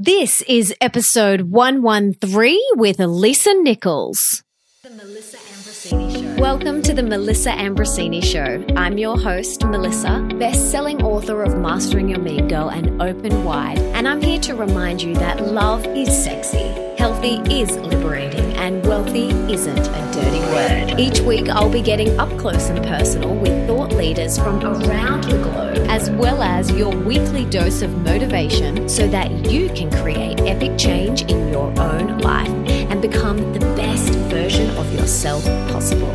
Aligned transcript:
This 0.00 0.42
is 0.42 0.72
episode 0.80 1.50
113 1.50 2.56
with 2.76 3.00
Lisa 3.00 3.52
Nichols. 3.52 4.44
The 4.84 4.90
Melissa 4.90 5.38
Ambrosini 5.38 6.36
Show. 6.36 6.40
Welcome 6.40 6.82
to 6.82 6.94
the 6.94 7.02
Melissa 7.02 7.50
Ambrosini 7.50 8.22
Show. 8.22 8.64
I'm 8.76 8.96
your 8.96 9.18
host, 9.18 9.64
Melissa, 9.64 10.24
best 10.38 10.70
selling 10.70 11.02
author 11.02 11.42
of 11.42 11.58
Mastering 11.58 12.08
Your 12.08 12.20
Mean 12.20 12.46
Girl 12.46 12.68
and 12.68 13.02
Open 13.02 13.42
Wide, 13.42 13.80
and 13.80 14.06
I'm 14.06 14.22
here 14.22 14.38
to 14.42 14.54
remind 14.54 15.02
you 15.02 15.14
that 15.14 15.44
love 15.44 15.84
is 15.84 16.16
sexy, 16.16 16.68
healthy 16.96 17.40
is 17.52 17.76
liberating, 17.78 18.52
and 18.52 18.86
wealthy 18.86 19.30
isn't 19.52 19.78
a 19.80 20.10
dirty 20.12 20.38
word. 20.52 21.00
Each 21.00 21.18
week, 21.18 21.48
I'll 21.48 21.72
be 21.72 21.82
getting 21.82 22.16
up 22.20 22.28
close 22.38 22.68
and 22.68 22.86
personal 22.86 23.34
with 23.34 23.57
leaders 23.98 24.38
from 24.38 24.62
around 24.64 25.24
the 25.24 25.36
globe, 25.42 25.76
as 25.90 26.08
well 26.12 26.40
as 26.40 26.70
your 26.70 26.94
weekly 26.94 27.44
dose 27.44 27.82
of 27.82 27.90
motivation 28.02 28.88
so 28.88 29.08
that 29.08 29.28
you 29.50 29.68
can 29.70 29.90
create 29.90 30.40
epic 30.42 30.78
change 30.78 31.22
in 31.22 31.48
your 31.48 31.68
own 31.80 32.18
life 32.18 32.48
and 32.90 33.02
become 33.02 33.52
the 33.52 33.60
best 33.74 34.14
version 34.30 34.70
of 34.76 34.94
yourself 34.94 35.44
possible. 35.72 36.10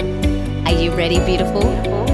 Are 0.66 0.82
you 0.82 0.92
ready, 0.92 1.20
beautiful? 1.26 2.13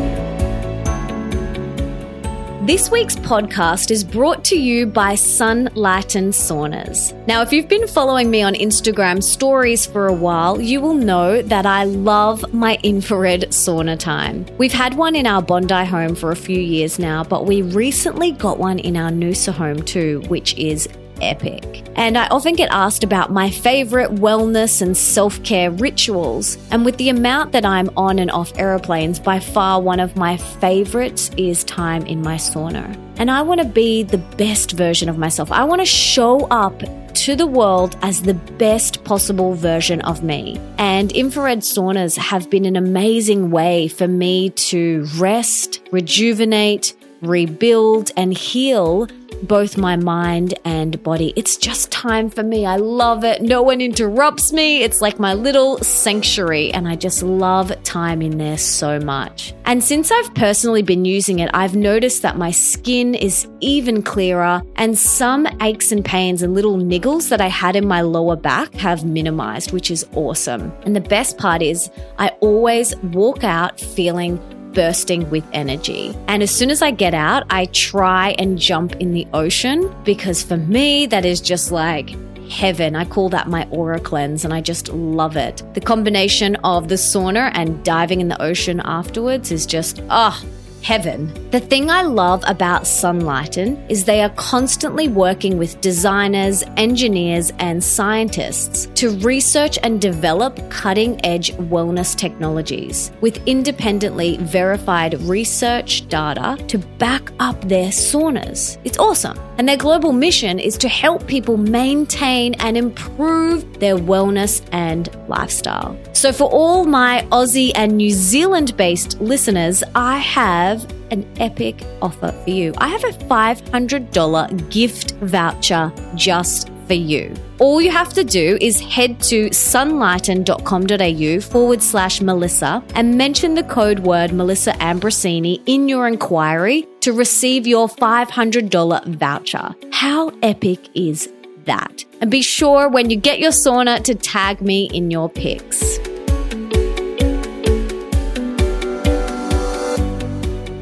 This 2.63 2.91
week's 2.91 3.15
podcast 3.15 3.89
is 3.89 4.03
brought 4.03 4.43
to 4.45 4.59
you 4.59 4.85
by 4.85 5.13
Sunlighten 5.13 6.33
Saunas. 6.33 7.15
Now, 7.25 7.41
if 7.41 7.53
you've 7.53 7.69
been 7.69 7.87
following 7.87 8.29
me 8.29 8.41
on 8.41 8.53
Instagram 8.53 9.23
stories 9.23 9.85
for 9.85 10.07
a 10.07 10.13
while, 10.13 10.59
you 10.59 10.81
will 10.81 10.93
know 10.93 11.41
that 11.41 11.65
I 11.65 11.85
love 11.85 12.53
my 12.53 12.77
infrared 12.83 13.43
sauna 13.43 13.97
time. 13.97 14.45
We've 14.57 14.73
had 14.73 14.95
one 14.95 15.15
in 15.15 15.25
our 15.25 15.41
Bondi 15.41 15.85
home 15.85 16.15
for 16.15 16.31
a 16.31 16.35
few 16.35 16.59
years 16.59 16.99
now, 16.99 17.23
but 17.23 17.45
we 17.45 17.61
recently 17.61 18.33
got 18.33 18.59
one 18.59 18.79
in 18.79 18.97
our 18.97 19.09
Noosa 19.09 19.53
home 19.53 19.81
too, 19.81 20.21
which 20.27 20.53
is 20.55 20.89
epic. 21.21 21.85
And 21.95 22.17
I 22.17 22.27
often 22.27 22.55
get 22.55 22.69
asked 22.71 23.03
about 23.03 23.31
my 23.31 23.49
favorite 23.49 24.11
wellness 24.15 24.81
and 24.81 24.95
self 24.95 25.41
care 25.43 25.71
rituals. 25.71 26.57
And 26.71 26.85
with 26.85 26.97
the 26.97 27.09
amount 27.09 27.51
that 27.51 27.65
I'm 27.65 27.89
on 27.97 28.19
and 28.19 28.31
off 28.31 28.51
aeroplanes, 28.57 29.19
by 29.19 29.39
far 29.39 29.81
one 29.81 29.99
of 29.99 30.15
my 30.15 30.37
favorites 30.37 31.31
is 31.37 31.63
time 31.63 32.05
in 32.05 32.21
my 32.21 32.35
sauna. 32.35 32.95
And 33.17 33.29
I 33.29 33.41
want 33.41 33.59
to 33.59 33.67
be 33.67 34.03
the 34.03 34.17
best 34.17 34.71
version 34.71 35.09
of 35.09 35.17
myself. 35.17 35.51
I 35.51 35.65
want 35.65 35.81
to 35.81 35.85
show 35.85 36.47
up 36.47 36.81
to 37.15 37.35
the 37.35 37.47
world 37.47 37.97
as 38.01 38.21
the 38.21 38.33
best 38.33 39.03
possible 39.03 39.53
version 39.53 39.99
of 40.01 40.23
me. 40.23 40.57
And 40.77 41.11
infrared 41.11 41.59
saunas 41.59 42.17
have 42.17 42.49
been 42.49 42.63
an 42.63 42.77
amazing 42.77 43.51
way 43.51 43.89
for 43.89 44.07
me 44.07 44.51
to 44.51 45.05
rest, 45.17 45.81
rejuvenate, 45.91 46.93
rebuild, 47.21 48.11
and 48.17 48.35
heal 48.37 49.07
both 49.43 49.77
my 49.77 49.95
mind 49.95 50.53
and 50.65 51.01
body. 51.01 51.31
It's 51.37 51.55
just 51.55 51.91
time 51.91 52.29
for 52.29 52.43
me. 52.43 52.65
I 52.65 52.75
love 52.75 53.23
it. 53.23 53.41
No 53.41 53.61
one 53.61 53.79
interrupts 53.79 54.51
me. 54.51 54.83
It's 54.83 55.01
like 55.01 55.17
my 55.17 55.33
little 55.33 55.77
sanctuary, 55.77 56.73
and 56.73 56.87
I 56.87 56.95
just 56.95 57.23
love 57.23 57.71
time 57.83 58.21
in 58.21 58.37
there 58.37 58.57
so 58.57 58.99
much. 58.99 59.53
And 59.65 59.81
since 59.83 60.11
I've 60.11 60.33
personally 60.33 60.81
been 60.81 61.05
using 61.05 61.39
it, 61.39 61.49
I've 61.53 61.75
noticed 61.75 62.21
that 62.23 62.37
my 62.37 62.51
skin 62.51 63.15
is 63.15 63.47
even 63.61 64.03
clearer, 64.03 64.61
and 64.75 64.97
some 64.97 65.47
aches 65.61 65.91
and 65.91 66.03
pains 66.03 66.41
and 66.41 66.53
little 66.53 66.77
niggles 66.77 67.29
that 67.29 67.39
I 67.39 67.47
had 67.47 67.75
in 67.75 67.87
my 67.87 68.01
lower 68.01 68.35
back 68.35 68.73
have 68.73 69.05
minimized, 69.05 69.71
which 69.71 69.89
is 69.89 70.05
awesome. 70.13 70.73
And 70.83 70.95
the 70.95 71.01
best 71.01 71.37
part 71.37 71.61
is, 71.61 71.89
I 72.17 72.29
always 72.41 72.95
walk 72.97 73.43
out 73.43 73.79
feeling 73.79 74.37
bursting 74.73 75.29
with 75.29 75.43
energy. 75.53 76.15
And 76.27 76.43
as 76.43 76.51
soon 76.51 76.69
as 76.69 76.81
I 76.81 76.91
get 76.91 77.13
out, 77.13 77.43
I 77.49 77.65
try 77.67 78.35
and 78.39 78.57
jump 78.57 78.95
in 78.97 79.13
the 79.13 79.27
ocean 79.33 79.93
because 80.03 80.43
for 80.43 80.57
me, 80.57 81.05
that 81.07 81.25
is 81.25 81.41
just 81.41 81.71
like 81.71 82.15
heaven. 82.49 82.95
I 82.95 83.05
call 83.05 83.29
that 83.29 83.47
my 83.47 83.67
aura 83.69 83.99
cleanse 83.99 84.43
and 84.43 84.53
I 84.53 84.61
just 84.61 84.89
love 84.89 85.37
it. 85.37 85.61
The 85.73 85.81
combination 85.81 86.55
of 86.57 86.87
the 86.87 86.95
sauna 86.95 87.51
and 87.53 87.83
diving 87.83 88.21
in 88.21 88.27
the 88.27 88.41
ocean 88.41 88.81
afterwards 88.83 89.51
is 89.51 89.65
just, 89.65 90.01
ah. 90.09 90.39
Oh, 90.41 90.58
heaven. 90.81 91.33
The 91.51 91.59
thing 91.59 91.89
I 91.89 92.03
love 92.03 92.43
about 92.47 92.83
Sunlighten 92.83 93.89
is 93.89 94.05
they 94.05 94.21
are 94.21 94.29
constantly 94.31 95.07
working 95.07 95.57
with 95.57 95.81
designers, 95.81 96.63
engineers, 96.77 97.51
and 97.59 97.83
scientists 97.83 98.87
to 98.95 99.17
research 99.19 99.79
and 99.83 99.99
develop 100.01 100.57
cutting 100.69 101.23
edge 101.25 101.53
wellness 101.53 102.15
technologies 102.15 103.11
with 103.21 103.45
independently 103.47 104.37
verified 104.37 105.19
research 105.21 106.07
data 106.07 106.57
to 106.67 106.77
back 106.77 107.31
up 107.39 107.59
their 107.67 107.89
saunas. 107.89 108.77
It's 108.83 108.97
awesome. 108.97 109.37
And 109.57 109.67
their 109.67 109.77
global 109.77 110.13
mission 110.13 110.57
is 110.57 110.77
to 110.77 110.87
help 110.87 111.27
people 111.27 111.57
maintain 111.57 112.53
and 112.55 112.77
improve 112.77 113.79
their 113.79 113.97
wellness 113.97 114.65
and 114.71 115.09
lifestyle. 115.27 115.97
So, 116.13 116.31
for 116.31 116.49
all 116.49 116.85
my 116.85 117.25
Aussie 117.31 117.71
and 117.75 117.97
New 117.97 118.11
Zealand 118.11 118.75
based 118.77 119.19
listeners, 119.19 119.83
I 119.95 120.17
have 120.19 120.68
an 121.11 121.25
epic 121.39 121.83
offer 122.01 122.31
for 122.31 122.49
you. 122.49 122.73
I 122.77 122.87
have 122.87 123.03
a 123.03 123.11
$500 123.11 124.71
gift 124.71 125.11
voucher 125.21 125.91
just 126.15 126.69
for 126.87 126.93
you. 126.95 127.33
All 127.59 127.81
you 127.81 127.91
have 127.91 128.13
to 128.13 128.23
do 128.23 128.57
is 128.59 128.79
head 128.81 129.21
to 129.23 129.49
sunlighten.com.au 129.49 131.41
forward 131.41 131.83
slash 131.83 132.19
Melissa 132.21 132.83
and 132.95 133.17
mention 133.17 133.53
the 133.53 133.63
code 133.63 133.99
word 133.99 134.33
Melissa 134.33 134.71
Ambrosini 134.73 135.61
in 135.65 135.87
your 135.87 136.07
inquiry 136.07 136.87
to 137.01 137.13
receive 137.13 137.67
your 137.67 137.87
$500 137.87 139.05
voucher. 139.15 139.75
How 139.91 140.31
epic 140.41 140.89
is 140.95 141.31
that? 141.65 142.03
And 142.21 142.31
be 142.31 142.41
sure 142.41 142.89
when 142.89 143.09
you 143.09 143.17
get 143.17 143.39
your 143.39 143.51
sauna 143.51 144.03
to 144.03 144.15
tag 144.15 144.61
me 144.61 144.89
in 144.91 145.11
your 145.11 145.29
pics. 145.29 145.99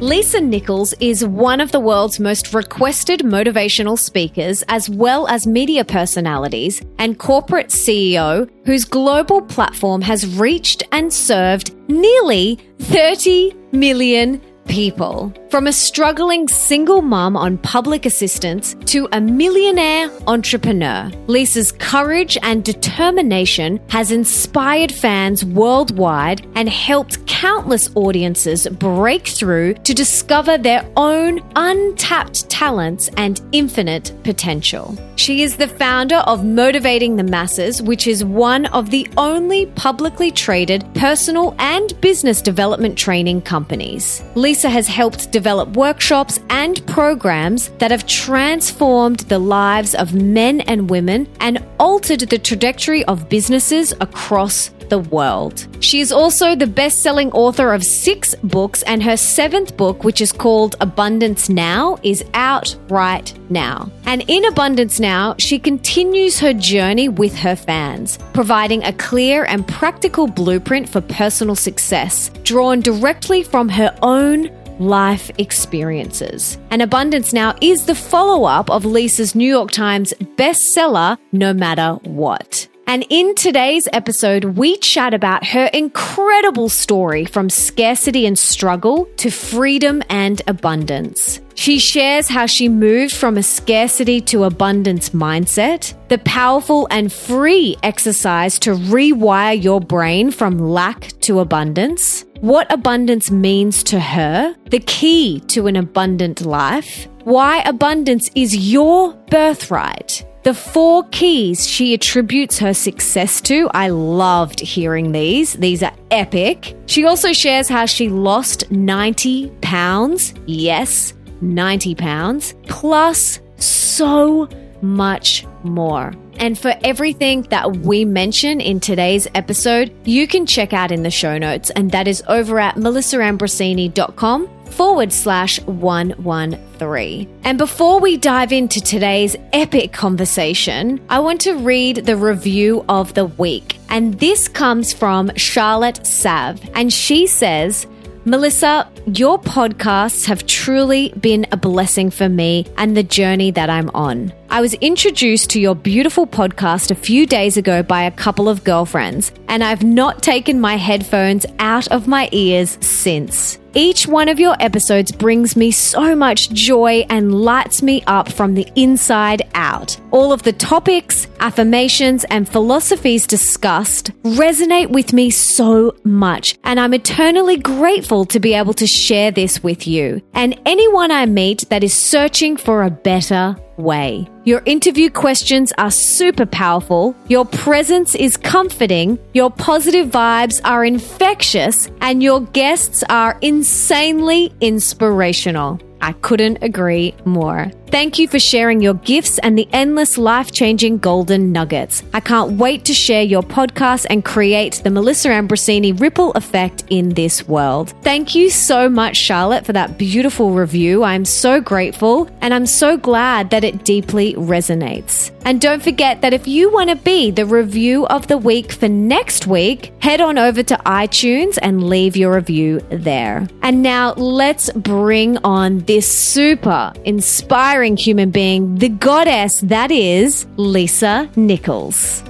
Lisa 0.08 0.40
Nichols 0.40 0.94
is 1.02 1.26
one 1.26 1.60
of 1.60 1.74
the 1.74 1.82
world's 1.82 2.18
most 2.18 2.54
requested 2.54 3.20
motivational 3.24 4.00
speakers, 4.00 4.64
as 4.70 4.90
well 4.90 5.28
as 5.28 5.46
media 5.46 5.84
personalities 5.84 6.82
and 6.98 7.20
corporate 7.20 7.68
CEO, 7.68 8.50
whose 8.66 8.86
global 8.86 9.42
platform 9.42 10.02
has 10.02 10.26
reached 10.38 10.82
and 10.94 11.12
served 11.12 11.76
nearly 11.90 12.58
30 12.80 13.54
million 13.74 14.42
people. 14.68 15.34
From 15.50 15.68
a 15.68 15.74
struggling 15.74 16.48
single 16.48 17.02
mum 17.02 17.38
on 17.38 17.58
public 17.60 18.06
assistance 18.06 18.76
to 18.88 19.08
a 19.14 19.22
millionaire 19.22 20.12
entrepreneur, 20.28 21.10
Lisa's 21.28 21.72
courage 21.72 22.38
and 22.44 22.64
determination 22.64 23.80
has 23.90 24.12
inspired 24.12 24.92
fans 24.92 25.46
worldwide 25.46 26.46
and 26.56 26.68
helped 26.68 27.26
countless 27.28 27.90
audiences 27.96 28.68
break 28.68 29.28
through 29.28 29.74
to 29.76 29.94
discover 29.94 30.58
their 30.58 30.86
own 30.98 31.40
untapped 31.56 32.50
talents 32.50 33.10
and 33.16 33.42
infinite 33.52 34.12
potential. 34.24 34.98
She 35.16 35.44
is 35.44 35.58
the 35.58 35.68
founder 35.68 36.18
of 36.18 36.44
Motivating 36.46 37.16
the 37.16 37.24
Masses, 37.24 37.82
which 37.82 38.06
is 38.06 38.24
one 38.24 38.66
of 38.68 38.92
the 38.92 39.08
only 39.18 39.66
publicly 39.68 40.30
traded 40.30 40.86
personal 40.94 41.56
and 41.60 42.00
business 42.02 42.42
development 42.42 42.98
training 42.98 43.42
companies. 43.42 44.24
Lisa 44.36 44.57
has 44.64 44.88
helped 44.88 45.32
develop 45.32 45.76
workshops 45.76 46.40
and 46.50 46.86
programs 46.88 47.70
that 47.78 47.92
have 47.92 48.08
transformed 48.08 49.20
the 49.22 49.40
lives 49.40 49.94
of 49.96 50.14
men 50.14 50.62
and 50.62 50.90
women 50.90 51.28
and 51.40 51.64
altered 51.80 52.22
the 52.22 52.38
trajectory 52.38 53.04
of 53.06 53.30
businesses 53.30 53.94
across 54.02 54.70
the 54.90 55.00
world. 55.00 55.68
She 55.80 56.00
is 56.00 56.12
also 56.12 56.56
the 56.56 56.68
best 56.68 57.02
selling 57.02 57.32
author 57.32 57.74
of 57.74 57.84
six 57.84 58.36
books, 58.44 58.84
and 58.84 59.02
her 59.04 59.18
seventh 59.18 59.78
book, 59.78 60.04
which 60.04 60.22
is 60.22 60.32
called 60.32 60.76
Abundance 60.80 61.50
Now, 61.50 61.98
is 62.04 62.24
out 62.34 62.76
right 62.90 63.34
now. 63.50 63.92
And 64.06 64.24
in 64.28 64.46
Abundance 64.46 65.00
Now, 65.00 65.36
she 65.38 65.60
continues 65.60 66.40
her 66.40 66.54
journey 66.54 67.10
with 67.10 67.36
her 67.38 67.56
fans, 67.56 68.18
providing 68.34 68.84
a 68.84 68.94
clear 68.94 69.46
and 69.46 69.68
practical 69.68 70.28
blueprint 70.28 70.90
for 70.90 71.02
personal 71.02 71.56
success, 71.56 72.30
drawn 72.44 72.82
directly 72.82 73.44
from 73.44 73.70
her 73.70 73.96
own 74.02 74.50
life 74.80 75.32
experiences. 75.38 76.58
And 76.70 76.82
Abundance 76.82 77.34
Now 77.34 77.56
is 77.62 77.86
the 77.86 77.96
follow 77.96 78.46
up 78.46 78.70
of 78.70 78.86
Lisa's 78.86 79.36
New 79.36 79.50
York 79.50 79.72
Times 79.72 80.14
bestseller, 80.38 81.18
No 81.32 81.54
Matter 81.54 81.94
What. 82.04 82.68
And 82.90 83.06
in 83.10 83.36
today's 83.36 83.90
episode, 83.92 84.46
we 84.46 84.78
chat 84.78 85.14
about 85.14 85.46
her 85.48 85.66
incredible 85.66 86.70
story 86.70 87.26
from 87.26 87.50
scarcity 87.50 88.26
and 88.26 88.40
struggle 88.40 89.10
to 89.18 89.30
freedom 89.30 90.02
and 90.10 90.42
abundance. 90.48 91.42
She 91.56 91.80
shares 91.80 92.30
how 92.30 92.46
she 92.46 92.70
moved 92.70 93.14
from 93.14 93.36
a 93.36 93.44
scarcity 93.44 94.22
to 94.22 94.46
abundance 94.46 95.10
mindset, 95.10 95.96
the 96.08 96.20
powerful 96.20 96.88
and 96.90 97.12
free 97.12 97.76
exercise 97.84 98.58
to 98.60 98.70
rewire 98.72 99.62
your 99.62 99.82
brain 99.82 100.32
from 100.32 100.58
lack 100.58 101.08
to 101.24 101.42
abundance, 101.42 102.24
what 102.40 102.72
abundance 102.72 103.30
means 103.30 103.84
to 103.84 104.00
her, 104.00 104.56
the 104.70 104.80
key 104.80 105.42
to 105.48 105.68
an 105.68 105.76
abundant 105.76 106.46
life, 106.46 107.10
why 107.26 107.60
abundance 107.64 108.32
is 108.34 108.72
your 108.72 109.14
birthright 109.30 110.24
the 110.48 110.54
four 110.54 111.04
keys 111.10 111.68
she 111.68 111.94
attributes 111.94 112.58
her 112.58 112.74
success 112.74 113.42
to. 113.42 113.70
I 113.74 113.90
loved 113.90 114.62
hearing 114.62 115.12
these. 115.12 115.52
These 115.52 115.84
are 115.84 115.92
epic. 116.10 116.74
She 116.86 117.04
also 117.04 117.34
shares 117.34 117.68
how 117.68 117.86
she 117.86 118.08
lost 118.08 118.72
90 118.72 119.50
pounds. 119.62 120.34
Yes, 120.46 121.14
90 121.42 121.96
pounds, 121.96 122.56
plus 122.66 123.42
so 123.58 124.48
much 124.82 125.46
more. 125.64 126.14
And 126.40 126.58
for 126.58 126.76
everything 126.84 127.44
that 127.44 127.78
we 127.78 128.06
mention 128.06 128.62
in 128.62 128.80
today's 128.80 129.28
episode, 129.34 129.94
you 130.06 130.28
can 130.28 130.46
check 130.46 130.72
out 130.74 130.92
in 130.92 131.04
the 131.04 131.12
show 131.12 131.38
notes, 131.38 131.70
and 131.72 131.92
that 131.92 132.08
is 132.08 132.24
over 132.28 132.60
at 132.60 132.76
melissaambrosini.com 132.76 134.50
forward 134.72 135.12
slash 135.12 135.60
113. 135.62 137.42
And 137.44 137.58
before 137.58 138.00
we 138.00 138.18
dive 138.18 138.52
into 138.52 138.80
today's 138.80 139.36
epic 139.52 139.94
conversation, 139.94 141.02
I 141.10 141.20
want 141.20 141.42
to 141.42 141.58
read 141.58 142.06
the 142.06 142.16
review 142.16 142.86
of 142.88 143.14
the 143.16 143.26
week. 143.26 143.80
And 143.90 144.20
this 144.20 144.48
comes 144.48 144.94
from 144.94 145.32
Charlotte 145.36 146.06
Sav, 146.06 146.62
and 146.76 146.94
she 146.94 147.26
says, 147.26 147.88
Melissa, 148.26 148.92
your 149.06 149.40
podcasts 149.40 150.26
have 150.26 150.46
truly 150.46 151.14
been 151.18 151.48
a 151.54 151.58
blessing 151.58 152.10
for 152.10 152.28
me 152.28 152.66
and 152.78 152.96
the 152.96 153.04
journey 153.04 153.52
that 153.52 153.70
I'm 153.70 153.90
on. 153.92 154.34
I 154.50 154.62
was 154.62 154.76
introduced 154.76 155.50
to 155.52 155.60
your 155.60 155.76
beautiful 155.76 156.26
podcast 156.26 156.90
a 156.90 156.96
few 156.96 157.26
days 157.26 157.58
ago 157.58 157.84
by 157.84 158.04
a 158.04 158.12
couple 158.12 158.48
of 158.48 158.64
girlfriends, 158.64 159.34
and 159.50 159.62
I've 159.62 159.84
not 159.84 160.24
taken 160.24 160.62
my 160.62 160.78
headphones 160.78 161.46
out 161.60 161.90
of 161.90 162.08
my 162.08 162.30
ears 162.32 162.78
since. 162.80 163.60
Each 163.74 164.08
one 164.08 164.30
of 164.30 164.40
your 164.40 164.56
episodes 164.62 165.12
brings 165.12 165.58
me 165.58 165.70
so 165.72 166.16
much 166.16 166.50
joy 166.50 167.06
and 167.10 167.36
lights 167.36 167.84
me 167.84 168.02
up 168.08 168.32
from 168.32 168.54
the 168.54 168.68
inside 168.76 169.44
out. 169.54 170.00
All 170.12 170.32
of 170.32 170.44
the 170.44 170.54
topics, 170.54 171.28
affirmations, 171.42 172.24
and 172.24 172.48
philosophies 172.48 173.28
discussed 173.28 174.12
resonate 174.24 174.90
with 174.90 175.12
me 175.12 175.30
so 175.30 175.94
much, 176.06 176.58
and 176.64 176.80
I'm 176.80 176.94
eternally 176.94 177.58
grateful 177.58 178.24
to 178.26 178.40
be 178.40 178.54
able 178.54 178.74
to 178.76 178.88
share 178.88 179.30
this 179.30 179.62
with 179.62 179.86
you 179.86 180.22
and 180.34 180.60
anyone 180.66 181.12
I 181.12 181.26
meet 181.26 181.70
that 181.70 181.84
is 181.84 181.94
searching 181.94 182.56
for 182.56 182.84
a 182.84 182.90
better 182.90 183.58
way. 183.78 184.28
Your 184.44 184.62
interview 184.66 185.10
questions 185.10 185.72
are 185.78 185.92
super 185.92 186.46
powerful, 186.46 187.16
your 187.28 187.46
presence 187.46 188.16
is 188.16 188.38
comforting, 188.38 189.20
your 189.34 189.50
positive 189.50 190.08
vibes 190.08 190.60
are 190.64 190.84
infectious, 190.84 191.90
and 192.02 192.22
your 192.22 192.42
guests 192.42 193.04
are 193.10 193.38
insanely 193.42 194.54
inspirational. 194.62 195.80
I 196.02 196.14
couldn't 196.14 196.60
agree 196.62 197.16
more. 197.26 197.72
Thank 197.90 198.20
you 198.20 198.28
for 198.28 198.38
sharing 198.38 198.82
your 198.82 198.96
gifts 198.96 199.40
and 199.40 199.58
the 199.58 199.68
endless 199.72 200.18
life 200.18 200.52
changing 200.52 200.98
golden 200.98 201.54
nuggets. 201.54 202.04
I 202.14 202.20
can't 202.20 202.58
wait 202.58 202.84
to 202.86 202.94
share 202.94 203.24
your 203.24 203.42
podcast 203.42 204.06
and 204.10 204.26
create 204.26 204.82
the 204.84 204.90
Melissa 204.90 205.30
Ambrosini 205.30 205.98
ripple 205.98 206.34
effect 206.34 206.84
in 206.90 207.10
this 207.10 207.48
world. 207.48 207.94
Thank 208.02 208.36
you 208.36 208.50
so 208.50 208.90
much, 208.90 209.16
Charlotte, 209.16 209.66
for 209.66 209.72
that 209.72 209.98
beautiful 209.98 210.52
review. 210.52 211.04
I'm 211.04 211.24
so 211.24 211.62
grateful 211.62 212.30
and 212.42 212.54
I'm 212.54 212.66
so 212.66 212.98
glad 212.98 213.52
that 213.52 213.64
it 213.64 213.86
deeply 213.86 214.34
resonates. 214.34 215.32
And 215.46 215.62
don't 215.62 215.82
forget 215.82 216.20
that 216.22 216.34
if 216.34 216.46
you 216.46 216.70
want 216.70 216.90
to 216.90 216.98
be 216.98 217.32
the 217.32 217.46
review 217.46 218.06
of 218.08 218.28
the 218.28 218.38
week 218.38 218.74
for 218.74 218.90
next 218.90 219.48
week, 219.48 219.94
head 220.04 220.20
on 220.20 220.38
over 220.38 220.62
to 220.62 220.76
iTunes 220.86 221.58
and 221.62 221.90
leave 221.90 222.18
your 222.18 222.36
review 222.36 222.82
there. 222.90 223.48
And 223.62 223.82
now 223.82 224.12
let's 224.16 224.70
bring 224.74 225.38
on 225.46 225.80
this 225.80 226.06
super 226.06 226.92
inspiring 227.06 227.77
human 227.84 228.32
being, 228.32 228.76
the 228.76 228.90
goddess 228.90 229.62
that 229.62 229.92
is 229.92 230.48
Lisa 230.58 231.30
Nichols. 231.36 232.24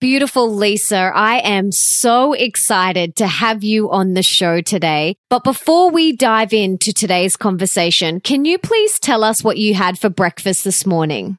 Beautiful 0.00 0.54
Lisa, 0.54 1.10
I 1.14 1.40
am 1.40 1.72
so 1.72 2.32
excited 2.32 3.16
to 3.16 3.26
have 3.26 3.64
you 3.64 3.90
on 3.90 4.14
the 4.14 4.22
show 4.22 4.60
today. 4.60 5.16
But 5.28 5.44
before 5.44 5.90
we 5.90 6.16
dive 6.16 6.52
into 6.52 6.92
today's 6.92 7.36
conversation, 7.36 8.20
can 8.20 8.44
you 8.44 8.58
please 8.58 8.98
tell 8.98 9.24
us 9.24 9.42
what 9.42 9.58
you 9.58 9.74
had 9.74 9.98
for 9.98 10.08
breakfast 10.08 10.62
this 10.62 10.86
morning? 10.86 11.36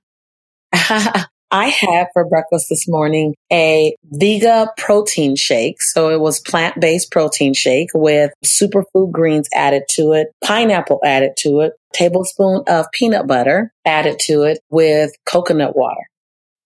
I 1.51 1.69
had 1.69 2.07
for 2.13 2.25
breakfast 2.25 2.68
this 2.69 2.88
morning 2.88 3.33
a 3.51 3.95
Vega 4.04 4.68
protein 4.77 5.36
shake. 5.36 5.81
So 5.81 6.10
it 6.10 6.19
was 6.19 6.39
plant 6.39 6.80
based 6.80 7.12
protein 7.12 7.54
shake 7.54 7.89
with 7.94 8.31
superfood 8.45 9.12
greens 9.12 9.50
added 9.56 9.83
to 9.92 10.13
it, 10.13 10.27
pineapple 10.44 11.00
added 11.04 11.31
to 11.39 11.62
it, 11.62 11.74
tablespoon 11.94 12.63
of 12.68 12.86
peanut 12.92 13.25
butter 13.25 13.74
added 13.86 14.19
to 14.25 14.44
it 14.44 14.60
with 14.69 15.12
coconut 15.25 15.75
water. 15.75 16.10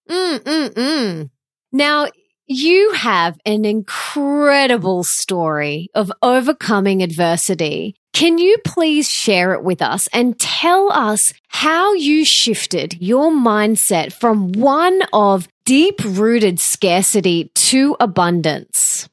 Mm, 0.10 0.40
mm, 0.40 0.70
mm. 0.70 1.30
Now, 1.72 2.08
you 2.46 2.92
have 2.92 3.38
an 3.46 3.64
incredible 3.64 5.04
story 5.06 5.90
of 5.96 6.12
overcoming 6.22 7.02
adversity. 7.02 7.96
Can 8.14 8.38
you 8.38 8.58
please 8.64 9.10
share 9.10 9.54
it 9.54 9.64
with 9.64 9.82
us 9.82 10.08
and 10.14 10.40
tell 10.40 10.92
us 10.92 11.34
how 11.48 11.94
you 11.94 12.24
shifted 12.24 12.96
your 13.02 13.32
mindset 13.32 14.14
from 14.14 14.52
one 14.52 15.02
of 15.12 15.48
deep 15.66 16.00
rooted 16.06 16.60
scarcity 16.60 17.52
to 17.56 17.98
abundance? 18.00 19.10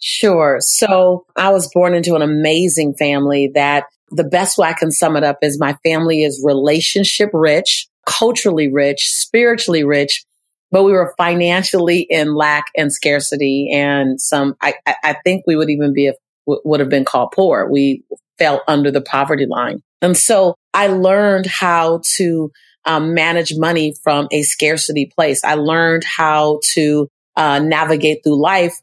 Sure. 0.00 0.58
So 0.60 1.26
I 1.34 1.50
was 1.50 1.68
born 1.74 1.94
into 1.94 2.14
an 2.14 2.22
amazing 2.22 2.94
family 2.94 3.50
that 3.54 3.86
the 4.10 4.22
best 4.22 4.56
way 4.56 4.68
I 4.68 4.74
can 4.74 4.92
sum 4.92 5.16
it 5.16 5.24
up 5.24 5.38
is 5.42 5.58
my 5.58 5.76
family 5.84 6.22
is 6.22 6.40
relationship 6.46 7.30
rich, 7.32 7.88
culturally 8.06 8.70
rich, 8.72 9.00
spiritually 9.00 9.82
rich, 9.82 10.24
but 10.70 10.84
we 10.84 10.92
were 10.92 11.12
financially 11.18 12.06
in 12.08 12.34
lack 12.34 12.66
and 12.76 12.92
scarcity 12.92 13.70
and 13.74 14.20
some, 14.20 14.54
I, 14.60 14.74
I 14.86 15.16
think 15.24 15.42
we 15.46 15.56
would 15.56 15.70
even 15.70 15.92
be, 15.92 16.12
would 16.46 16.80
have 16.80 16.90
been 16.90 17.04
called 17.04 17.32
poor. 17.34 17.68
We 17.68 18.04
fell 18.38 18.62
under 18.66 18.90
the 18.90 19.00
poverty 19.00 19.46
line. 19.46 19.82
And 20.02 20.16
so 20.16 20.54
I 20.72 20.88
learned 20.88 21.46
how 21.46 22.02
to 22.16 22.50
um, 22.84 23.14
manage 23.14 23.54
money 23.56 23.94
from 24.02 24.28
a 24.30 24.42
scarcity 24.42 25.10
place. 25.14 25.42
I 25.42 25.54
learned 25.54 26.04
how 26.04 26.60
to 26.74 27.08
uh, 27.36 27.58
navigate 27.60 28.18
through 28.22 28.40
life 28.40 28.74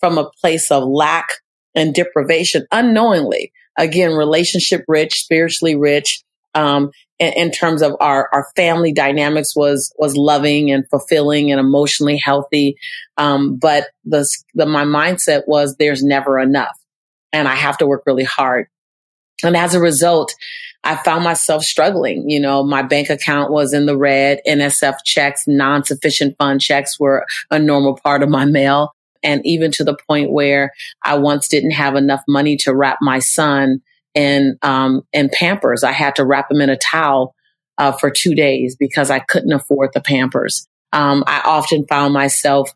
from 0.00 0.18
a 0.18 0.30
place 0.40 0.70
of 0.70 0.84
lack 0.84 1.28
and 1.74 1.94
deprivation 1.94 2.66
unknowingly. 2.72 3.52
Again, 3.76 4.12
relationship 4.12 4.84
rich, 4.86 5.14
spiritually 5.14 5.76
rich, 5.76 6.22
um, 6.54 6.90
in, 7.18 7.32
in, 7.34 7.50
terms 7.50 7.82
of 7.82 7.96
our, 8.00 8.28
our 8.32 8.46
family 8.54 8.92
dynamics 8.92 9.54
was, 9.56 9.92
was 9.98 10.16
loving 10.16 10.70
and 10.70 10.84
fulfilling 10.88 11.50
and 11.50 11.58
emotionally 11.58 12.16
healthy. 12.16 12.76
Um, 13.16 13.56
but 13.56 13.88
the, 14.04 14.28
the, 14.54 14.66
my 14.66 14.84
mindset 14.84 15.42
was 15.46 15.76
there's 15.76 16.02
never 16.04 16.38
enough 16.38 16.76
and 17.32 17.48
I 17.48 17.56
have 17.56 17.78
to 17.78 17.86
work 17.86 18.04
really 18.06 18.24
hard. 18.24 18.68
And 19.44 19.56
as 19.56 19.74
a 19.74 19.80
result, 19.80 20.34
I 20.82 20.96
found 20.96 21.24
myself 21.24 21.64
struggling. 21.64 22.28
You 22.28 22.40
know, 22.40 22.62
my 22.62 22.82
bank 22.82 23.10
account 23.10 23.50
was 23.50 23.72
in 23.72 23.86
the 23.86 23.96
red. 23.96 24.40
NSF 24.46 24.96
checks, 25.04 25.44
non-sufficient 25.46 26.36
fund 26.38 26.60
checks 26.60 26.98
were 27.00 27.24
a 27.50 27.58
normal 27.58 27.98
part 28.02 28.22
of 28.22 28.28
my 28.28 28.44
mail. 28.44 28.92
And 29.22 29.40
even 29.46 29.70
to 29.72 29.84
the 29.84 29.96
point 30.06 30.30
where 30.30 30.72
I 31.02 31.16
once 31.16 31.48
didn't 31.48 31.70
have 31.70 31.94
enough 31.94 32.22
money 32.28 32.56
to 32.58 32.74
wrap 32.74 32.98
my 33.00 33.20
son 33.20 33.80
in 34.14 34.58
um, 34.62 35.02
in 35.12 35.28
Pampers. 35.28 35.82
I 35.82 35.92
had 35.92 36.16
to 36.16 36.24
wrap 36.24 36.50
him 36.50 36.60
in 36.60 36.70
a 36.70 36.76
towel 36.76 37.34
uh, 37.78 37.92
for 37.92 38.10
two 38.10 38.34
days 38.34 38.76
because 38.76 39.10
I 39.10 39.18
couldn't 39.18 39.52
afford 39.52 39.90
the 39.92 40.00
Pampers. 40.00 40.66
Um, 40.92 41.24
I 41.26 41.42
often 41.44 41.86
found 41.86 42.14
myself 42.14 42.70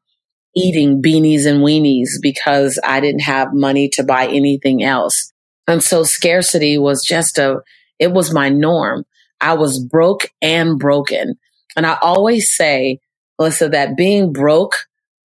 eating 0.56 1.00
beanies 1.00 1.46
and 1.46 1.60
weenies 1.60 2.20
because 2.20 2.80
I 2.84 3.00
didn't 3.00 3.20
have 3.20 3.52
money 3.52 3.88
to 3.90 4.02
buy 4.02 4.26
anything 4.26 4.82
else. 4.82 5.32
And 5.68 5.82
so 5.82 6.02
scarcity 6.02 6.78
was 6.78 7.04
just 7.06 7.38
a, 7.38 7.60
it 8.00 8.10
was 8.10 8.34
my 8.34 8.48
norm. 8.48 9.04
I 9.40 9.54
was 9.54 9.78
broke 9.78 10.30
and 10.42 10.78
broken. 10.78 11.38
And 11.76 11.86
I 11.86 11.96
always 12.02 12.52
say, 12.52 12.98
Melissa, 13.38 13.68
that 13.68 13.96
being 13.96 14.32
broke 14.32 14.74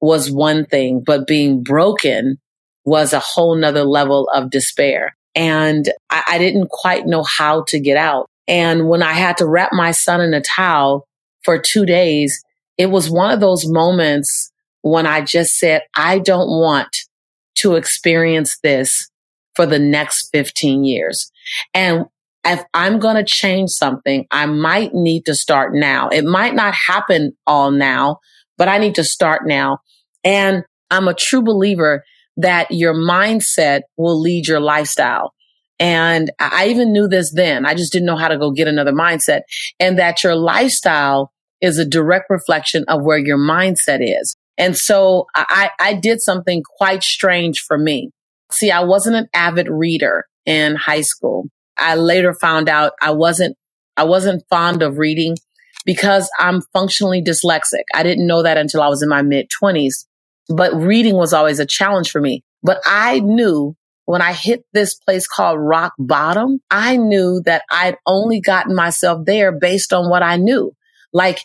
was 0.02 0.30
one 0.30 0.66
thing, 0.66 1.02
but 1.04 1.26
being 1.26 1.64
broken 1.64 2.38
was 2.86 3.14
a 3.14 3.20
whole 3.20 3.56
nother 3.56 3.86
level 3.86 4.30
of 4.30 4.52
despair 4.52 5.16
and 5.36 5.90
I, 6.10 6.24
I 6.28 6.38
didn't 6.38 6.70
quite 6.70 7.06
know 7.06 7.24
how 7.24 7.64
to 7.70 7.80
get 7.80 7.98
out. 7.98 8.30
And 8.48 8.88
when 8.88 9.02
I 9.02 9.14
had 9.14 9.38
to 9.38 9.48
wrap 9.48 9.72
my 9.74 9.92
son 9.92 10.22
in 10.22 10.34
a 10.34 10.42
towel 10.42 11.08
for 11.44 11.58
two 11.58 11.86
days, 11.86 12.44
it 12.78 12.88
was 12.88 13.10
one 13.10 13.32
of 13.32 13.40
those 13.40 13.68
moments 13.68 14.52
when 14.82 15.06
I 15.06 15.22
just 15.22 15.58
said, 15.58 15.84
I 15.96 16.20
don't 16.20 16.50
want 16.50 16.96
to 17.58 17.76
experience 17.76 18.58
this 18.64 19.10
for 19.56 19.66
the 19.66 19.80
next 19.80 20.30
15 20.34 20.84
years. 20.84 21.32
And 21.74 22.06
if 22.46 22.64
I'm 22.74 23.00
going 23.00 23.16
to 23.16 23.26
change 23.26 23.70
something, 23.70 24.26
I 24.32 24.46
might 24.46 24.94
need 24.94 25.26
to 25.26 25.36
start 25.36 25.74
now. 25.74 26.10
It 26.10 26.26
might 26.26 26.56
not 26.56 26.74
happen 26.74 27.34
all 27.48 27.72
now, 27.72 28.20
but 28.58 28.68
I 28.68 28.78
need 28.78 28.96
to 28.96 29.04
start 29.04 29.44
now. 29.46 29.80
And 30.24 30.64
I'm 30.92 31.08
a 31.08 31.14
true 31.14 31.42
believer 31.42 32.04
that 32.38 32.72
your 32.72 32.94
mindset 32.94 33.82
will 33.98 34.20
lead 34.20 34.48
your 34.48 34.60
lifestyle. 34.60 35.34
And 35.80 36.32
I 36.40 36.68
even 36.68 36.92
knew 36.92 37.08
this 37.08 37.32
then. 37.34 37.66
I 37.66 37.74
just 37.74 37.92
didn't 37.92 38.06
know 38.06 38.16
how 38.16 38.28
to 38.28 38.38
go 38.38 38.52
get 38.52 38.68
another 38.68 38.94
mindset 38.94 39.42
and 39.80 39.98
that 40.00 40.24
your 40.24 40.36
lifestyle 40.36 41.32
is 41.62 41.78
a 41.78 41.86
direct 41.86 42.26
reflection 42.30 42.84
of 42.88 43.04
where 43.04 43.18
your 43.18 43.38
mindset 43.38 44.00
is. 44.02 44.36
And 44.58 44.78
so 44.78 45.26
I, 45.36 45.72
I 45.80 45.94
did 45.94 46.22
something 46.22 46.62
quite 46.78 47.04
strange 47.04 47.60
for 47.68 47.78
me. 47.78 48.12
See, 48.54 48.72
I 48.72 48.84
wasn't 48.84 49.16
an 49.16 49.28
avid 49.34 49.68
reader 49.70 50.26
in 50.46 50.76
high 50.76 51.02
school. 51.02 51.46
I 51.78 51.96
later 51.96 52.34
found 52.34 52.70
out 52.70 52.94
I 53.02 53.12
wasn't, 53.12 53.58
I 53.98 54.04
wasn't 54.04 54.44
fond 54.50 54.82
of 54.84 54.98
reading 54.98 55.36
because 55.86 56.30
I'm 56.40 56.62
functionally 56.74 57.22
dyslexic. 57.22 57.84
I 57.94 58.04
didn't 58.04 58.28
know 58.28 58.44
that 58.44 58.58
until 58.58 58.82
I 58.82 58.88
was 58.88 59.02
in 59.02 59.10
my 59.10 59.22
mid 59.22 59.50
twenties, 59.50 60.08
but 60.50 60.74
reading 60.74 61.16
was 61.16 61.34
always 61.34 61.60
a 61.60 61.66
challenge 61.66 62.12
for 62.12 62.22
me. 62.22 62.44
But 62.62 62.80
I 62.86 63.20
knew 63.20 63.76
when 64.06 64.22
I 64.22 64.34
hit 64.34 64.66
this 64.74 64.96
place 64.96 65.28
called 65.28 65.60
rock 65.60 65.94
bottom, 65.98 66.60
I 66.70 66.98
knew 66.98 67.42
that 67.46 67.64
I'd 67.72 67.98
only 68.06 68.42
gotten 68.42 68.76
myself 68.76 69.26
there 69.26 69.52
based 69.52 69.94
on 69.94 70.10
what 70.10 70.24
I 70.24 70.38
knew. 70.38 70.74
Like 71.14 71.40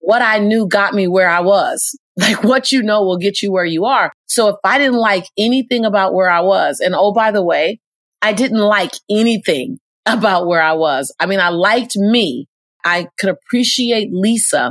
what 0.00 0.22
I 0.22 0.38
knew 0.38 0.66
got 0.66 0.94
me 0.94 1.08
where 1.08 1.28
I 1.28 1.40
was. 1.40 1.98
Like 2.16 2.44
what 2.44 2.70
you 2.70 2.80
know 2.84 3.02
will 3.02 3.18
get 3.18 3.42
you 3.42 3.50
where 3.50 3.64
you 3.64 3.86
are. 3.86 4.12
So 4.26 4.48
if 4.48 4.56
I 4.64 4.78
didn't 4.78 4.98
like 4.98 5.24
anything 5.38 5.84
about 5.84 6.14
where 6.14 6.30
I 6.30 6.40
was, 6.40 6.80
and 6.80 6.94
oh, 6.94 7.12
by 7.12 7.30
the 7.30 7.42
way, 7.42 7.80
I 8.22 8.32
didn't 8.32 8.58
like 8.58 8.92
anything 9.10 9.78
about 10.06 10.46
where 10.46 10.62
I 10.62 10.72
was. 10.72 11.14
I 11.20 11.26
mean, 11.26 11.40
I 11.40 11.50
liked 11.50 11.96
me. 11.96 12.48
I 12.84 13.08
could 13.18 13.30
appreciate 13.30 14.10
Lisa 14.12 14.70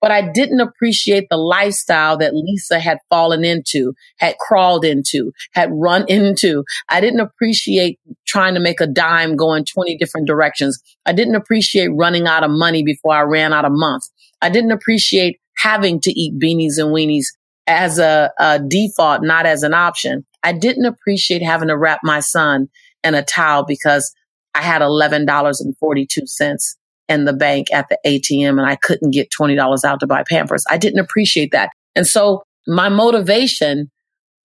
but 0.00 0.10
I 0.10 0.30
didn't 0.32 0.60
appreciate 0.60 1.28
the 1.30 1.36
lifestyle 1.36 2.16
that 2.18 2.34
Lisa 2.34 2.78
had 2.78 2.98
fallen 3.08 3.44
into, 3.44 3.94
had 4.18 4.36
crawled 4.38 4.84
into, 4.84 5.32
had 5.52 5.70
run 5.72 6.04
into. 6.08 6.64
I 6.88 7.00
didn't 7.00 7.20
appreciate 7.20 7.98
trying 8.26 8.54
to 8.54 8.60
make 8.60 8.80
a 8.80 8.86
dime 8.86 9.36
going 9.36 9.64
20 9.64 9.96
different 9.98 10.26
directions. 10.26 10.80
I 11.06 11.12
didn't 11.12 11.36
appreciate 11.36 11.88
running 11.88 12.26
out 12.26 12.44
of 12.44 12.50
money 12.50 12.82
before 12.82 13.14
I 13.14 13.22
ran 13.22 13.52
out 13.52 13.64
of 13.64 13.72
month. 13.72 14.04
I 14.40 14.48
didn't 14.48 14.72
appreciate 14.72 15.38
having 15.56 16.00
to 16.00 16.10
eat 16.10 16.38
beanies 16.38 16.78
and 16.78 16.92
weenies 16.92 17.26
as 17.66 17.98
a, 17.98 18.32
a 18.38 18.58
default, 18.58 19.22
not 19.22 19.46
as 19.46 19.62
an 19.62 19.74
option. 19.74 20.26
I 20.42 20.52
didn't 20.52 20.86
appreciate 20.86 21.42
having 21.42 21.68
to 21.68 21.76
wrap 21.76 22.00
my 22.02 22.20
son 22.20 22.68
in 23.04 23.14
a 23.14 23.22
towel 23.22 23.64
because 23.64 24.12
I 24.54 24.62
had 24.62 24.82
$11.42 24.82 26.76
in 27.08 27.24
the 27.24 27.32
bank 27.32 27.72
at 27.72 27.88
the 27.88 27.98
ATM 28.04 28.58
and 28.58 28.66
I 28.66 28.76
couldn't 28.76 29.10
get 29.10 29.30
$20 29.30 29.84
out 29.84 30.00
to 30.00 30.06
buy 30.06 30.24
Pampers. 30.28 30.64
I 30.68 30.78
didn't 30.78 31.00
appreciate 31.00 31.52
that. 31.52 31.70
And 31.94 32.06
so 32.06 32.42
my 32.66 32.88
motivation, 32.88 33.90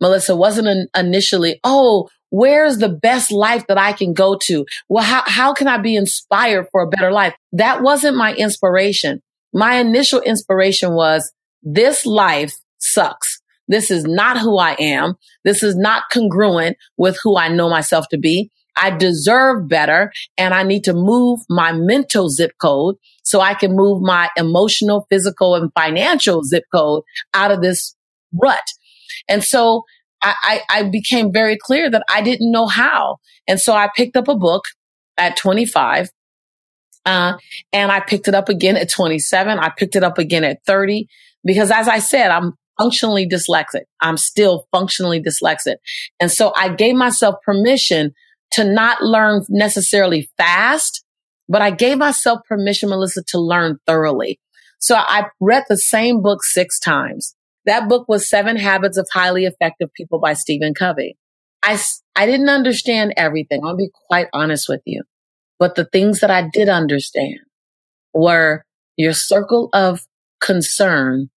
Melissa, 0.01 0.35
wasn't 0.35 0.89
initially, 0.95 1.59
oh, 1.63 2.09
where's 2.29 2.77
the 2.77 2.89
best 2.89 3.31
life 3.31 3.65
that 3.67 3.77
I 3.77 3.93
can 3.93 4.13
go 4.13 4.37
to? 4.45 4.65
Well, 4.89 5.03
how, 5.03 5.23
how 5.25 5.53
can 5.53 5.67
I 5.67 5.77
be 5.77 5.95
inspired 5.95 6.67
for 6.71 6.81
a 6.81 6.87
better 6.87 7.11
life? 7.11 7.33
That 7.53 7.81
wasn't 7.81 8.17
my 8.17 8.33
inspiration. 8.35 9.21
My 9.53 9.75
initial 9.75 10.19
inspiration 10.21 10.93
was 10.93 11.31
this 11.63 12.05
life 12.05 12.55
sucks. 12.79 13.39
This 13.67 13.91
is 13.91 14.05
not 14.05 14.39
who 14.39 14.57
I 14.57 14.75
am. 14.79 15.15
This 15.43 15.61
is 15.61 15.75
not 15.75 16.03
congruent 16.11 16.77
with 16.97 17.17
who 17.21 17.37
I 17.37 17.49
know 17.49 17.69
myself 17.69 18.05
to 18.09 18.17
be. 18.17 18.49
I 18.77 18.91
deserve 18.91 19.67
better 19.67 20.11
and 20.37 20.53
I 20.53 20.63
need 20.63 20.83
to 20.83 20.93
move 20.93 21.39
my 21.49 21.71
mental 21.71 22.29
zip 22.29 22.51
code 22.61 22.95
so 23.23 23.41
I 23.41 23.55
can 23.55 23.75
move 23.75 24.01
my 24.01 24.29
emotional, 24.37 25.07
physical, 25.09 25.55
and 25.55 25.71
financial 25.73 26.43
zip 26.43 26.63
code 26.73 27.03
out 27.33 27.51
of 27.51 27.61
this 27.61 27.95
rut. 28.31 28.61
And 29.27 29.43
so 29.43 29.83
I, 30.21 30.61
I, 30.69 30.83
became 30.83 31.31
very 31.31 31.57
clear 31.57 31.91
that 31.91 32.03
I 32.09 32.21
didn't 32.21 32.51
know 32.51 32.65
how. 32.65 33.17
And 33.47 33.59
so 33.59 33.73
I 33.73 33.89
picked 33.95 34.17
up 34.17 34.27
a 34.27 34.35
book 34.35 34.63
at 35.17 35.37
25 35.37 36.09
uh, 37.05 37.37
and 37.71 37.91
I 37.91 37.99
picked 37.99 38.27
it 38.27 38.33
up 38.33 38.49
again 38.49 38.77
at 38.77 38.89
27. 38.89 39.59
I 39.59 39.69
picked 39.69 39.95
it 39.95 40.03
up 40.03 40.17
again 40.17 40.43
at 40.43 40.63
30 40.65 41.07
because 41.45 41.71
as 41.71 41.87
I 41.87 41.99
said, 41.99 42.31
I'm 42.31 42.53
functionally 42.79 43.27
dyslexic. 43.27 43.83
I'm 44.01 44.17
still 44.17 44.67
functionally 44.71 45.21
dyslexic. 45.21 45.75
And 46.19 46.31
so 46.31 46.53
I 46.55 46.69
gave 46.69 46.95
myself 46.95 47.35
permission 47.45 48.13
to 48.51 48.63
not 48.63 49.01
learn 49.01 49.43
necessarily 49.49 50.29
fast, 50.37 51.03
but 51.49 51.61
I 51.61 51.71
gave 51.71 51.97
myself 51.97 52.39
permission, 52.47 52.89
Melissa, 52.89 53.23
to 53.29 53.39
learn 53.39 53.79
thoroughly. 53.85 54.39
So 54.79 54.95
I 54.95 55.27
read 55.39 55.63
the 55.67 55.77
same 55.77 56.21
book 56.21 56.43
six 56.43 56.79
times. 56.79 57.35
That 57.65 57.89
book 57.89 58.07
was 58.07 58.29
Seven 58.29 58.55
Habits 58.55 58.97
of 58.97 59.07
Highly 59.11 59.45
Effective 59.45 59.89
People 59.93 60.19
by 60.19 60.33
Stephen 60.33 60.73
Covey. 60.73 61.17
I, 61.63 61.77
I 62.15 62.25
didn't 62.25 62.49
understand 62.49 63.13
everything. 63.17 63.61
I'll 63.63 63.75
be 63.75 63.89
quite 64.07 64.27
honest 64.31 64.69
with 64.69 64.81
you. 64.85 65.03
But 65.59 65.75
the 65.75 65.85
things 65.85 66.19
that 66.19 66.31
I 66.31 66.47
did 66.53 66.69
understand 66.69 67.39
were 68.13 68.63
your 68.95 69.13
circle 69.13 69.69
of 69.73 70.05
concern 70.39 71.29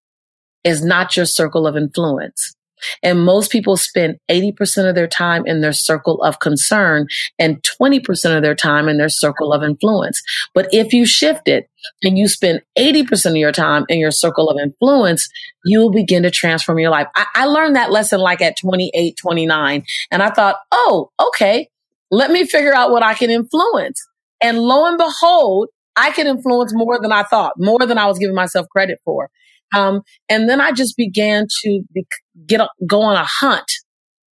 is 0.63 0.83
not 0.83 1.15
your 1.15 1.25
circle 1.25 1.67
of 1.67 1.75
influence. 1.75 2.55
And 3.03 3.23
most 3.23 3.51
people 3.51 3.77
spend 3.77 4.17
80% 4.29 4.87
of 4.87 4.95
their 4.95 5.07
time 5.07 5.45
in 5.45 5.61
their 5.61 5.73
circle 5.73 6.21
of 6.23 6.39
concern 6.39 7.07
and 7.37 7.61
20% 7.81 8.35
of 8.35 8.41
their 8.41 8.55
time 8.55 8.87
in 8.87 8.97
their 8.97 9.09
circle 9.09 9.53
of 9.53 9.63
influence. 9.63 10.21
But 10.53 10.69
if 10.71 10.93
you 10.93 11.05
shift 11.05 11.47
it 11.47 11.69
and 12.03 12.17
you 12.17 12.27
spend 12.27 12.61
80% 12.77 13.31
of 13.31 13.35
your 13.35 13.51
time 13.51 13.85
in 13.89 13.99
your 13.99 14.11
circle 14.11 14.49
of 14.49 14.57
influence, 14.61 15.27
you 15.65 15.79
will 15.79 15.91
begin 15.91 16.23
to 16.23 16.31
transform 16.31 16.79
your 16.79 16.91
life. 16.91 17.07
I, 17.15 17.25
I 17.35 17.45
learned 17.45 17.75
that 17.75 17.91
lesson 17.91 18.19
like 18.19 18.41
at 18.41 18.57
28, 18.59 19.17
29. 19.17 19.83
And 20.11 20.23
I 20.23 20.29
thought, 20.29 20.57
oh, 20.71 21.11
okay, 21.27 21.69
let 22.11 22.31
me 22.31 22.45
figure 22.45 22.73
out 22.73 22.91
what 22.91 23.03
I 23.03 23.13
can 23.13 23.29
influence. 23.29 24.01
And 24.41 24.59
lo 24.59 24.85
and 24.85 24.97
behold, 24.97 25.69
I 25.95 26.11
can 26.11 26.27
influence 26.27 26.71
more 26.73 26.99
than 27.01 27.11
I 27.11 27.23
thought, 27.23 27.53
more 27.57 27.85
than 27.85 27.97
I 27.97 28.05
was 28.05 28.19
giving 28.19 28.35
myself 28.35 28.67
credit 28.69 28.99
for. 29.03 29.29
Um, 29.75 30.01
and 30.27 30.49
then 30.49 30.61
I 30.61 30.71
just 30.71 30.97
began 30.97 31.47
to 31.63 31.83
be, 31.93 32.05
get 32.45 32.61
go 32.87 33.01
on 33.01 33.15
a 33.15 33.25
hunt, 33.25 33.71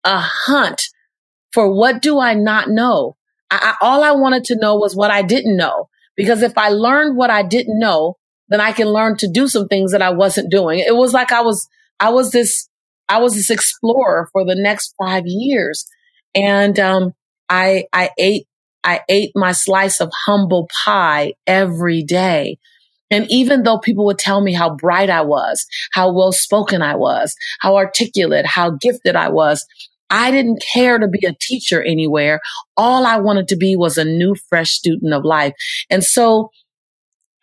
a 0.03 0.19
hunt 0.19 0.81
for 1.53 1.71
what 1.73 2.01
do 2.01 2.19
I 2.19 2.33
not 2.33 2.69
know? 2.69 3.15
I, 3.49 3.73
I, 3.81 3.85
all 3.85 4.03
I 4.03 4.11
wanted 4.11 4.43
to 4.45 4.57
know 4.57 4.75
was 4.75 4.95
what 4.95 5.11
I 5.11 5.21
didn't 5.21 5.57
know. 5.57 5.89
Because 6.15 6.41
if 6.41 6.57
I 6.57 6.69
learned 6.69 7.15
what 7.15 7.29
I 7.29 7.43
didn't 7.43 7.79
know, 7.79 8.15
then 8.49 8.61
I 8.61 8.71
can 8.71 8.87
learn 8.87 9.17
to 9.17 9.27
do 9.27 9.47
some 9.47 9.67
things 9.67 9.91
that 9.91 10.01
I 10.01 10.09
wasn't 10.09 10.51
doing. 10.51 10.79
It 10.79 10.95
was 10.95 11.13
like 11.13 11.31
I 11.31 11.41
was, 11.41 11.67
I 11.99 12.09
was 12.09 12.31
this, 12.31 12.69
I 13.09 13.19
was 13.19 13.35
this 13.35 13.49
explorer 13.49 14.29
for 14.31 14.45
the 14.45 14.55
next 14.55 14.95
five 14.99 15.23
years. 15.25 15.85
And, 16.33 16.79
um, 16.79 17.13
I, 17.49 17.85
I 17.93 18.09
ate, 18.17 18.47
I 18.83 19.01
ate 19.09 19.31
my 19.35 19.51
slice 19.51 19.99
of 19.99 20.11
humble 20.25 20.67
pie 20.83 21.33
every 21.45 22.03
day 22.03 22.57
and 23.11 23.25
even 23.29 23.63
though 23.63 23.79
people 23.79 24.05
would 24.05 24.19
tell 24.19 24.41
me 24.41 24.53
how 24.53 24.75
bright 24.75 25.09
I 25.09 25.21
was, 25.21 25.65
how 25.93 26.11
well 26.13 26.31
spoken 26.31 26.81
I 26.81 26.95
was, 26.95 27.35
how 27.61 27.75
articulate, 27.77 28.45
how 28.45 28.71
gifted 28.71 29.15
I 29.15 29.29
was, 29.29 29.65
I 30.09 30.31
didn't 30.31 30.63
care 30.73 30.99
to 30.99 31.07
be 31.07 31.25
a 31.25 31.35
teacher 31.39 31.81
anywhere. 31.81 32.39
All 32.77 33.05
I 33.05 33.17
wanted 33.17 33.47
to 33.49 33.57
be 33.57 33.75
was 33.75 33.97
a 33.97 34.05
new, 34.05 34.35
fresh 34.49 34.69
student 34.71 35.13
of 35.13 35.25
life. 35.25 35.53
And 35.89 36.03
so, 36.03 36.51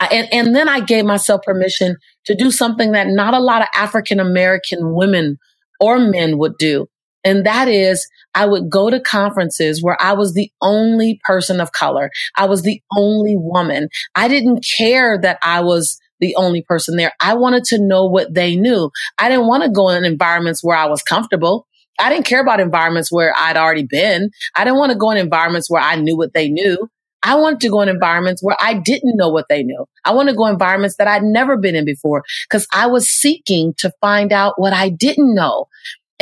and, 0.01 0.29
and 0.33 0.57
then 0.57 0.69
I 0.69 0.81
gave 0.81 1.05
myself 1.05 1.43
permission 1.43 1.97
to 2.27 2.35
do 2.35 2.51
something 2.51 2.93
that 2.93 3.09
not 3.09 3.35
a 3.35 3.41
lot 3.41 3.63
of 3.63 3.69
African 3.75 4.21
American 4.21 4.95
women 4.95 5.39
or 5.81 5.99
men 5.99 6.39
would 6.39 6.57
do. 6.59 6.87
And 7.25 7.47
that 7.47 7.69
is 7.69 8.07
I 8.35 8.47
would 8.47 8.69
go 8.71 8.91
to 8.91 9.01
conferences 9.01 9.83
where 9.83 9.97
I 10.01 10.13
was 10.13 10.35
the 10.35 10.51
only 10.61 11.21
person 11.25 11.61
of 11.61 11.73
color. 11.73 12.11
I 12.37 12.47
was 12.47 12.63
the 12.63 12.81
only 12.97 13.35
woman. 13.37 13.89
I 14.15 14.29
didn't 14.29 14.65
care 14.79 15.19
that 15.21 15.39
I 15.43 15.61
was 15.61 15.99
the 16.21 16.37
only 16.37 16.63
person 16.63 16.97
there. 16.97 17.13
I 17.21 17.35
wanted 17.35 17.65
to 17.65 17.79
know 17.81 18.07
what 18.07 18.35
they 18.35 18.57
knew. 18.57 18.91
I 19.19 19.29
didn't 19.29 19.47
want 19.47 19.63
to 19.65 19.71
go 19.71 19.89
in 19.89 20.05
environments 20.05 20.63
where 20.63 20.77
I 20.77 20.87
was 20.87 21.03
comfortable. 21.03 21.67
I 21.99 22.11
didn't 22.11 22.27
care 22.27 22.41
about 22.41 22.61
environments 22.61 23.13
where 23.13 23.33
I'd 23.37 23.57
already 23.57 23.85
been. 23.85 24.31
I 24.55 24.65
didn't 24.65 24.79
want 24.79 24.93
to 24.93 24.99
go 24.99 25.11
in 25.11 25.17
environments 25.17 25.71
where 25.71 25.83
I 25.83 25.97
knew 25.97 26.17
what 26.17 26.35
they 26.35 26.49
knew. 26.49 26.89
I 27.23 27.37
wanted 27.37 27.61
to 27.61 27.71
go 27.71 27.81
in 27.81 27.89
environments 27.89 28.43
where 28.43 28.57
I 28.61 28.75
didn't 28.75 29.17
know 29.17 29.31
what 29.31 29.47
they 29.49 29.63
knew. 29.63 29.87
I 30.05 30.13
want 30.13 30.29
to 30.29 30.35
go 30.35 30.47
in 30.47 30.53
environments 30.53 30.97
that 30.97 31.09
I'd 31.09 31.23
never 31.23 31.57
been 31.57 31.75
in 31.75 31.87
before 31.87 32.23
because 32.49 32.67
I 32.71 32.87
was 32.87 33.09
seeking 33.09 33.73
to 33.79 33.91
find 34.03 34.31
out 34.31 34.61
what 34.61 34.75
I 34.75 34.91
didn't 34.91 35.35
know. 35.35 35.67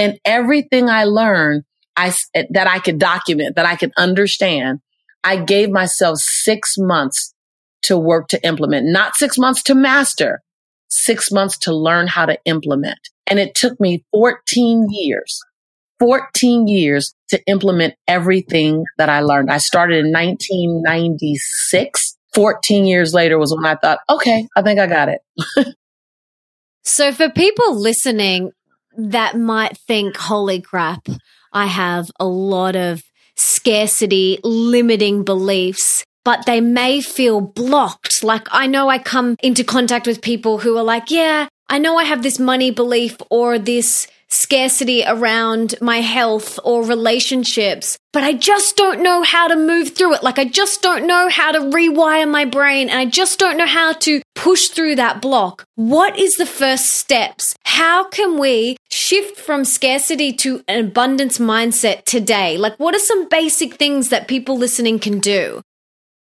And 0.02 0.18
everything 0.24 0.90
I 0.90 1.04
learned, 1.04 1.62
I, 1.94 2.12
eh, 2.34 2.46
that 2.50 2.66
I 2.66 2.80
could 2.80 2.98
document, 2.98 3.54
that 3.54 3.66
I 3.66 3.76
could 3.76 3.92
understand, 3.96 4.80
I 5.22 5.36
gave 5.36 5.70
myself 5.70 6.18
six 6.18 6.74
months 6.76 7.32
to 7.82 7.96
work 7.96 8.26
to 8.28 8.44
implement, 8.44 8.86
not 8.86 9.14
six 9.14 9.38
months 9.38 9.62
to 9.64 9.74
master, 9.76 10.42
six 10.88 11.30
months 11.30 11.56
to 11.58 11.72
learn 11.72 12.08
how 12.08 12.26
to 12.26 12.36
implement. 12.46 12.98
And 13.28 13.38
it 13.38 13.54
took 13.54 13.78
me 13.78 14.04
14 14.10 14.88
years, 14.90 15.40
14 16.00 16.66
years 16.66 17.14
to 17.28 17.40
implement 17.46 17.94
everything 18.08 18.82
that 18.98 19.08
I 19.08 19.20
learned. 19.20 19.52
I 19.52 19.58
started 19.58 20.04
in 20.04 20.10
1996. 20.10 22.18
14 22.34 22.86
years 22.86 23.14
later 23.14 23.38
was 23.38 23.54
when 23.54 23.64
I 23.64 23.76
thought, 23.76 24.00
okay, 24.10 24.48
I 24.56 24.62
think 24.62 24.80
I 24.80 24.88
got 24.88 25.10
it. 25.10 25.20
so 26.82 27.12
for 27.12 27.30
people 27.30 27.78
listening, 27.78 28.50
that 28.96 29.38
might 29.38 29.76
think, 29.76 30.16
holy 30.16 30.60
crap, 30.60 31.06
I 31.52 31.66
have 31.66 32.10
a 32.18 32.26
lot 32.26 32.76
of 32.76 33.02
scarcity, 33.36 34.38
limiting 34.44 35.24
beliefs, 35.24 36.04
but 36.24 36.46
they 36.46 36.60
may 36.60 37.00
feel 37.00 37.40
blocked. 37.40 38.22
Like 38.22 38.46
I 38.50 38.66
know 38.66 38.88
I 38.88 38.98
come 38.98 39.36
into 39.42 39.64
contact 39.64 40.06
with 40.06 40.22
people 40.22 40.58
who 40.58 40.76
are 40.76 40.84
like, 40.84 41.10
yeah, 41.10 41.48
I 41.68 41.78
know 41.78 41.96
I 41.96 42.04
have 42.04 42.22
this 42.22 42.38
money 42.38 42.70
belief 42.70 43.16
or 43.30 43.58
this 43.58 44.06
scarcity 44.32 45.04
around 45.06 45.74
my 45.80 46.00
health 46.00 46.58
or 46.64 46.84
relationships, 46.84 47.98
but 48.12 48.22
I 48.22 48.32
just 48.32 48.76
don't 48.76 49.02
know 49.02 49.22
how 49.22 49.48
to 49.48 49.56
move 49.56 49.94
through 49.94 50.14
it. 50.14 50.22
Like, 50.22 50.38
I 50.38 50.44
just 50.44 50.82
don't 50.82 51.06
know 51.06 51.28
how 51.28 51.52
to 51.52 51.60
rewire 51.60 52.30
my 52.30 52.44
brain 52.44 52.88
and 52.88 52.98
I 52.98 53.06
just 53.06 53.38
don't 53.38 53.56
know 53.56 53.66
how 53.66 53.92
to 53.92 54.20
push 54.34 54.68
through 54.68 54.96
that 54.96 55.22
block. 55.22 55.64
What 55.76 56.18
is 56.18 56.36
the 56.36 56.46
first 56.46 56.86
steps? 56.86 57.54
How 57.64 58.04
can 58.08 58.38
we 58.38 58.76
shift 58.90 59.38
from 59.38 59.64
scarcity 59.64 60.32
to 60.34 60.62
an 60.68 60.86
abundance 60.86 61.38
mindset 61.38 62.04
today? 62.04 62.58
Like, 62.58 62.76
what 62.78 62.94
are 62.94 63.00
some 63.00 63.28
basic 63.28 63.74
things 63.74 64.08
that 64.08 64.28
people 64.28 64.56
listening 64.58 64.98
can 64.98 65.18
do? 65.20 65.62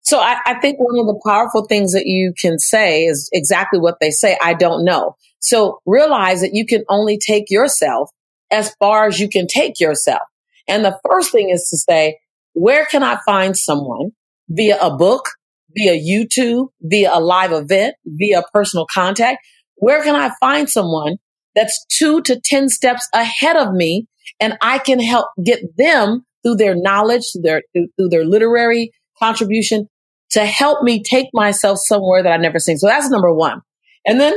So 0.03 0.20
I, 0.20 0.38
I, 0.46 0.60
think 0.60 0.77
one 0.79 1.00
of 1.00 1.05
the 1.05 1.22
powerful 1.25 1.65
things 1.65 1.93
that 1.93 2.05
you 2.05 2.34
can 2.39 2.58
say 2.58 3.05
is 3.05 3.29
exactly 3.31 3.79
what 3.79 3.98
they 4.01 4.10
say. 4.10 4.38
I 4.41 4.53
don't 4.53 4.84
know. 4.84 5.15
So 5.39 5.79
realize 5.86 6.41
that 6.41 6.51
you 6.53 6.65
can 6.65 6.84
only 6.89 7.17
take 7.17 7.50
yourself 7.50 8.10
as 8.51 8.74
far 8.79 9.08
as 9.08 9.20
you 9.20 9.29
can 9.29 9.48
take 9.48 9.79
yourself. 9.79 10.22
And 10.67 10.84
the 10.84 11.00
first 11.08 11.31
thing 11.31 11.50
is 11.50 11.67
to 11.70 11.77
say, 11.77 12.20
where 12.53 12.86
can 12.86 13.03
I 13.03 13.20
find 13.25 13.58
someone 13.58 14.12
via 14.50 14.77
a 14.79 14.96
book, 14.96 15.29
via 15.75 15.93
YouTube, 15.93 16.67
via 16.81 17.12
a 17.13 17.20
live 17.20 17.51
event, 17.51 17.96
via 18.05 18.43
personal 18.53 18.86
contact? 18.91 19.39
Where 19.75 20.03
can 20.03 20.15
I 20.15 20.31
find 20.39 20.70
someone 20.70 21.17
that's 21.55 21.86
two 21.89 22.22
to 22.24 22.39
10 22.39 22.70
steps 22.70 23.08
ahead 23.13 23.55
of 23.55 23.74
me 23.74 24.08
and 24.39 24.58
I 24.62 24.79
can 24.79 25.00
help 25.00 25.27
get 25.43 25.77
them 25.77 26.25
through 26.43 26.55
their 26.55 26.75
knowledge, 26.75 27.24
through 27.31 27.43
their, 27.43 27.63
through 27.74 28.10
their 28.10 28.25
literary 28.25 28.91
contribution 29.22 29.88
to 30.31 30.45
help 30.45 30.83
me 30.83 31.03
take 31.03 31.27
myself 31.33 31.77
somewhere 31.85 32.23
that 32.23 32.31
I've 32.31 32.41
never 32.41 32.59
seen. 32.59 32.77
So 32.77 32.88
that's 32.88 33.09
number 33.09 33.33
one. 33.33 33.61
And 34.05 34.19
then 34.19 34.35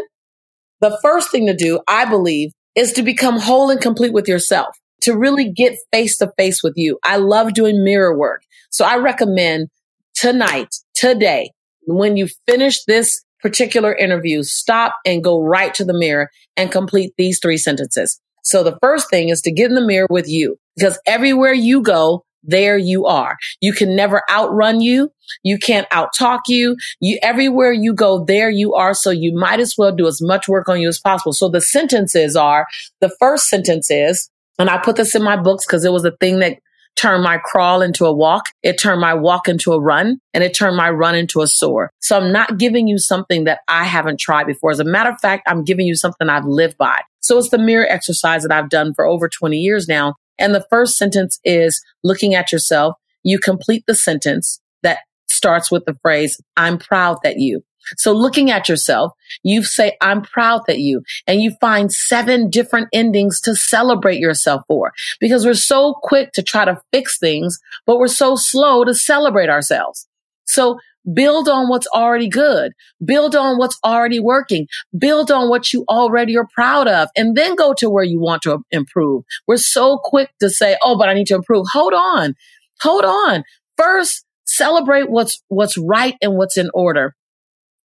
the 0.81 0.99
first 1.03 1.31
thing 1.31 1.47
to 1.47 1.55
do, 1.55 1.81
I 1.89 2.05
believe, 2.05 2.51
is 2.75 2.93
to 2.95 3.03
become 3.03 3.39
whole 3.39 3.71
and 3.71 3.81
complete 3.81 4.13
with 4.13 4.29
yourself, 4.29 4.77
to 5.03 5.17
really 5.17 5.51
get 5.51 5.79
face 5.93 6.19
to 6.19 6.33
face 6.37 6.63
with 6.63 6.75
you. 6.77 6.99
I 7.05 7.17
love 7.17 7.55
doing 7.55 7.85
mirror 7.85 8.17
work. 8.17 8.43
So 8.71 8.85
I 8.85 8.97
recommend 8.97 9.69
tonight, 10.15 10.75
today, 10.95 11.53
when 11.87 12.17
you 12.17 12.29
finish 12.49 12.83
this 12.85 13.23
particular 13.41 13.95
interview, 13.95 14.43
stop 14.43 14.97
and 15.05 15.23
go 15.23 15.41
right 15.41 15.73
to 15.75 15.85
the 15.85 15.97
mirror 15.97 16.31
and 16.57 16.73
complete 16.73 17.13
these 17.17 17.39
three 17.41 17.59
sentences. 17.59 18.21
So 18.43 18.63
the 18.63 18.79
first 18.83 19.09
thing 19.11 19.29
is 19.29 19.41
to 19.43 19.53
get 19.53 19.69
in 19.69 19.75
the 19.75 19.87
mirror 19.87 20.07
with 20.11 20.29
you 20.29 20.57
because 20.77 20.99
everywhere 21.07 21.53
you 21.53 21.83
go, 21.83 22.25
there 22.47 22.77
you 22.77 23.07
are. 23.07 23.37
You 23.61 23.73
can 23.73 23.97
never 23.97 24.23
outrun 24.31 24.81
you. 24.81 25.11
You 25.43 25.59
can't 25.59 25.89
outtalk 25.91 26.41
you. 26.49 26.77
You 27.01 27.19
everywhere 27.23 27.73
you 27.73 27.95
go, 27.95 28.25
there 28.25 28.51
you 28.51 28.75
are. 28.75 28.95
So 28.95 29.11
you 29.11 29.35
might 29.37 29.61
as 29.61 29.75
well 29.77 29.95
do 29.95 30.07
as 30.07 30.21
much 30.21 30.49
work 30.49 30.69
on 30.69 30.81
you 30.81 30.89
as 30.89 31.01
possible. 31.01 31.33
So 31.33 31.49
the 31.49 31.61
sentences 31.61 32.37
are 32.37 32.67
the 33.01 33.15
first 33.19 33.49
sentence 33.49 33.91
is, 33.91 34.31
and 34.59 34.71
I 34.71 34.79
put 34.79 34.97
this 34.97 35.15
in 35.15 35.23
my 35.23 35.37
books 35.37 35.67
because 35.67 35.85
it 35.85 35.93
was 35.93 36.05
a 36.05 36.13
thing 36.13 36.39
that 36.41 36.59
turned 36.97 37.25
my 37.25 37.39
crawl 37.39 37.83
into 37.83 38.05
a 38.05 38.13
walk. 38.13 38.45
It 38.63 38.79
turned 38.79 39.01
my 39.01 39.15
walk 39.15 39.49
into 39.49 39.73
a 39.73 39.81
run 39.81 40.21
and 40.33 40.45
it 40.45 40.55
turned 40.55 40.77
my 40.77 40.91
run 40.91 41.15
into 41.15 41.43
a 41.43 41.47
soar. 41.47 41.91
So 42.01 42.17
I'm 42.17 42.33
not 42.33 42.59
giving 42.59 42.87
you 42.87 42.99
something 42.99 43.45
that 43.45 43.61
I 43.67 43.85
haven't 43.85 44.21
tried 44.21 44.47
before. 44.47 44.71
As 44.71 44.81
a 44.81 44.85
matter 44.85 45.11
of 45.11 45.21
fact, 45.21 45.43
I'm 45.47 45.65
giving 45.65 45.87
you 45.87 45.97
something 45.97 46.29
I've 46.29 46.45
lived 46.45 46.79
by. 46.79 47.01
So 47.21 47.39
it's 47.39 47.49
the 47.49 47.59
mirror 47.59 47.87
exercise 47.89 48.43
that 48.43 48.53
I've 48.53 48.69
done 48.69 48.95
for 48.95 49.07
over 49.07 49.29
20 49.29 49.57
years 49.57 49.89
now. 49.89 50.15
And 50.39 50.55
the 50.55 50.67
first 50.71 50.97
sentence 50.97 51.39
is 51.45 51.83
looking 52.03 52.35
at 52.35 52.53
yourself. 52.53 52.97
You 53.23 53.39
complete 53.39 53.85
the 53.87 53.95
sentence 53.95 54.61
that 54.83 54.99
starts 55.29 55.71
with 55.71 55.85
the 55.85 55.97
phrase, 56.03 56.41
I'm 56.57 56.79
proud 56.79 57.19
that 57.23 57.39
you. 57.39 57.63
So 57.97 58.13
looking 58.13 58.51
at 58.51 58.69
yourself, 58.69 59.13
you 59.43 59.63
say, 59.63 59.97
I'm 60.01 60.23
proud 60.23 60.63
that 60.67 60.79
you, 60.79 61.03
and 61.27 61.43
you 61.43 61.55
find 61.61 61.93
seven 61.93 62.49
different 62.49 62.89
endings 62.93 63.41
to 63.43 63.55
celebrate 63.55 64.19
yourself 64.19 64.63
for 64.67 64.93
because 65.21 65.45
we're 65.45 65.55
so 65.55 65.95
quick 66.03 66.33
to 66.33 66.43
try 66.43 66.65
to 66.65 66.81
fix 66.93 67.19
things, 67.19 67.59
but 67.87 67.99
we're 67.99 68.09
so 68.09 68.37
slow 68.37 68.85
to 68.85 68.95
celebrate 68.95 69.51
ourselves. 69.51 70.09
So 70.47 70.79
Build 71.13 71.49
on 71.49 71.69
what's 71.69 71.87
already 71.89 72.29
good. 72.29 72.73
Build 73.05 73.37
on 73.37 73.59
what's 73.59 73.79
already 73.85 74.21
working. 74.21 74.67
Build 74.97 75.31
on 75.31 75.49
what 75.49 75.73
you 75.73 75.85
already 75.89 76.37
are 76.37 76.49
proud 76.55 76.89
of 76.89 77.09
and 77.17 77.37
then 77.37 77.55
go 77.55 77.75
to 77.75 77.91
where 77.91 78.05
you 78.05 78.21
want 78.21 78.43
to 78.43 78.61
improve. 78.71 79.25
We're 79.47 79.57
so 79.59 79.99
quick 80.03 80.31
to 80.41 80.49
say, 80.49 80.77
Oh, 80.83 80.97
but 80.97 81.09
I 81.09 81.15
need 81.15 81.27
to 81.29 81.35
improve. 81.35 81.67
Hold 81.73 81.93
on. 81.93 82.35
Hold 82.81 83.05
on. 83.05 83.45
First, 83.77 84.25
celebrate 84.45 85.11
what's, 85.11 85.43
what's 85.49 85.77
right 85.77 86.15
and 86.23 86.37
what's 86.37 86.57
in 86.57 86.71
order. 86.73 87.15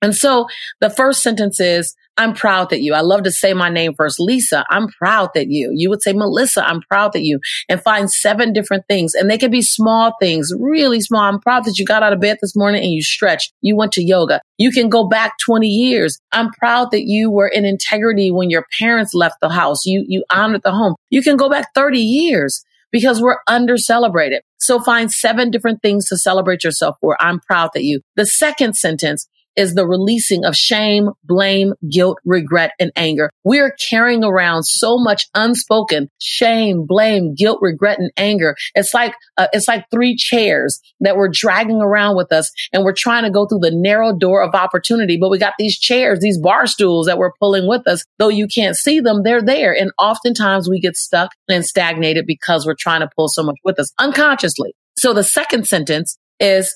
And 0.01 0.15
so 0.15 0.47
the 0.79 0.89
first 0.89 1.21
sentence 1.21 1.59
is, 1.59 1.95
I'm 2.19 2.33
proud 2.33 2.69
that 2.71 2.81
you. 2.81 2.93
I 2.93 2.99
love 2.99 3.23
to 3.23 3.31
say 3.31 3.53
my 3.53 3.69
name 3.69 3.93
first. 3.95 4.19
Lisa, 4.19 4.65
I'm 4.69 4.89
proud 4.89 5.29
that 5.35 5.47
you. 5.47 5.71
You 5.73 5.89
would 5.89 6.01
say, 6.01 6.11
Melissa, 6.11 6.67
I'm 6.67 6.81
proud 6.81 7.13
that 7.13 7.23
you 7.23 7.39
and 7.69 7.81
find 7.81 8.11
seven 8.11 8.51
different 8.51 8.83
things. 8.89 9.13
And 9.13 9.31
they 9.31 9.37
can 9.37 9.49
be 9.49 9.61
small 9.61 10.13
things, 10.19 10.51
really 10.59 10.99
small. 10.99 11.21
I'm 11.21 11.39
proud 11.39 11.63
that 11.63 11.79
you 11.79 11.85
got 11.85 12.03
out 12.03 12.11
of 12.11 12.19
bed 12.19 12.37
this 12.41 12.57
morning 12.57 12.83
and 12.83 12.91
you 12.91 13.01
stretched. 13.01 13.53
You 13.61 13.77
went 13.77 13.93
to 13.93 14.03
yoga. 14.03 14.41
You 14.57 14.69
can 14.69 14.89
go 14.89 15.07
back 15.07 15.37
20 15.45 15.65
years. 15.65 16.19
I'm 16.33 16.51
proud 16.51 16.91
that 16.91 17.03
you 17.03 17.31
were 17.31 17.47
in 17.47 17.63
integrity 17.63 18.31
when 18.31 18.49
your 18.49 18.65
parents 18.77 19.13
left 19.13 19.37
the 19.41 19.47
house. 19.47 19.85
You, 19.85 20.03
you 20.05 20.25
honored 20.29 20.63
the 20.65 20.71
home. 20.71 20.95
You 21.09 21.23
can 21.23 21.37
go 21.37 21.49
back 21.49 21.73
30 21.73 21.99
years 21.99 22.65
because 22.91 23.21
we're 23.21 23.37
under 23.47 23.77
celebrated. 23.77 24.41
So 24.57 24.81
find 24.81 25.09
seven 25.09 25.51
different 25.51 25.81
things 25.81 26.07
to 26.07 26.17
celebrate 26.17 26.65
yourself 26.65 26.97
for. 26.99 27.15
I'm 27.21 27.39
proud 27.39 27.69
that 27.75 27.85
you. 27.85 28.01
The 28.17 28.25
second 28.25 28.75
sentence 28.75 29.25
is 29.55 29.73
the 29.73 29.87
releasing 29.87 30.45
of 30.45 30.55
shame, 30.55 31.09
blame, 31.23 31.73
guilt, 31.91 32.17
regret, 32.25 32.71
and 32.79 32.91
anger. 32.95 33.29
We 33.43 33.59
are 33.59 33.73
carrying 33.89 34.23
around 34.23 34.63
so 34.63 34.97
much 34.97 35.27
unspoken 35.35 36.09
shame, 36.19 36.85
blame, 36.85 37.35
guilt, 37.35 37.59
regret, 37.61 37.99
and 37.99 38.11
anger. 38.17 38.55
It's 38.75 38.93
like, 38.93 39.13
uh, 39.37 39.47
it's 39.53 39.67
like 39.67 39.85
three 39.91 40.15
chairs 40.15 40.79
that 40.99 41.17
we're 41.17 41.29
dragging 41.29 41.81
around 41.81 42.15
with 42.15 42.31
us 42.31 42.51
and 42.73 42.83
we're 42.83 42.93
trying 42.93 43.23
to 43.23 43.29
go 43.29 43.45
through 43.45 43.59
the 43.59 43.71
narrow 43.73 44.17
door 44.17 44.43
of 44.43 44.55
opportunity. 44.55 45.17
But 45.17 45.29
we 45.29 45.37
got 45.37 45.53
these 45.57 45.77
chairs, 45.77 46.19
these 46.19 46.39
bar 46.39 46.67
stools 46.67 47.07
that 47.07 47.17
we're 47.17 47.33
pulling 47.39 47.67
with 47.67 47.87
us. 47.87 48.03
Though 48.17 48.29
you 48.29 48.47
can't 48.47 48.75
see 48.75 48.99
them, 48.99 49.23
they're 49.23 49.41
there. 49.41 49.75
And 49.75 49.91
oftentimes 49.97 50.69
we 50.69 50.79
get 50.79 50.95
stuck 50.95 51.31
and 51.47 51.65
stagnated 51.65 52.25
because 52.25 52.65
we're 52.65 52.75
trying 52.77 53.01
to 53.01 53.09
pull 53.15 53.27
so 53.27 53.43
much 53.43 53.57
with 53.63 53.79
us 53.79 53.91
unconsciously. 53.99 54.73
So 54.97 55.13
the 55.13 55.23
second 55.23 55.67
sentence 55.67 56.17
is 56.39 56.75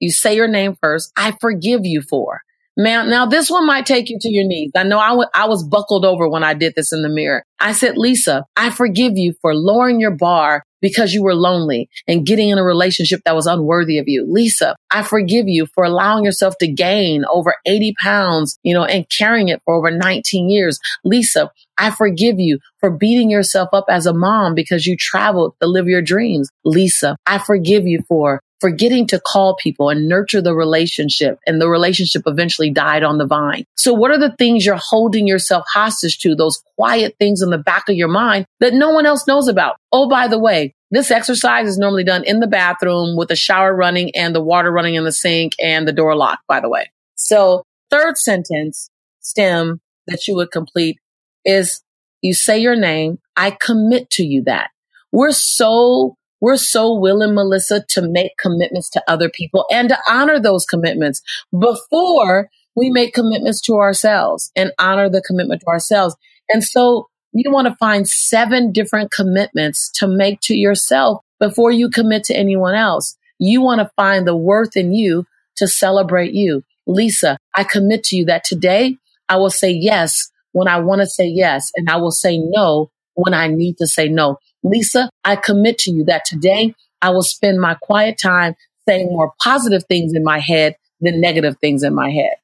you 0.00 0.10
say 0.10 0.34
your 0.34 0.48
name 0.48 0.76
first. 0.80 1.12
I 1.16 1.36
forgive 1.40 1.80
you 1.84 2.02
for. 2.02 2.40
Man, 2.76 3.10
now 3.10 3.26
this 3.26 3.50
one 3.50 3.66
might 3.66 3.84
take 3.84 4.08
you 4.08 4.18
to 4.20 4.28
your 4.30 4.46
knees. 4.46 4.70
I 4.74 4.84
know 4.84 4.98
I, 4.98 5.10
w- 5.10 5.28
I 5.34 5.46
was 5.46 5.62
buckled 5.62 6.04
over 6.04 6.28
when 6.28 6.44
I 6.44 6.54
did 6.54 6.74
this 6.76 6.92
in 6.92 7.02
the 7.02 7.08
mirror. 7.08 7.44
I 7.58 7.72
said, 7.72 7.98
Lisa, 7.98 8.44
I 8.56 8.70
forgive 8.70 9.18
you 9.18 9.34
for 9.42 9.54
lowering 9.54 10.00
your 10.00 10.12
bar 10.12 10.64
because 10.80 11.12
you 11.12 11.22
were 11.22 11.34
lonely 11.34 11.90
and 12.08 12.24
getting 12.24 12.48
in 12.48 12.58
a 12.58 12.64
relationship 12.64 13.20
that 13.24 13.34
was 13.34 13.46
unworthy 13.46 13.98
of 13.98 14.08
you. 14.08 14.24
Lisa, 14.26 14.76
I 14.90 15.02
forgive 15.02 15.46
you 15.46 15.66
for 15.66 15.84
allowing 15.84 16.24
yourself 16.24 16.56
to 16.58 16.68
gain 16.68 17.24
over 17.30 17.54
80 17.66 17.94
pounds, 18.00 18.58
you 18.62 18.72
know, 18.72 18.84
and 18.84 19.06
carrying 19.10 19.48
it 19.48 19.60
for 19.64 19.74
over 19.74 19.90
19 19.90 20.48
years. 20.48 20.78
Lisa, 21.04 21.50
I 21.76 21.90
forgive 21.90 22.38
you 22.38 22.60
for 22.78 22.90
beating 22.90 23.30
yourself 23.30 23.70
up 23.72 23.86
as 23.88 24.06
a 24.06 24.14
mom 24.14 24.54
because 24.54 24.86
you 24.86 24.96
traveled 24.96 25.54
to 25.60 25.66
live 25.68 25.86
your 25.86 26.02
dreams. 26.02 26.48
Lisa, 26.64 27.16
I 27.26 27.38
forgive 27.38 27.86
you 27.86 28.02
for 28.08 28.40
forgetting 28.60 29.06
to 29.08 29.20
call 29.20 29.56
people 29.56 29.88
and 29.88 30.08
nurture 30.08 30.42
the 30.42 30.54
relationship. 30.54 31.38
And 31.46 31.60
the 31.60 31.68
relationship 31.68 32.22
eventually 32.26 32.70
died 32.70 33.02
on 33.02 33.18
the 33.18 33.26
vine. 33.26 33.64
So 33.76 33.92
what 33.92 34.10
are 34.10 34.18
the 34.18 34.34
things 34.36 34.64
you're 34.64 34.78
holding 34.80 35.26
yourself 35.26 35.64
hostage 35.72 36.18
to? 36.18 36.34
Those 36.34 36.62
quiet 36.76 37.16
things 37.18 37.42
in 37.42 37.50
the 37.50 37.58
back 37.58 37.88
of 37.88 37.96
your 37.96 38.08
mind 38.08 38.46
that 38.60 38.74
no 38.74 38.90
one 38.90 39.06
else 39.06 39.26
knows 39.26 39.48
about. 39.48 39.76
Oh, 39.92 40.08
by 40.08 40.28
the 40.28 40.38
way, 40.38 40.74
this 40.90 41.10
exercise 41.10 41.68
is 41.68 41.78
normally 41.78 42.04
done 42.04 42.24
in 42.24 42.40
the 42.40 42.46
bathroom 42.46 43.16
with 43.16 43.28
the 43.28 43.36
shower 43.36 43.74
running 43.74 44.14
and 44.16 44.34
the 44.34 44.42
water 44.42 44.70
running 44.70 44.94
in 44.94 45.04
the 45.04 45.12
sink 45.12 45.54
and 45.62 45.86
the 45.86 45.92
door 45.92 46.16
locked, 46.16 46.46
by 46.48 46.60
the 46.60 46.68
way. 46.68 46.90
So 47.14 47.64
third 47.90 48.16
sentence 48.18 48.90
stem 49.20 49.80
that 50.06 50.26
you 50.26 50.34
would 50.34 50.50
complete 50.50 50.98
is 51.44 51.82
you 52.22 52.34
say 52.34 52.58
your 52.58 52.76
name. 52.76 53.18
I 53.36 53.52
commit 53.52 54.10
to 54.10 54.24
you 54.24 54.42
that 54.44 54.70
we're 55.12 55.32
so 55.32 56.16
we're 56.40 56.56
so 56.56 56.94
willing, 56.98 57.34
Melissa, 57.34 57.84
to 57.90 58.02
make 58.02 58.32
commitments 58.38 58.90
to 58.90 59.02
other 59.06 59.28
people 59.28 59.66
and 59.70 59.88
to 59.90 59.98
honor 60.08 60.40
those 60.40 60.64
commitments 60.64 61.20
before 61.58 62.48
we 62.74 62.90
make 62.90 63.14
commitments 63.14 63.60
to 63.62 63.74
ourselves 63.74 64.50
and 64.56 64.72
honor 64.78 65.08
the 65.10 65.22
commitment 65.22 65.60
to 65.62 65.66
ourselves. 65.66 66.16
And 66.48 66.64
so 66.64 67.08
you 67.32 67.50
want 67.50 67.68
to 67.68 67.76
find 67.76 68.08
seven 68.08 68.72
different 68.72 69.10
commitments 69.10 69.90
to 69.96 70.08
make 70.08 70.40
to 70.42 70.54
yourself 70.54 71.22
before 71.38 71.70
you 71.70 71.90
commit 71.90 72.24
to 72.24 72.34
anyone 72.34 72.74
else. 72.74 73.16
You 73.38 73.60
want 73.62 73.80
to 73.80 73.90
find 73.96 74.26
the 74.26 74.36
worth 74.36 74.76
in 74.76 74.92
you 74.92 75.26
to 75.56 75.68
celebrate 75.68 76.32
you. 76.32 76.62
Lisa, 76.86 77.36
I 77.54 77.64
commit 77.64 78.04
to 78.04 78.16
you 78.16 78.24
that 78.26 78.44
today 78.44 78.96
I 79.28 79.36
will 79.36 79.50
say 79.50 79.70
yes 79.70 80.30
when 80.52 80.68
I 80.68 80.80
want 80.80 81.00
to 81.00 81.06
say 81.06 81.26
yes 81.26 81.70
and 81.76 81.88
I 81.88 81.96
will 81.96 82.10
say 82.10 82.38
no 82.38 82.90
when 83.14 83.34
I 83.34 83.48
need 83.48 83.76
to 83.78 83.86
say 83.86 84.08
no. 84.08 84.38
Lisa, 84.62 85.10
I 85.24 85.36
commit 85.36 85.78
to 85.78 85.90
you 85.90 86.04
that 86.04 86.24
today 86.24 86.74
I 87.02 87.10
will 87.10 87.22
spend 87.22 87.60
my 87.60 87.74
quiet 87.74 88.18
time 88.18 88.54
saying 88.88 89.08
more 89.08 89.32
positive 89.42 89.84
things 89.84 90.14
in 90.14 90.24
my 90.24 90.38
head 90.38 90.76
than 91.00 91.20
negative 91.20 91.56
things 91.60 91.82
in 91.82 91.94
my 91.94 92.10
head. 92.10 92.34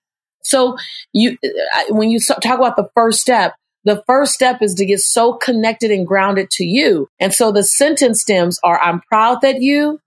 So 0.42 0.76
you, 1.12 1.37
when 1.88 2.11
you 2.11 2.20
talk 2.20 2.59
about 2.59 2.76
the 2.76 2.88
first 2.94 3.20
step, 3.20 3.55
the 3.85 4.02
first 4.07 4.33
step 4.33 4.62
is 4.62 4.74
to 4.74 4.87
get 4.87 5.00
so 5.00 5.33
connected 5.33 5.90
and 5.90 6.07
grounded 6.07 6.50
to 6.52 6.64
you. 6.64 7.09
And 7.20 7.35
so 7.35 7.52
the 7.52 7.62
sentence 7.62 8.22
stems 8.22 8.59
are, 8.64 8.81
I'm 8.81 9.00
proud 9.02 9.40
that 9.42 9.61
you, 9.61 10.00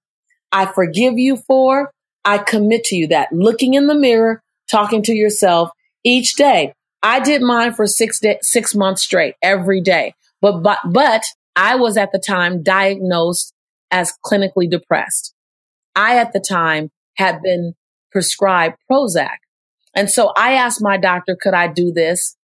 I 0.51 0.65
forgive 0.65 1.17
you 1.17 1.37
for, 1.37 1.91
I 2.25 2.39
commit 2.39 2.83
to 2.85 2.95
you 2.95 3.07
that 3.07 3.31
looking 3.31 3.75
in 3.75 3.87
the 3.87 3.95
mirror, 3.95 4.41
talking 4.69 5.01
to 5.03 5.13
yourself 5.13 5.71
each 6.03 6.35
day. 6.35 6.73
I 7.01 7.19
did 7.19 7.41
mine 7.41 7.73
for 7.73 7.87
six 7.87 8.19
day, 8.19 8.39
six 8.41 8.75
months 8.75 9.03
straight 9.03 9.35
every 9.41 9.81
day. 9.81 10.13
But, 10.41 10.61
but, 10.61 10.79
but 10.85 11.23
I 11.59 11.75
was 11.75 11.97
at 11.97 12.13
the 12.13 12.23
time 12.25 12.63
diagnosed 12.63 13.53
as 13.91 14.13
clinically 14.25 14.69
depressed. 14.69 15.33
I 15.93 16.17
at 16.17 16.31
the 16.31 16.39
time 16.39 16.89
had 17.17 17.41
been 17.41 17.73
prescribed 18.13 18.77
Prozac. 18.89 19.35
And 19.93 20.09
so 20.09 20.31
I 20.37 20.53
asked 20.53 20.81
my 20.81 20.95
doctor, 20.95 21.35
could 21.39 21.53
I 21.53 21.67
do 21.67 21.91
this 21.91 22.37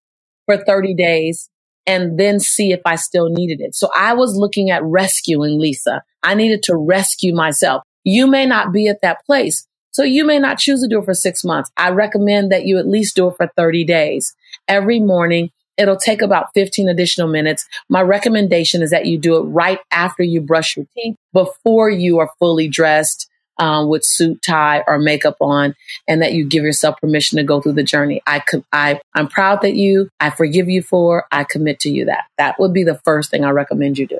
for 0.45 0.57
30 0.57 0.95
days 0.95 1.49
and 1.87 2.19
then 2.19 2.41
see 2.41 2.73
if 2.73 2.81
I 2.85 2.95
still 2.95 3.29
needed 3.29 3.61
it? 3.61 3.73
So 3.73 3.89
I 3.95 4.13
was 4.15 4.35
looking 4.35 4.69
at 4.69 4.83
rescuing 4.83 5.61
Lisa. 5.61 6.03
I 6.21 6.33
needed 6.33 6.61
to 6.63 6.75
rescue 6.75 7.33
myself. 7.33 7.83
You 8.03 8.27
may 8.27 8.45
not 8.45 8.73
be 8.73 8.89
at 8.89 9.01
that 9.01 9.19
place. 9.25 9.65
So 9.91 10.03
you 10.03 10.25
may 10.25 10.39
not 10.39 10.57
choose 10.57 10.81
to 10.81 10.89
do 10.89 10.99
it 10.99 11.05
for 11.05 11.13
six 11.13 11.45
months. 11.45 11.71
I 11.77 11.91
recommend 11.91 12.51
that 12.51 12.65
you 12.65 12.79
at 12.79 12.87
least 12.87 13.15
do 13.15 13.29
it 13.29 13.35
for 13.37 13.49
30 13.55 13.85
days. 13.85 14.35
Every 14.67 14.99
morning, 14.99 15.51
it'll 15.77 15.97
take 15.97 16.21
about 16.21 16.47
15 16.53 16.89
additional 16.89 17.27
minutes. 17.27 17.67
My 17.89 18.01
recommendation 18.01 18.81
is 18.81 18.91
that 18.91 19.05
you 19.05 19.17
do 19.17 19.37
it 19.37 19.41
right 19.41 19.79
after 19.91 20.23
you 20.23 20.41
brush 20.41 20.77
your 20.77 20.85
teeth, 20.95 21.15
before 21.33 21.89
you 21.89 22.19
are 22.19 22.29
fully 22.39 22.67
dressed. 22.67 23.29
Um, 23.57 23.87
with 23.87 24.01
suit, 24.03 24.41
tie, 24.45 24.83
or 24.85 24.99
makeup 24.99 25.37
on, 25.39 25.75
and 26.09 26.21
that 26.21 26.33
you 26.33 26.45
give 26.45 26.65
yourself 26.65 26.99
permission 26.99 27.37
to 27.37 27.43
go 27.45 27.61
through 27.61 27.75
the 27.75 27.83
journey. 27.83 28.21
I, 28.27 28.43
I, 28.73 28.99
I'm 29.13 29.29
proud 29.29 29.61
that 29.61 29.75
you, 29.75 30.09
I 30.19 30.29
forgive 30.29 30.67
you 30.67 30.81
for, 30.81 31.23
I 31.31 31.45
commit 31.45 31.79
to 31.79 31.89
you 31.89 32.03
that. 32.03 32.25
That 32.37 32.59
would 32.59 32.73
be 32.73 32.83
the 32.83 32.99
first 33.05 33.31
thing 33.31 33.45
I 33.45 33.51
recommend 33.51 33.97
you 33.97 34.07
do. 34.07 34.19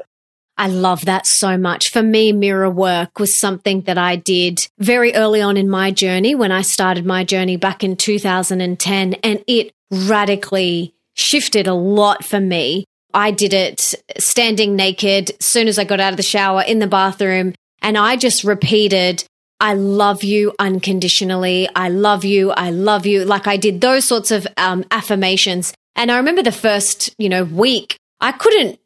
I 0.58 0.68
love 0.68 1.06
that 1.06 1.28
so 1.28 1.58
much. 1.58 1.92
For 1.92 2.02
me, 2.02 2.32
mirror 2.32 2.70
work 2.70 3.20
was 3.20 3.38
something 3.38 3.82
that 3.82 3.98
I 3.98 4.16
did 4.16 4.68
very 4.80 5.14
early 5.14 5.42
on 5.42 5.58
in 5.58 5.70
my 5.70 5.92
journey 5.92 6.34
when 6.34 6.52
I 6.52 6.62
started 6.62 7.06
my 7.06 7.26
journey 7.26 7.58
back 7.58 7.84
in 7.84 7.98
2010, 7.98 9.14
and 9.16 9.44
it 9.48 9.74
radically 9.92 10.95
shifted 11.16 11.68
a 11.68 11.74
lot 11.74 12.24
for 12.24 12.40
me. 12.40 12.86
I 13.14 13.32
did 13.32 13.54
it 13.54 13.96
standing 14.20 14.76
naked 14.76 15.32
as 15.40 15.46
soon 15.46 15.68
as 15.68 15.80
I 15.80 15.86
got 15.86 16.00
out 16.00 16.14
of 16.14 16.18
the 16.18 16.24
shower 16.24 16.62
in 16.62 16.80
the 16.80 16.88
bathroom, 16.88 17.54
and 17.82 17.98
I 17.98 18.18
just 18.18 18.44
repeated, 18.44 19.24
I 19.60 19.74
love 19.74 20.24
you 20.24 20.54
unconditionally. 20.60 21.70
I 21.76 21.90
love 21.90 22.26
you. 22.26 22.52
I 22.52 22.72
love 22.72 23.06
you. 23.06 23.24
Like 23.24 23.48
I 23.48 23.58
did 23.58 23.80
those 23.80 24.06
sorts 24.06 24.32
of 24.32 24.46
um, 24.58 24.84
affirmations. 24.92 25.74
And 25.96 26.12
I 26.12 26.18
remember 26.18 26.44
the 26.44 26.52
first, 26.52 27.16
you 27.18 27.30
know, 27.30 27.46
week, 27.46 27.98
I 28.20 28.34
couldn't 28.34 28.80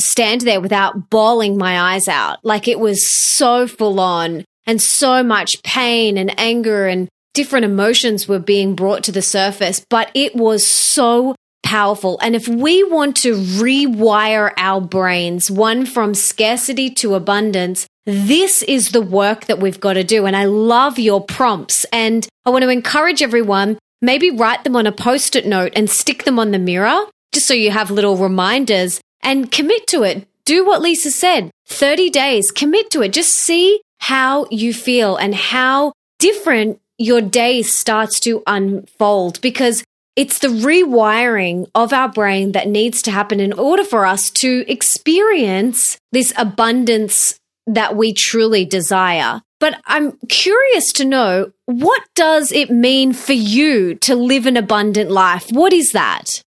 stand 0.00 0.40
there 0.40 0.60
without 0.60 1.10
bawling 1.10 1.56
my 1.56 1.94
eyes 1.94 2.08
out. 2.08 2.38
Like 2.44 2.66
it 2.66 2.80
was 2.80 3.06
so 3.06 3.68
full 3.68 4.00
on 4.00 4.44
and 4.66 4.82
so 4.82 5.22
much 5.22 5.62
pain 5.62 6.18
and 6.18 6.38
anger 6.38 6.86
and 6.86 7.08
different 7.34 7.64
emotions 7.64 8.26
were 8.26 8.40
being 8.40 8.74
brought 8.74 9.04
to 9.04 9.12
the 9.12 9.22
surface, 9.22 9.84
but 9.88 10.10
it 10.14 10.34
was 10.34 10.66
so 10.66 11.36
powerful. 11.68 12.18
And 12.22 12.34
if 12.34 12.48
we 12.48 12.82
want 12.82 13.14
to 13.18 13.34
rewire 13.34 14.54
our 14.56 14.80
brains, 14.80 15.50
one 15.50 15.84
from 15.84 16.14
scarcity 16.14 16.88
to 16.94 17.14
abundance, 17.14 17.86
this 18.06 18.62
is 18.62 18.92
the 18.92 19.02
work 19.02 19.44
that 19.44 19.58
we've 19.60 19.78
got 19.78 19.92
to 19.92 20.02
do. 20.02 20.24
And 20.24 20.34
I 20.34 20.46
love 20.46 20.98
your 20.98 21.22
prompts. 21.22 21.84
And 21.92 22.26
I 22.46 22.50
want 22.50 22.62
to 22.62 22.70
encourage 22.70 23.20
everyone, 23.20 23.78
maybe 24.00 24.30
write 24.30 24.64
them 24.64 24.76
on 24.76 24.86
a 24.86 24.92
post 24.92 25.36
it 25.36 25.44
note 25.46 25.74
and 25.76 25.90
stick 25.90 26.24
them 26.24 26.38
on 26.38 26.52
the 26.52 26.58
mirror, 26.58 27.04
just 27.34 27.46
so 27.46 27.52
you 27.52 27.70
have 27.70 27.90
little 27.90 28.16
reminders 28.16 29.02
and 29.22 29.52
commit 29.52 29.86
to 29.88 30.04
it. 30.04 30.26
Do 30.46 30.64
what 30.64 30.80
Lisa 30.80 31.10
said 31.10 31.50
30 31.66 32.08
days, 32.08 32.50
commit 32.50 32.90
to 32.92 33.02
it. 33.02 33.12
Just 33.12 33.34
see 33.34 33.82
how 33.98 34.46
you 34.50 34.72
feel 34.72 35.16
and 35.16 35.34
how 35.34 35.92
different 36.18 36.80
your 36.96 37.20
day 37.20 37.60
starts 37.60 38.20
to 38.20 38.42
unfold 38.46 39.38
because 39.42 39.84
it's 40.18 40.40
the 40.40 40.48
rewiring 40.48 41.70
of 41.74 41.92
our 41.92 42.08
brain 42.08 42.52
that 42.52 42.68
needs 42.68 43.00
to 43.02 43.10
happen 43.10 43.40
in 43.40 43.52
order 43.52 43.84
for 43.84 44.04
us 44.04 44.30
to 44.30 44.64
experience 44.70 45.98
this 46.12 46.32
abundance 46.36 47.38
that 47.66 47.96
we 47.96 48.12
truly 48.12 48.64
desire. 48.64 49.40
But 49.60 49.80
I'm 49.86 50.18
curious 50.28 50.92
to 50.94 51.04
know 51.04 51.52
what 51.66 52.02
does 52.14 52.52
it 52.52 52.70
mean 52.70 53.12
for 53.12 53.32
you 53.32 53.94
to 53.96 54.14
live 54.14 54.46
an 54.46 54.56
abundant 54.56 55.10
life? 55.10 55.48
What 55.50 55.72
is 55.72 55.92
that? 55.92 56.42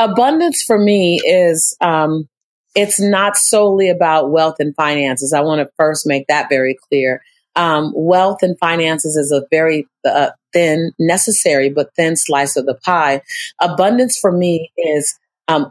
abundance 0.00 0.62
for 0.66 0.78
me 0.78 1.20
is 1.24 1.76
um, 1.80 2.28
it's 2.74 3.00
not 3.00 3.36
solely 3.36 3.88
about 3.90 4.30
wealth 4.30 4.56
and 4.58 4.74
finances. 4.74 5.32
I 5.32 5.42
want 5.42 5.60
to 5.60 5.70
first 5.76 6.06
make 6.06 6.26
that 6.28 6.48
very 6.48 6.76
clear. 6.88 7.22
Um, 7.56 7.92
wealth 7.94 8.38
and 8.42 8.58
finances 8.58 9.16
is 9.16 9.32
a 9.32 9.46
very 9.50 9.86
uh, 10.08 10.30
thin, 10.52 10.92
necessary 10.98 11.70
but 11.70 11.94
thin 11.94 12.16
slice 12.16 12.56
of 12.56 12.66
the 12.66 12.74
pie. 12.74 13.22
Abundance 13.60 14.18
for 14.18 14.32
me 14.32 14.70
is 14.76 15.18
um, 15.48 15.70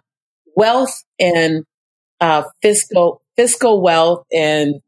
wealth 0.55 1.03
and 1.19 1.65
uh, 2.21 2.43
fiscal 2.61 3.21
fiscal 3.35 3.81
wealth 3.81 4.25
and 4.33 4.81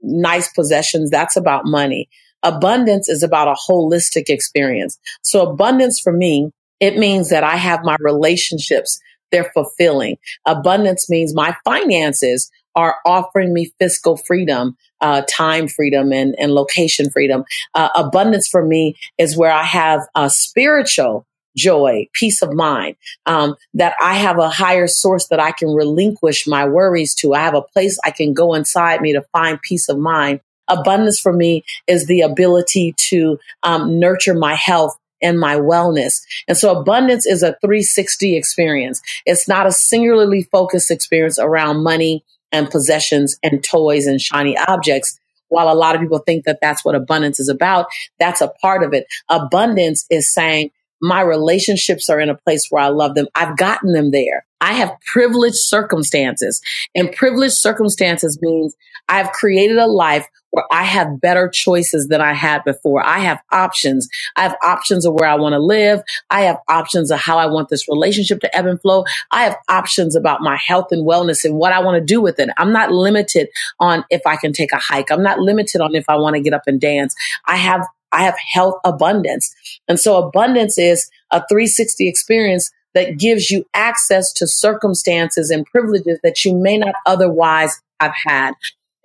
nice 0.00 0.52
possessions. 0.52 1.10
That's 1.10 1.36
about 1.36 1.64
money. 1.64 2.08
Abundance 2.42 3.08
is 3.08 3.22
about 3.22 3.48
a 3.48 3.56
holistic 3.68 4.28
experience. 4.28 4.98
So 5.22 5.50
abundance 5.50 6.00
for 6.00 6.12
me 6.12 6.52
it 6.80 6.98
means 6.98 7.30
that 7.30 7.44
I 7.44 7.56
have 7.56 7.80
my 7.84 7.96
relationships. 8.00 9.00
They're 9.32 9.50
fulfilling. 9.54 10.18
Abundance 10.46 11.08
means 11.08 11.34
my 11.34 11.56
finances 11.64 12.50
are 12.76 12.96
offering 13.04 13.52
me 13.52 13.72
fiscal 13.80 14.16
freedom, 14.16 14.76
uh, 15.00 15.22
time 15.28 15.66
freedom, 15.66 16.12
and, 16.12 16.36
and 16.38 16.52
location 16.52 17.10
freedom. 17.10 17.44
Uh, 17.74 17.88
abundance 17.96 18.46
for 18.46 18.64
me 18.64 18.94
is 19.18 19.36
where 19.36 19.50
I 19.50 19.64
have 19.64 20.02
a 20.14 20.30
spiritual 20.30 21.26
joy, 21.56 22.06
peace 22.12 22.42
of 22.42 22.52
mind, 22.52 22.96
um, 23.24 23.56
that 23.74 23.94
I 23.98 24.14
have 24.14 24.38
a 24.38 24.50
higher 24.50 24.86
source 24.86 25.28
that 25.28 25.40
I 25.40 25.52
can 25.52 25.68
relinquish 25.68 26.46
my 26.46 26.68
worries 26.68 27.14
to. 27.16 27.34
I 27.34 27.40
have 27.40 27.54
a 27.54 27.62
place 27.62 27.98
I 28.04 28.10
can 28.10 28.34
go 28.34 28.54
inside 28.54 29.00
me 29.00 29.14
to 29.14 29.22
find 29.32 29.60
peace 29.62 29.88
of 29.88 29.98
mind. 29.98 30.40
Abundance 30.68 31.18
for 31.18 31.32
me 31.32 31.64
is 31.86 32.06
the 32.06 32.20
ability 32.20 32.94
to 33.08 33.38
um, 33.62 33.98
nurture 33.98 34.34
my 34.34 34.54
health 34.54 34.98
and 35.22 35.40
my 35.40 35.56
wellness. 35.56 36.20
And 36.46 36.58
so 36.58 36.78
abundance 36.78 37.26
is 37.26 37.42
a 37.42 37.56
360 37.62 38.36
experience. 38.36 39.00
It's 39.24 39.48
not 39.48 39.66
a 39.66 39.72
singularly 39.72 40.42
focused 40.52 40.90
experience 40.90 41.38
around 41.38 41.82
money 41.82 42.22
and 42.52 42.70
possessions 42.70 43.38
and 43.42 43.62
toys 43.62 44.06
and 44.06 44.20
shiny 44.20 44.56
objects. 44.56 45.18
While 45.48 45.72
a 45.72 45.78
lot 45.78 45.94
of 45.94 46.00
people 46.00 46.18
think 46.18 46.44
that 46.44 46.58
that's 46.60 46.84
what 46.84 46.94
abundance 46.94 47.38
is 47.38 47.48
about, 47.48 47.86
that's 48.18 48.40
a 48.40 48.48
part 48.60 48.82
of 48.82 48.92
it. 48.92 49.06
Abundance 49.28 50.04
is 50.10 50.32
saying, 50.32 50.70
my 51.00 51.20
relationships 51.20 52.08
are 52.08 52.20
in 52.20 52.30
a 52.30 52.36
place 52.36 52.66
where 52.70 52.82
I 52.82 52.88
love 52.88 53.14
them. 53.14 53.26
I've 53.34 53.56
gotten 53.56 53.92
them 53.92 54.10
there. 54.10 54.46
I 54.60 54.72
have 54.72 54.92
privileged 55.06 55.56
circumstances 55.56 56.62
and 56.94 57.12
privileged 57.12 57.56
circumstances 57.56 58.38
means 58.40 58.74
I've 59.08 59.30
created 59.32 59.76
a 59.76 59.86
life 59.86 60.26
where 60.50 60.64
I 60.72 60.84
have 60.84 61.20
better 61.20 61.50
choices 61.52 62.08
than 62.08 62.22
I 62.22 62.32
had 62.32 62.64
before. 62.64 63.04
I 63.04 63.18
have 63.18 63.42
options. 63.52 64.08
I 64.36 64.42
have 64.42 64.56
options 64.64 65.04
of 65.04 65.12
where 65.12 65.28
I 65.28 65.34
want 65.34 65.52
to 65.52 65.58
live. 65.58 66.00
I 66.30 66.42
have 66.42 66.56
options 66.68 67.10
of 67.10 67.20
how 67.20 67.36
I 67.36 67.44
want 67.46 67.68
this 67.68 67.86
relationship 67.88 68.40
to 68.40 68.56
ebb 68.56 68.64
and 68.64 68.80
flow. 68.80 69.04
I 69.30 69.44
have 69.44 69.56
options 69.68 70.16
about 70.16 70.40
my 70.40 70.56
health 70.56 70.86
and 70.90 71.06
wellness 71.06 71.44
and 71.44 71.56
what 71.56 71.72
I 71.72 71.80
want 71.80 71.96
to 71.96 72.04
do 72.04 72.22
with 72.22 72.40
it. 72.40 72.48
I'm 72.56 72.72
not 72.72 72.90
limited 72.90 73.48
on 73.78 74.04
if 74.08 74.22
I 74.24 74.36
can 74.36 74.54
take 74.54 74.72
a 74.72 74.78
hike. 74.78 75.10
I'm 75.10 75.22
not 75.22 75.38
limited 75.38 75.82
on 75.82 75.94
if 75.94 76.08
I 76.08 76.16
want 76.16 76.36
to 76.36 76.42
get 76.42 76.54
up 76.54 76.62
and 76.66 76.80
dance. 76.80 77.14
I 77.44 77.56
have 77.56 77.86
I 78.12 78.22
have 78.22 78.36
health 78.52 78.76
abundance. 78.84 79.54
And 79.88 79.98
so 79.98 80.16
abundance 80.16 80.78
is 80.78 81.10
a 81.30 81.38
360 81.48 82.08
experience 82.08 82.70
that 82.94 83.18
gives 83.18 83.50
you 83.50 83.66
access 83.74 84.32
to 84.32 84.46
circumstances 84.46 85.50
and 85.50 85.66
privileges 85.66 86.18
that 86.22 86.44
you 86.44 86.56
may 86.56 86.78
not 86.78 86.94
otherwise 87.04 87.78
have 88.00 88.14
had. 88.24 88.54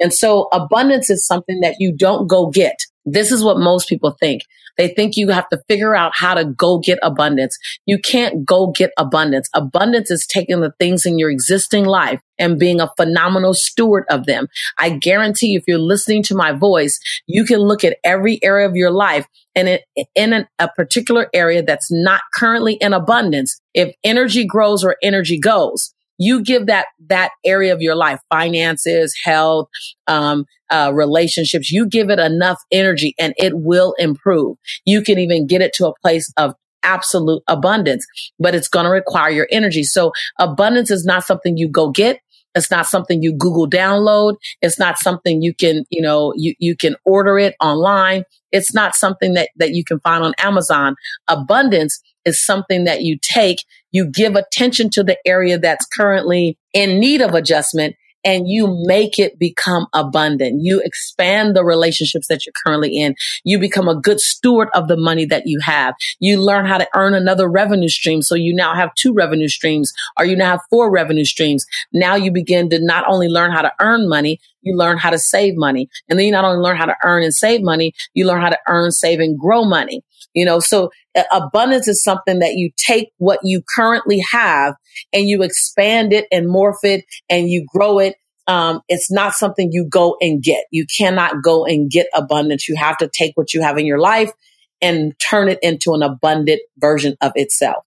And 0.01 0.13
so 0.13 0.47
abundance 0.51 1.09
is 1.09 1.25
something 1.25 1.59
that 1.61 1.75
you 1.79 1.95
don't 1.95 2.27
go 2.27 2.49
get. 2.49 2.75
This 3.05 3.31
is 3.31 3.43
what 3.43 3.57
most 3.57 3.87
people 3.87 4.15
think. 4.19 4.41
They 4.77 4.87
think 4.87 5.17
you 5.17 5.29
have 5.29 5.49
to 5.49 5.61
figure 5.67 5.95
out 5.95 6.13
how 6.15 6.33
to 6.33 6.45
go 6.45 6.79
get 6.79 6.99
abundance. 7.01 7.57
You 7.85 7.99
can't 7.99 8.45
go 8.45 8.67
get 8.67 8.91
abundance. 8.97 9.49
Abundance 9.53 10.09
is 10.11 10.25
taking 10.25 10.61
the 10.61 10.73
things 10.79 11.05
in 11.05 11.19
your 11.19 11.29
existing 11.29 11.85
life 11.85 12.19
and 12.39 12.59
being 12.59 12.79
a 12.79 12.91
phenomenal 12.97 13.53
steward 13.53 14.05
of 14.09 14.25
them. 14.25 14.47
I 14.77 14.91
guarantee 14.91 15.55
if 15.55 15.63
you're 15.67 15.77
listening 15.77 16.23
to 16.23 16.35
my 16.35 16.51
voice, 16.51 16.99
you 17.27 17.43
can 17.45 17.59
look 17.59 17.83
at 17.83 17.97
every 18.03 18.39
area 18.43 18.67
of 18.67 18.75
your 18.75 18.91
life 18.91 19.25
and 19.55 19.67
it, 19.67 19.83
in 20.15 20.33
an, 20.33 20.47
a 20.57 20.69
particular 20.69 21.27
area 21.33 21.61
that's 21.61 21.91
not 21.91 22.21
currently 22.33 22.73
in 22.75 22.93
abundance. 22.93 23.59
If 23.73 23.93
energy 24.03 24.45
grows 24.45 24.83
or 24.83 24.95
energy 25.03 25.39
goes, 25.39 25.93
you 26.21 26.43
give 26.43 26.67
that 26.67 26.85
that 27.07 27.31
area 27.43 27.73
of 27.73 27.81
your 27.81 27.95
life, 27.95 28.19
finances, 28.29 29.13
health, 29.23 29.67
um, 30.07 30.45
uh, 30.69 30.91
relationships, 30.93 31.71
you 31.71 31.87
give 31.87 32.09
it 32.09 32.19
enough 32.19 32.59
energy 32.71 33.15
and 33.19 33.33
it 33.37 33.53
will 33.55 33.93
improve. 33.97 34.57
You 34.85 35.01
can 35.01 35.17
even 35.17 35.47
get 35.47 35.61
it 35.61 35.73
to 35.73 35.87
a 35.87 35.93
place 36.01 36.31
of 36.37 36.53
absolute 36.83 37.41
abundance, 37.47 38.05
but 38.39 38.55
it's 38.55 38.67
going 38.67 38.85
to 38.85 38.91
require 38.91 39.31
your 39.31 39.47
energy. 39.51 39.83
So 39.83 40.11
abundance 40.39 40.91
is 40.91 41.05
not 41.05 41.23
something 41.23 41.57
you 41.57 41.67
go 41.67 41.89
get. 41.89 42.19
It's 42.53 42.69
not 42.69 42.85
something 42.85 43.23
you 43.23 43.33
Google 43.33 43.69
download. 43.69 44.35
It's 44.61 44.77
not 44.77 44.99
something 44.99 45.41
you 45.41 45.53
can, 45.53 45.85
you 45.89 46.01
know, 46.01 46.33
you, 46.35 46.53
you 46.59 46.75
can 46.75 46.95
order 47.05 47.39
it 47.39 47.55
online. 47.61 48.25
It's 48.51 48.73
not 48.73 48.95
something 48.95 49.33
that, 49.35 49.49
that 49.55 49.71
you 49.71 49.83
can 49.83 49.99
find 50.01 50.23
on 50.23 50.33
Amazon. 50.37 50.95
Abundance 51.27 52.01
is 52.25 52.43
something 52.43 52.85
that 52.85 53.01
you 53.01 53.17
take, 53.21 53.63
you 53.91 54.05
give 54.05 54.35
attention 54.35 54.89
to 54.91 55.03
the 55.03 55.17
area 55.25 55.57
that's 55.57 55.85
currently 55.87 56.57
in 56.73 56.99
need 56.99 57.21
of 57.21 57.33
adjustment 57.33 57.95
and 58.23 58.47
you 58.47 58.83
make 58.85 59.17
it 59.17 59.39
become 59.39 59.87
abundant. 59.93 60.61
You 60.61 60.81
expand 60.83 61.55
the 61.55 61.63
relationships 61.63 62.27
that 62.27 62.45
you're 62.45 62.53
currently 62.65 62.97
in. 62.97 63.15
You 63.43 63.59
become 63.59 63.87
a 63.87 63.95
good 63.95 64.19
steward 64.19 64.69
of 64.73 64.87
the 64.87 64.97
money 64.97 65.25
that 65.25 65.43
you 65.45 65.59
have. 65.61 65.95
You 66.19 66.41
learn 66.41 66.65
how 66.65 66.77
to 66.77 66.87
earn 66.95 67.13
another 67.13 67.49
revenue 67.49 67.89
stream. 67.89 68.21
So 68.21 68.35
you 68.35 68.53
now 68.53 68.75
have 68.75 68.93
two 68.95 69.13
revenue 69.13 69.47
streams 69.47 69.91
or 70.17 70.25
you 70.25 70.35
now 70.35 70.51
have 70.51 70.61
four 70.69 70.91
revenue 70.91 71.25
streams. 71.25 71.65
Now 71.93 72.15
you 72.15 72.31
begin 72.31 72.69
to 72.69 72.79
not 72.79 73.05
only 73.07 73.27
learn 73.27 73.51
how 73.51 73.61
to 73.61 73.73
earn 73.79 74.07
money, 74.07 74.39
you 74.61 74.75
learn 74.75 74.97
how 74.97 75.09
to 75.09 75.17
save 75.17 75.55
money. 75.55 75.89
And 76.09 76.17
then 76.19 76.25
you 76.25 76.31
not 76.31 76.45
only 76.45 76.61
learn 76.61 76.77
how 76.77 76.85
to 76.85 76.95
earn 77.03 77.23
and 77.23 77.33
save 77.33 77.61
money, 77.61 77.93
you 78.13 78.25
learn 78.25 78.41
how 78.41 78.49
to 78.49 78.59
earn, 78.67 78.91
save 78.91 79.19
and 79.19 79.39
grow 79.39 79.65
money. 79.65 80.03
You 80.33 80.45
know, 80.45 80.59
so 80.59 80.91
uh, 81.15 81.23
abundance 81.31 81.87
is 81.87 82.03
something 82.03 82.39
that 82.39 82.53
you 82.53 82.71
take 82.77 83.11
what 83.17 83.39
you 83.43 83.61
currently 83.75 84.23
have 84.31 84.75
and 85.13 85.27
you 85.27 85.43
expand 85.43 86.13
it 86.13 86.27
and 86.31 86.47
morph 86.47 86.83
it 86.83 87.05
and 87.29 87.49
you 87.49 87.65
grow 87.67 87.99
it. 87.99 88.15
Um, 88.47 88.81
it's 88.87 89.11
not 89.11 89.33
something 89.33 89.71
you 89.71 89.85
go 89.87 90.17
and 90.19 90.41
get. 90.41 90.65
You 90.71 90.85
cannot 90.97 91.43
go 91.43 91.65
and 91.65 91.89
get 91.89 92.07
abundance. 92.13 92.67
You 92.67 92.75
have 92.75 92.97
to 92.97 93.09
take 93.11 93.33
what 93.35 93.53
you 93.53 93.61
have 93.61 93.77
in 93.77 93.85
your 93.85 93.99
life 93.99 94.31
and 94.81 95.13
turn 95.19 95.47
it 95.47 95.59
into 95.61 95.93
an 95.93 96.01
abundant 96.01 96.61
version 96.77 97.15
of 97.21 97.31
itself. 97.35 97.83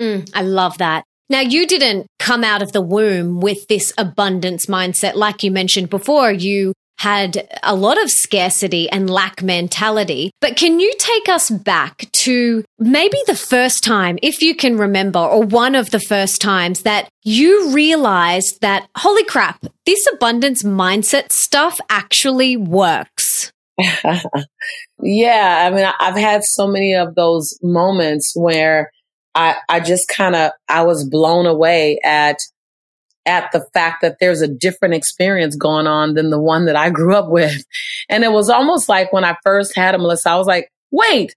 Mm, 0.00 0.28
I 0.34 0.42
love 0.42 0.78
that. 0.78 1.04
Now, 1.30 1.40
you 1.40 1.66
didn't 1.66 2.06
come 2.18 2.44
out 2.44 2.62
of 2.62 2.72
the 2.72 2.82
womb 2.82 3.40
with 3.40 3.66
this 3.68 3.92
abundance 3.96 4.66
mindset. 4.66 5.14
Like 5.14 5.42
you 5.42 5.50
mentioned 5.50 5.88
before, 5.90 6.30
you 6.30 6.74
had 6.98 7.48
a 7.62 7.74
lot 7.74 8.02
of 8.02 8.10
scarcity 8.10 8.88
and 8.90 9.10
lack 9.10 9.42
mentality. 9.42 10.30
But 10.40 10.56
can 10.56 10.80
you 10.80 10.92
take 10.98 11.28
us 11.28 11.50
back 11.50 12.10
to 12.12 12.64
maybe 12.78 13.18
the 13.26 13.36
first 13.36 13.84
time, 13.84 14.18
if 14.22 14.40
you 14.40 14.54
can 14.54 14.78
remember, 14.78 15.18
or 15.18 15.42
one 15.42 15.74
of 15.74 15.90
the 15.90 16.00
first 16.00 16.40
times 16.40 16.82
that 16.82 17.08
you 17.22 17.70
realized 17.72 18.60
that, 18.60 18.88
holy 18.96 19.24
crap, 19.24 19.64
this 19.86 20.06
abundance 20.12 20.62
mindset 20.62 21.32
stuff 21.32 21.78
actually 21.90 22.56
works? 22.56 23.52
yeah. 25.02 25.68
I 25.68 25.70
mean, 25.70 25.92
I've 26.00 26.16
had 26.16 26.44
so 26.44 26.66
many 26.66 26.94
of 26.94 27.14
those 27.14 27.58
moments 27.62 28.32
where 28.36 28.90
I, 29.34 29.56
I 29.68 29.80
just 29.80 30.08
kind 30.08 30.36
of, 30.36 30.52
I 30.68 30.82
was 30.82 31.08
blown 31.08 31.46
away 31.46 31.98
at 32.04 32.38
at 33.26 33.50
the 33.52 33.66
fact 33.72 34.02
that 34.02 34.16
there's 34.20 34.42
a 34.42 34.48
different 34.48 34.94
experience 34.94 35.56
going 35.56 35.86
on 35.86 36.14
than 36.14 36.30
the 36.30 36.40
one 36.40 36.66
that 36.66 36.76
I 36.76 36.90
grew 36.90 37.14
up 37.14 37.30
with. 37.30 37.64
And 38.08 38.24
it 38.24 38.32
was 38.32 38.50
almost 38.50 38.88
like 38.88 39.12
when 39.12 39.24
I 39.24 39.36
first 39.42 39.74
had 39.76 39.94
a 39.94 39.98
Melissa, 39.98 40.30
I 40.30 40.36
was 40.36 40.46
like, 40.46 40.70
wait, 40.90 41.34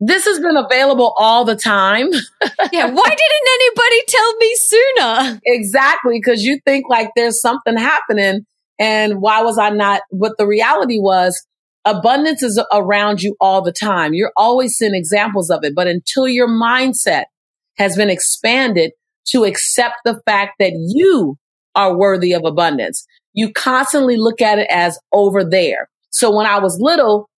this 0.00 0.24
has 0.26 0.40
been 0.40 0.56
available 0.56 1.14
all 1.16 1.44
the 1.44 1.56
time. 1.56 2.08
yeah. 2.72 2.90
Why 2.90 3.08
didn't 3.08 3.48
anybody 3.54 4.02
tell 4.08 4.36
me 4.36 4.54
sooner? 4.56 5.40
Exactly. 5.46 6.20
Cause 6.20 6.42
you 6.42 6.60
think 6.64 6.86
like 6.88 7.10
there's 7.16 7.40
something 7.40 7.76
happening. 7.76 8.44
And 8.78 9.20
why 9.20 9.42
was 9.42 9.58
I 9.58 9.70
not? 9.70 10.02
But 10.12 10.36
the 10.38 10.46
reality 10.46 10.98
was 10.98 11.46
abundance 11.84 12.42
is 12.42 12.60
around 12.72 13.22
you 13.22 13.36
all 13.40 13.62
the 13.62 13.72
time. 13.72 14.12
You're 14.12 14.32
always 14.36 14.74
seeing 14.74 14.94
examples 14.94 15.50
of 15.50 15.64
it. 15.64 15.74
But 15.74 15.86
until 15.86 16.28
your 16.28 16.48
mindset 16.48 17.24
has 17.78 17.96
been 17.96 18.10
expanded 18.10 18.92
to 19.28 19.44
accept 19.44 19.96
the 20.04 20.20
fact 20.26 20.54
that 20.58 20.72
you 20.94 21.36
are 21.74 21.96
worthy 21.96 22.32
of 22.32 22.44
abundance. 22.44 23.06
You 23.32 23.52
constantly 23.52 24.16
look 24.16 24.40
at 24.40 24.58
it 24.58 24.66
as 24.70 24.98
over 25.12 25.44
there. 25.44 25.88
So 26.10 26.34
when 26.34 26.46
I 26.46 26.58
was 26.58 26.78
little, 26.80 27.28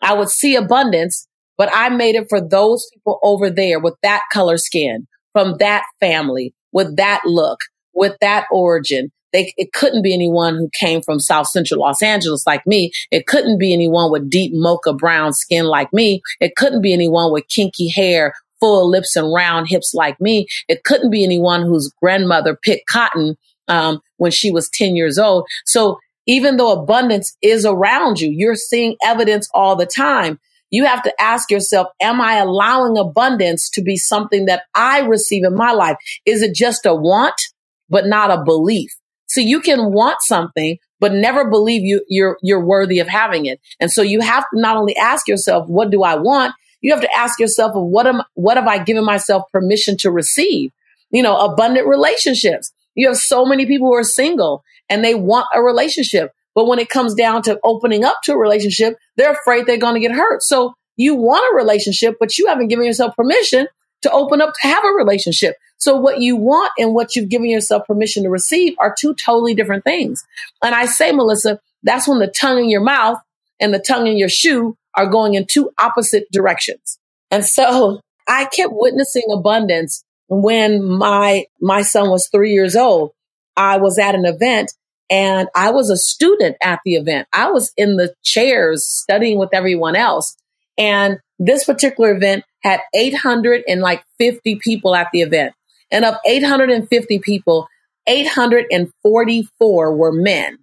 I 0.00 0.14
would 0.14 0.28
see 0.28 0.54
abundance, 0.54 1.26
but 1.58 1.68
I 1.74 1.88
made 1.88 2.14
it 2.14 2.26
for 2.28 2.40
those 2.40 2.86
people 2.92 3.18
over 3.22 3.50
there 3.50 3.80
with 3.80 3.94
that 4.02 4.22
color 4.32 4.56
skin, 4.56 5.06
from 5.32 5.56
that 5.58 5.84
family, 6.00 6.54
with 6.72 6.96
that 6.96 7.22
look, 7.24 7.58
with 7.94 8.16
that 8.20 8.46
origin. 8.52 9.10
They, 9.32 9.52
it 9.56 9.72
couldn't 9.72 10.02
be 10.02 10.14
anyone 10.14 10.54
who 10.54 10.70
came 10.78 11.02
from 11.02 11.18
South 11.18 11.48
Central 11.48 11.80
Los 11.80 12.00
Angeles 12.02 12.46
like 12.46 12.66
me. 12.66 12.92
It 13.10 13.26
couldn't 13.26 13.58
be 13.58 13.72
anyone 13.72 14.10
with 14.12 14.30
deep 14.30 14.52
mocha 14.54 14.94
brown 14.94 15.32
skin 15.32 15.66
like 15.66 15.92
me. 15.92 16.22
It 16.40 16.54
couldn't 16.56 16.80
be 16.80 16.94
anyone 16.94 17.32
with 17.32 17.48
kinky 17.48 17.88
hair 17.88 18.32
full 18.60 18.88
lips 18.90 19.16
and 19.16 19.32
round 19.32 19.68
hips 19.68 19.94
like 19.94 20.20
me. 20.20 20.46
It 20.68 20.84
couldn't 20.84 21.10
be 21.10 21.24
anyone 21.24 21.62
whose 21.62 21.92
grandmother 22.00 22.56
picked 22.60 22.86
cotton 22.86 23.36
um, 23.68 24.00
when 24.16 24.30
she 24.30 24.50
was 24.50 24.70
10 24.70 24.96
years 24.96 25.18
old. 25.18 25.46
So 25.64 25.98
even 26.26 26.56
though 26.56 26.72
abundance 26.72 27.36
is 27.42 27.64
around 27.64 28.20
you, 28.20 28.30
you're 28.30 28.56
seeing 28.56 28.96
evidence 29.04 29.48
all 29.54 29.76
the 29.76 29.86
time. 29.86 30.40
You 30.70 30.84
have 30.84 31.02
to 31.04 31.20
ask 31.20 31.50
yourself, 31.50 31.86
am 32.00 32.20
I 32.20 32.34
allowing 32.34 32.98
abundance 32.98 33.70
to 33.70 33.82
be 33.82 33.96
something 33.96 34.46
that 34.46 34.62
I 34.74 35.00
receive 35.00 35.44
in 35.44 35.54
my 35.54 35.70
life? 35.70 35.96
Is 36.26 36.42
it 36.42 36.54
just 36.54 36.86
a 36.86 36.94
want, 36.94 37.40
but 37.88 38.06
not 38.06 38.30
a 38.30 38.42
belief? 38.42 38.90
So 39.28 39.40
you 39.40 39.60
can 39.60 39.92
want 39.92 40.18
something, 40.22 40.78
but 40.98 41.12
never 41.12 41.48
believe 41.48 41.82
you, 41.82 42.04
you're, 42.08 42.38
you're 42.42 42.64
worthy 42.64 42.98
of 42.98 43.06
having 43.06 43.46
it. 43.46 43.60
And 43.80 43.90
so 43.90 44.02
you 44.02 44.20
have 44.20 44.44
to 44.52 44.60
not 44.60 44.76
only 44.76 44.96
ask 44.96 45.28
yourself, 45.28 45.68
what 45.68 45.90
do 45.90 46.02
I 46.02 46.16
want? 46.16 46.52
You 46.80 46.92
have 46.92 47.02
to 47.02 47.14
ask 47.14 47.38
yourself, 47.38 47.74
what 47.74 48.06
am, 48.06 48.22
what 48.34 48.56
have 48.56 48.66
I 48.66 48.82
given 48.82 49.04
myself 49.04 49.44
permission 49.52 49.96
to 49.98 50.10
receive? 50.10 50.72
You 51.10 51.22
know, 51.22 51.36
abundant 51.36 51.86
relationships. 51.86 52.72
You 52.94 53.08
have 53.08 53.16
so 53.16 53.44
many 53.44 53.66
people 53.66 53.88
who 53.88 53.94
are 53.94 54.04
single 54.04 54.64
and 54.88 55.04
they 55.04 55.14
want 55.14 55.46
a 55.54 55.62
relationship. 55.62 56.32
But 56.54 56.66
when 56.66 56.78
it 56.78 56.88
comes 56.88 57.14
down 57.14 57.42
to 57.42 57.60
opening 57.62 58.04
up 58.04 58.16
to 58.24 58.32
a 58.32 58.38
relationship, 58.38 58.96
they're 59.16 59.32
afraid 59.32 59.66
they're 59.66 59.76
going 59.76 59.94
to 59.94 60.00
get 60.00 60.12
hurt. 60.12 60.42
So 60.42 60.74
you 60.96 61.14
want 61.14 61.44
a 61.52 61.56
relationship, 61.56 62.16
but 62.18 62.38
you 62.38 62.46
haven't 62.46 62.68
given 62.68 62.86
yourself 62.86 63.14
permission 63.14 63.68
to 64.02 64.10
open 64.10 64.40
up 64.40 64.54
to 64.54 64.66
have 64.66 64.84
a 64.84 64.88
relationship. 64.88 65.56
So 65.78 65.96
what 65.96 66.20
you 66.20 66.36
want 66.36 66.72
and 66.78 66.94
what 66.94 67.14
you've 67.14 67.28
given 67.28 67.50
yourself 67.50 67.86
permission 67.86 68.22
to 68.22 68.30
receive 68.30 68.74
are 68.78 68.94
two 68.98 69.14
totally 69.14 69.54
different 69.54 69.84
things. 69.84 70.24
And 70.62 70.74
I 70.74 70.86
say, 70.86 71.12
Melissa, 71.12 71.60
that's 71.82 72.08
when 72.08 72.18
the 72.18 72.28
tongue 72.28 72.58
in 72.58 72.70
your 72.70 72.82
mouth 72.82 73.18
and 73.60 73.74
the 73.74 73.78
tongue 73.78 74.06
in 74.06 74.16
your 74.16 74.28
shoe 74.28 74.76
are 74.96 75.06
going 75.06 75.34
in 75.34 75.46
two 75.46 75.70
opposite 75.78 76.24
directions. 76.32 76.98
And 77.30 77.44
so 77.44 78.00
I 78.28 78.46
kept 78.46 78.72
witnessing 78.72 79.24
abundance 79.32 80.02
when 80.28 80.82
my, 80.82 81.44
my 81.60 81.82
son 81.82 82.10
was 82.10 82.28
three 82.28 82.52
years 82.52 82.74
old. 82.74 83.12
I 83.56 83.78
was 83.78 83.98
at 83.98 84.14
an 84.14 84.26
event 84.26 84.72
and 85.08 85.48
I 85.54 85.70
was 85.70 85.88
a 85.90 85.96
student 85.96 86.56
at 86.62 86.80
the 86.84 86.94
event. 86.94 87.28
I 87.32 87.50
was 87.50 87.72
in 87.76 87.96
the 87.96 88.12
chairs 88.24 88.86
studying 88.86 89.38
with 89.38 89.50
everyone 89.52 89.94
else. 89.94 90.36
And 90.76 91.18
this 91.38 91.64
particular 91.64 92.14
event 92.14 92.44
had 92.62 92.80
850 92.94 94.56
people 94.56 94.94
at 94.94 95.08
the 95.12 95.22
event. 95.22 95.54
And 95.90 96.04
of 96.04 96.16
850 96.26 97.20
people, 97.20 97.68
844 98.08 99.96
were 99.96 100.12
men. 100.12 100.58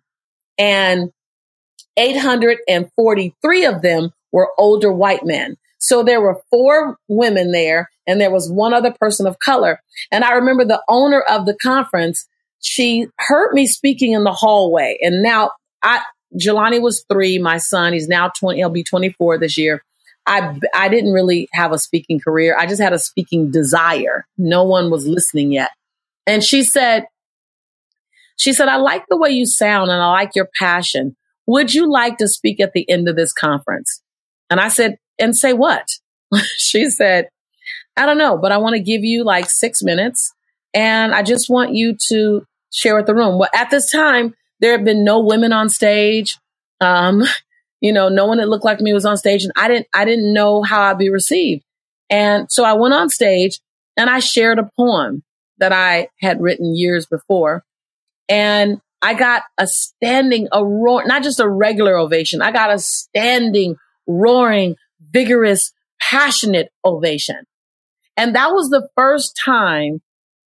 And 0.57 1.11
843 1.97 3.65
of 3.65 3.81
them 3.81 4.11
were 4.33 4.49
older 4.57 4.91
white 4.91 5.25
men. 5.25 5.55
So 5.77 6.03
there 6.03 6.21
were 6.21 6.41
four 6.49 6.97
women 7.07 7.51
there 7.51 7.89
and 8.07 8.19
there 8.19 8.31
was 8.31 8.51
one 8.51 8.73
other 8.73 8.91
person 8.91 9.27
of 9.27 9.39
color. 9.39 9.81
And 10.11 10.23
I 10.23 10.33
remember 10.33 10.65
the 10.65 10.81
owner 10.89 11.21
of 11.21 11.45
the 11.45 11.55
conference, 11.55 12.27
she 12.59 13.07
heard 13.19 13.53
me 13.53 13.67
speaking 13.67 14.13
in 14.13 14.23
the 14.23 14.31
hallway. 14.31 14.97
And 15.01 15.21
now 15.21 15.51
I, 15.81 16.01
Jelani 16.39 16.81
was 16.81 17.05
three, 17.11 17.37
my 17.37 17.57
son, 17.57 17.93
he's 17.93 18.07
now 18.07 18.31
20, 18.39 18.59
he'll 18.59 18.69
be 18.69 18.83
24 18.83 19.39
this 19.39 19.57
year. 19.57 19.83
I, 20.25 20.57
I 20.73 20.87
didn't 20.87 21.11
really 21.11 21.49
have 21.51 21.73
a 21.73 21.79
speaking 21.79 22.19
career. 22.19 22.55
I 22.57 22.65
just 22.65 22.81
had 22.81 22.93
a 22.93 22.99
speaking 22.99 23.51
desire. 23.51 24.25
No 24.37 24.63
one 24.63 24.89
was 24.89 25.05
listening 25.05 25.51
yet. 25.51 25.71
And 26.25 26.41
she 26.41 26.63
said, 26.63 27.07
she 28.37 28.53
said, 28.53 28.69
I 28.69 28.77
like 28.77 29.03
the 29.09 29.17
way 29.17 29.31
you 29.31 29.45
sound 29.45 29.91
and 29.91 30.01
I 30.01 30.09
like 30.11 30.31
your 30.33 30.47
passion. 30.57 31.15
Would 31.45 31.73
you 31.73 31.91
like 31.91 32.17
to 32.19 32.27
speak 32.27 32.61
at 32.61 32.71
the 32.71 32.89
end 32.89 33.09
of 33.09 33.17
this 33.17 33.33
conference? 33.33 34.01
And 34.53 34.61
I 34.61 34.67
said, 34.67 34.99
and 35.17 35.35
say 35.35 35.53
what? 35.53 35.87
she 36.59 36.87
said, 36.91 37.27
I 37.97 38.05
don't 38.05 38.19
know, 38.19 38.37
but 38.37 38.51
I 38.51 38.57
want 38.57 38.75
to 38.75 38.79
give 38.83 39.03
you 39.03 39.23
like 39.23 39.49
six 39.49 39.81
minutes 39.81 40.31
and 40.75 41.11
I 41.11 41.23
just 41.23 41.49
want 41.49 41.73
you 41.73 41.97
to 42.09 42.45
share 42.71 42.95
with 42.95 43.07
the 43.07 43.15
room. 43.15 43.39
Well, 43.39 43.49
at 43.51 43.71
this 43.71 43.91
time, 43.91 44.35
there 44.59 44.73
had 44.73 44.85
been 44.85 45.03
no 45.03 45.19
women 45.23 45.53
on 45.53 45.69
stage. 45.69 46.37
Um, 46.79 47.23
you 47.81 47.91
know, 47.91 48.09
no 48.09 48.27
one 48.27 48.37
that 48.37 48.47
looked 48.47 48.63
like 48.63 48.79
me 48.79 48.93
was 48.93 49.07
on 49.07 49.17
stage 49.17 49.41
and 49.41 49.51
I 49.55 49.67
didn't, 49.67 49.87
I 49.91 50.05
didn't 50.05 50.31
know 50.31 50.61
how 50.61 50.83
I'd 50.83 50.99
be 50.99 51.09
received. 51.09 51.63
And 52.11 52.45
so 52.51 52.63
I 52.63 52.73
went 52.73 52.93
on 52.93 53.09
stage 53.09 53.59
and 53.97 54.07
I 54.07 54.19
shared 54.19 54.59
a 54.59 54.69
poem 54.77 55.23
that 55.57 55.73
I 55.73 56.09
had 56.19 56.39
written 56.39 56.75
years 56.75 57.07
before. 57.07 57.63
And 58.29 58.81
I 59.01 59.15
got 59.15 59.41
a 59.57 59.65
standing, 59.65 60.47
a 60.51 60.63
roar, 60.63 61.05
not 61.07 61.23
just 61.23 61.39
a 61.39 61.49
regular 61.49 61.97
ovation. 61.97 62.43
I 62.43 62.51
got 62.51 62.71
a 62.71 62.77
standing, 62.77 63.77
roaring, 64.07 64.75
vigorous, 65.11 65.71
passionate 65.99 66.71
ovation. 66.83 67.43
And 68.17 68.35
that 68.35 68.51
was 68.51 68.69
the 68.69 68.87
first 68.95 69.39
time 69.43 70.01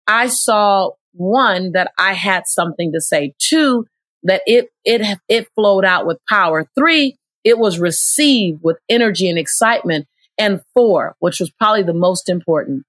I 0.06 0.28
saw 0.28 0.90
one 1.12 1.72
that 1.72 1.92
I 1.98 2.12
had 2.12 2.44
something 2.46 2.92
to 2.92 3.00
say. 3.00 3.34
Two, 3.38 3.86
that 4.22 4.42
it, 4.46 4.68
it, 4.84 5.18
it 5.28 5.48
flowed 5.54 5.84
out 5.84 6.06
with 6.06 6.18
power. 6.28 6.68
Three, 6.76 7.16
it 7.44 7.58
was 7.58 7.78
received 7.78 8.60
with 8.62 8.78
energy 8.88 9.28
and 9.28 9.38
excitement. 9.38 10.06
And 10.38 10.60
four, 10.74 11.16
which 11.18 11.40
was 11.40 11.50
probably 11.50 11.82
the 11.82 11.94
most 11.94 12.28
important, 12.28 12.84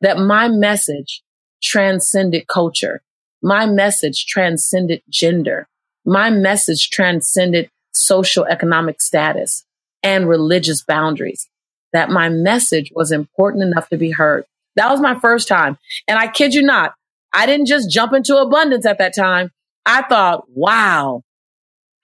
that 0.00 0.18
my 0.18 0.48
message 0.48 1.22
transcended 1.62 2.46
culture. 2.46 3.02
My 3.42 3.66
message 3.66 4.24
transcended 4.26 5.02
gender. 5.08 5.68
My 6.04 6.30
message 6.30 6.88
transcended 6.90 7.68
social 7.92 8.44
economic 8.44 9.00
status 9.00 9.66
and 10.06 10.28
religious 10.28 10.84
boundaries. 10.84 11.48
That 11.92 12.10
my 12.10 12.28
message 12.28 12.92
was 12.94 13.10
important 13.10 13.64
enough 13.64 13.88
to 13.88 13.96
be 13.96 14.12
heard. 14.12 14.44
That 14.76 14.90
was 14.90 15.00
my 15.00 15.18
first 15.18 15.48
time. 15.48 15.78
And 16.06 16.18
I 16.18 16.28
kid 16.28 16.54
you 16.54 16.62
not, 16.62 16.94
I 17.32 17.46
didn't 17.46 17.66
just 17.66 17.90
jump 17.90 18.12
into 18.12 18.36
abundance 18.36 18.86
at 18.86 18.98
that 18.98 19.14
time. 19.16 19.50
I 19.84 20.02
thought, 20.02 20.44
wow, 20.48 21.22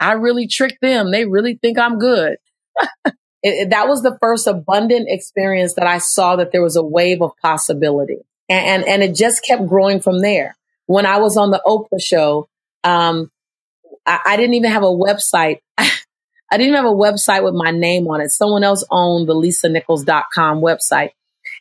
I 0.00 0.12
really 0.12 0.46
tricked 0.46 0.80
them. 0.80 1.10
They 1.12 1.26
really 1.26 1.58
think 1.60 1.78
I'm 1.78 1.98
good. 1.98 2.38
it, 3.04 3.14
it, 3.42 3.70
that 3.70 3.86
was 3.86 4.02
the 4.02 4.16
first 4.20 4.46
abundant 4.46 5.06
experience 5.08 5.74
that 5.74 5.86
I 5.86 5.98
saw 5.98 6.36
that 6.36 6.52
there 6.52 6.62
was 6.62 6.76
a 6.76 6.82
wave 6.82 7.22
of 7.22 7.32
possibility. 7.42 8.18
And, 8.48 8.66
and, 8.66 8.84
and 8.84 9.02
it 9.02 9.14
just 9.14 9.44
kept 9.44 9.66
growing 9.66 10.00
from 10.00 10.20
there. 10.20 10.56
When 10.86 11.06
I 11.06 11.18
was 11.18 11.36
on 11.36 11.50
the 11.50 11.62
Oprah 11.66 12.02
show, 12.02 12.48
um, 12.82 13.30
I, 14.06 14.20
I 14.24 14.36
didn't 14.36 14.54
even 14.54 14.70
have 14.70 14.82
a 14.82 14.86
website. 14.86 15.60
I 16.52 16.58
didn't 16.58 16.74
have 16.74 16.84
a 16.84 16.88
website 16.88 17.42
with 17.42 17.54
my 17.54 17.70
name 17.70 18.06
on 18.08 18.20
it. 18.20 18.30
Someone 18.30 18.62
else 18.62 18.84
owned 18.90 19.26
the 19.26 19.34
lisanichols.com 19.34 20.60
website. 20.60 21.10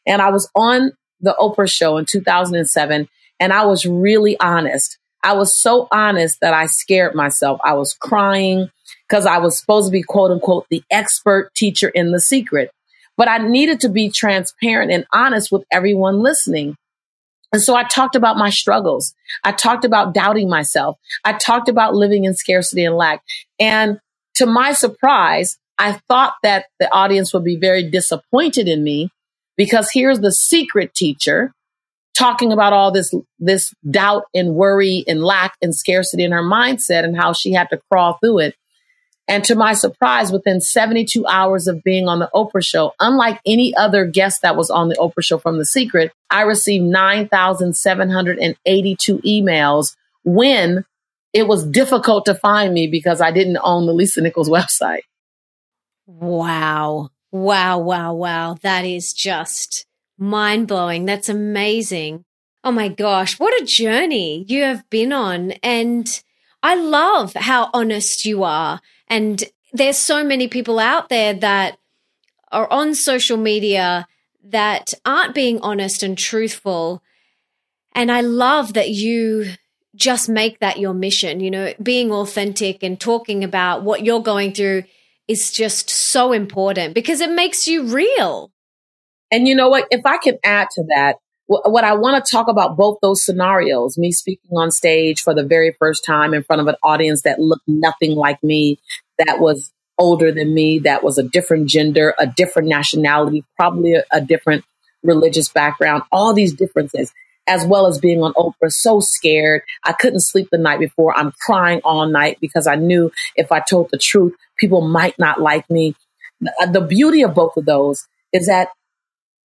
And 0.06 0.22
I 0.22 0.30
was 0.32 0.50
on 0.54 0.92
the 1.22 1.34
Oprah 1.40 1.72
show 1.72 1.98
in 1.98 2.06
2007 2.06 3.08
and 3.40 3.54
I 3.54 3.66
was 3.66 3.86
really 3.86 4.38
honest. 4.42 4.98
I 5.24 5.34
was 5.34 5.58
so 5.62 5.88
honest 5.94 6.40
that 6.42 6.54
I 6.54 6.66
scared 6.66 7.16
myself. 7.16 7.62
I 7.64 7.74
was 7.74 7.94
crying 7.94 8.70
because 9.08 9.26
I 9.26 9.38
was 9.38 9.58
supposed 9.58 9.88
to 9.88 9.92
be 9.92 10.04
quote 10.04 10.32
unquote 10.32 10.66
the 10.70 10.84
expert 10.92 11.54
teacher 11.56 11.88
in 11.88 12.12
the 12.12 12.20
secret. 12.20 12.70
But 13.16 13.30
I 13.30 13.38
needed 13.38 13.80
to 13.82 13.90
be 13.90 14.10
transparent 14.10 14.92
and 14.92 15.06
honest 15.14 15.54
with 15.54 15.64
everyone 15.72 16.22
listening. 16.22 16.76
And 17.54 17.62
so 17.62 17.76
I 17.76 17.84
talked 17.84 18.16
about 18.16 18.38
my 18.38 18.50
struggles. 18.50 19.14
I 19.44 19.54
talked 19.54 19.86
about 19.86 20.14
doubting 20.14 20.50
myself. 20.50 20.98
I 21.24 21.34
talked 21.34 21.70
about 21.70 21.96
living 21.96 22.26
in 22.26 22.34
scarcity 22.34 22.84
and 22.84 22.98
lack. 22.98 23.22
And 23.60 24.00
to 24.42 24.48
my 24.48 24.74
surprise, 24.74 25.58
I 25.78 26.00
thought 26.10 26.34
that 26.42 26.66
the 26.80 26.92
audience 26.92 27.32
would 27.32 27.44
be 27.44 27.58
very 27.58 27.88
disappointed 27.88 28.68
in 28.68 28.84
me 28.84 29.12
because 29.56 29.92
here's 29.94 30.20
the 30.20 30.32
secret 30.32 30.96
teacher 30.96 31.54
talking 32.16 32.52
about 32.52 32.74
all 32.74 32.92
this 32.92 33.14
this 33.38 33.72
doubt 33.88 34.24
and 34.34 34.56
worry 34.56 35.04
and 35.08 35.24
lack 35.24 35.54
and 35.62 35.76
scarcity 35.76 36.24
in 36.24 36.32
her 36.32 36.42
mindset 36.42 37.04
and 37.04 37.16
how 37.16 37.34
she 37.34 37.52
had 37.52 37.70
to 37.70 37.80
crawl 37.92 38.18
through 38.20 38.40
it. 38.40 38.56
And 39.28 39.44
to 39.44 39.54
my 39.54 39.74
surprise, 39.74 40.32
within 40.32 40.60
72 40.60 41.24
hours 41.28 41.68
of 41.68 41.84
being 41.84 42.08
on 42.08 42.18
the 42.18 42.32
Oprah 42.34 42.66
show, 42.66 42.96
unlike 43.00 43.40
any 43.46 43.76
other 43.76 44.06
guest 44.06 44.42
that 44.42 44.56
was 44.56 44.72
on 44.72 44.90
the 44.90 44.96
Oprah 44.96 45.24
show 45.24 45.38
from 45.38 45.60
The 45.60 45.66
Secret, 45.66 46.12
I 46.32 46.42
received 46.42 46.86
9,782 46.86 49.20
emails 49.20 49.96
when 50.24 50.84
it 51.34 51.48
was 51.48 51.66
difficult 51.66 52.26
to 52.26 52.36
find 52.36 52.74
me 52.74 52.88
because 52.88 53.22
I 53.22 53.32
didn't 53.32 53.60
own 53.64 53.86
the 53.86 53.94
Lisa 53.94 54.22
Nichols 54.22 54.50
website. 54.50 55.02
Wow. 56.06 57.10
Wow, 57.32 57.80
wow, 57.80 58.14
wow. 58.14 58.58
That 58.62 58.86
is 58.86 59.14
just 59.14 59.86
mind 60.18 60.68
blowing. 60.68 61.06
That's 61.06 61.30
amazing. 61.30 62.26
Oh 62.64 62.72
my 62.72 62.90
gosh, 62.90 63.40
what 63.40 63.60
a 63.60 63.66
journey 63.66 64.46
you 64.48 64.64
have 64.64 64.88
been 64.90 65.14
on. 65.14 65.52
And 65.64 66.08
I 66.62 66.76
love 66.76 67.34
how 67.34 67.70
honest 67.74 68.26
you 68.26 68.44
are. 68.44 68.82
And 69.08 69.44
there's 69.74 69.98
so 69.98 70.24
many 70.24 70.48
people 70.48 70.78
out 70.78 71.10
there 71.10 71.34
that 71.34 71.78
are 72.52 72.72
on 72.72 72.94
social 72.94 73.38
media 73.38 74.08
that 74.44 74.94
aren't 75.06 75.34
being 75.34 75.60
honest 75.62 76.04
and 76.04 76.18
truthful. 76.18 77.02
And 77.94 78.12
I 78.12 78.22
love 78.22 78.74
that 78.74 78.90
you 78.90 79.54
just 79.96 80.30
make 80.30 80.60
that 80.60 80.80
your 80.80 80.94
mission, 80.94 81.40
you 81.40 81.52
know, 81.52 81.74
being 81.82 82.12
authentic 82.12 82.84
and 82.84 83.00
talking 83.00 83.44
about 83.44 83.84
what 83.84 84.06
you're 84.06 84.22
going 84.22 84.54
through 84.54 84.84
is 85.28 85.52
just 85.52 85.90
so 85.90 86.32
important 86.32 86.94
because 86.94 87.22
it 87.22 87.32
makes 87.32 87.68
you 87.68 87.84
real. 87.84 88.52
And 89.32 89.48
you 89.48 89.56
know 89.56 89.70
what? 89.70 89.88
If 89.92 90.06
I 90.06 90.18
can 90.18 90.38
add 90.44 90.68
to 90.76 90.84
that, 90.90 91.16
what 91.48 91.84
I 91.84 91.96
want 91.96 92.24
to 92.24 92.32
talk 92.32 92.48
about 92.48 92.78
both 92.78 93.00
those 93.02 93.26
scenarios, 93.26 93.98
me 93.98 94.12
speaking 94.12 94.52
on 94.56 94.72
stage 94.72 95.22
for 95.22 95.34
the 95.34 95.44
very 95.44 95.76
first 95.80 96.06
time 96.06 96.34
in 96.34 96.44
front 96.44 96.62
of 96.62 96.68
an 96.68 96.76
audience 96.82 97.24
that 97.24 97.40
looked 97.40 97.68
nothing 97.68 98.16
like 98.16 98.42
me, 98.42 98.80
that 99.18 99.40
was 99.40 99.72
older 99.98 100.32
than 100.32 100.54
me, 100.54 100.80
that 100.80 101.04
was 101.04 101.18
a 101.18 101.24
different 101.24 101.70
gender, 101.70 102.14
a 102.18 102.26
different 102.26 102.70
nationality, 102.70 103.44
probably 103.58 103.96
a, 103.96 104.04
a 104.12 104.22
different 104.22 104.64
religious 105.04 105.50
background, 105.50 106.04
all 106.12 106.34
these 106.34 106.54
differences, 106.54 107.12
as 107.48 107.66
well 107.66 107.88
as 107.88 108.00
being 108.00 108.22
on 108.22 108.34
Oprah, 108.34 108.72
so 108.72 109.00
scared. 109.00 109.64
I 109.84 109.94
couldn't 109.94 110.22
sleep 110.22 110.50
the 110.52 110.58
night 110.58 110.80
before. 110.80 111.18
I'm 111.18 111.32
crying 111.46 111.82
all 111.84 112.06
night 112.08 112.38
because 112.40 112.68
I 112.68 112.76
knew 112.76 113.12
if 113.36 113.52
I 113.52 113.60
told 113.60 113.90
the 113.92 113.98
truth, 113.98 114.36
people 114.58 114.82
might 114.82 115.18
not 115.18 115.42
like 115.42 115.70
me. 115.70 115.96
The 116.72 116.82
beauty 116.82 117.22
of 117.24 117.34
both 117.34 117.58
of 117.58 117.66
those 117.66 118.08
is 118.34 118.48
that 118.48 118.70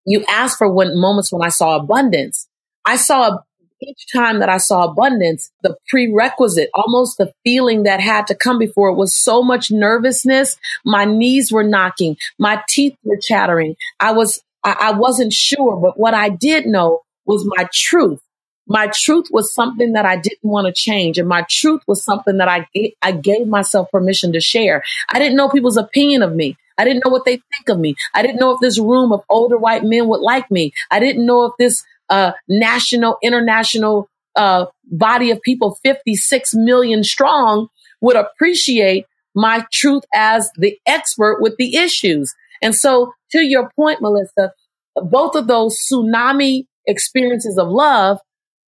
you 0.06 0.24
asked 0.28 0.58
for 0.58 0.70
when 0.70 0.98
moments 0.98 1.32
when 1.32 1.42
I 1.42 1.48
saw 1.48 1.76
abundance. 1.76 2.46
I 2.84 2.96
saw 2.96 3.38
each 3.80 4.06
time 4.12 4.40
that 4.40 4.48
I 4.48 4.58
saw 4.58 4.84
abundance, 4.84 5.50
the 5.62 5.76
prerequisite, 5.88 6.70
almost 6.74 7.18
the 7.18 7.32
feeling 7.44 7.82
that 7.84 8.00
had 8.00 8.26
to 8.28 8.34
come 8.34 8.58
before 8.58 8.90
it 8.90 8.96
was 8.96 9.14
so 9.14 9.42
much 9.42 9.70
nervousness. 9.70 10.56
My 10.84 11.04
knees 11.04 11.50
were 11.50 11.64
knocking, 11.64 12.16
my 12.38 12.62
teeth 12.68 12.96
were 13.04 13.18
chattering. 13.20 13.76
I 14.00 14.12
was, 14.12 14.42
I, 14.62 14.76
I 14.80 14.92
wasn't 14.92 15.32
sure, 15.32 15.76
but 15.76 15.98
what 15.98 16.14
I 16.14 16.28
did 16.28 16.66
know 16.66 17.00
was 17.26 17.44
my 17.56 17.68
truth. 17.72 18.20
My 18.66 18.90
truth 18.94 19.26
was 19.30 19.54
something 19.54 19.92
that 19.92 20.06
I 20.06 20.16
didn't 20.16 20.42
want 20.42 20.66
to 20.66 20.72
change. 20.72 21.18
And 21.18 21.28
my 21.28 21.44
truth 21.50 21.82
was 21.86 22.02
something 22.02 22.38
that 22.38 22.48
I, 22.48 22.66
I 23.02 23.12
gave 23.12 23.46
myself 23.46 23.90
permission 23.90 24.32
to 24.32 24.40
share. 24.40 24.82
I 25.10 25.18
didn't 25.18 25.36
know 25.36 25.48
people's 25.50 25.76
opinion 25.76 26.22
of 26.22 26.34
me. 26.34 26.56
I 26.78 26.84
didn't 26.84 27.02
know 27.04 27.10
what 27.10 27.24
they 27.24 27.36
think 27.36 27.68
of 27.68 27.78
me. 27.78 27.94
I 28.14 28.22
didn't 28.22 28.40
know 28.40 28.52
if 28.52 28.60
this 28.60 28.80
room 28.80 29.12
of 29.12 29.22
older 29.28 29.58
white 29.58 29.84
men 29.84 30.08
would 30.08 30.20
like 30.20 30.50
me. 30.50 30.72
I 30.90 30.98
didn't 30.98 31.26
know 31.26 31.44
if 31.44 31.52
this 31.58 31.84
uh, 32.08 32.32
national, 32.48 33.18
international 33.22 34.08
uh, 34.34 34.66
body 34.84 35.30
of 35.30 35.40
people, 35.42 35.78
56 35.82 36.54
million 36.54 37.04
strong, 37.04 37.68
would 38.00 38.16
appreciate 38.16 39.06
my 39.34 39.64
truth 39.72 40.04
as 40.14 40.50
the 40.56 40.78
expert 40.86 41.40
with 41.40 41.56
the 41.58 41.76
issues. 41.76 42.34
And 42.62 42.74
so, 42.74 43.12
to 43.32 43.40
your 43.40 43.70
point, 43.76 44.00
Melissa, 44.00 44.52
both 44.96 45.34
of 45.34 45.46
those 45.46 45.78
tsunami 45.78 46.66
experiences 46.86 47.58
of 47.58 47.68
love 47.68 48.18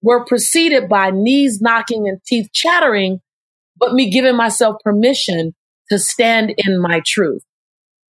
were 0.02 0.24
preceded 0.24 0.88
by 0.88 1.10
knees 1.10 1.60
knocking 1.60 2.08
and 2.08 2.20
teeth 2.26 2.50
chattering, 2.52 3.20
but 3.76 3.92
me 3.92 4.10
giving 4.10 4.36
myself 4.36 4.76
permission 4.84 5.54
to 5.90 5.98
stand 5.98 6.54
in 6.58 6.80
my 6.80 7.00
truth. 7.06 7.42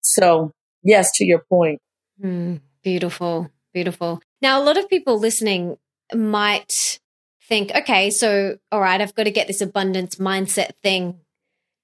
So, 0.00 0.52
yes, 0.82 1.10
to 1.16 1.24
your 1.24 1.42
point. 1.48 1.80
Mm, 2.22 2.60
beautiful, 2.82 3.50
beautiful. 3.72 4.20
Now, 4.40 4.60
a 4.60 4.64
lot 4.64 4.76
of 4.76 4.88
people 4.88 5.18
listening 5.18 5.76
might 6.14 6.98
think, 7.48 7.72
okay, 7.74 8.10
so, 8.10 8.58
all 8.72 8.80
right, 8.80 9.00
I've 9.00 9.14
got 9.14 9.24
to 9.24 9.30
get 9.30 9.46
this 9.46 9.60
abundance 9.60 10.16
mindset 10.16 10.74
thing 10.82 11.20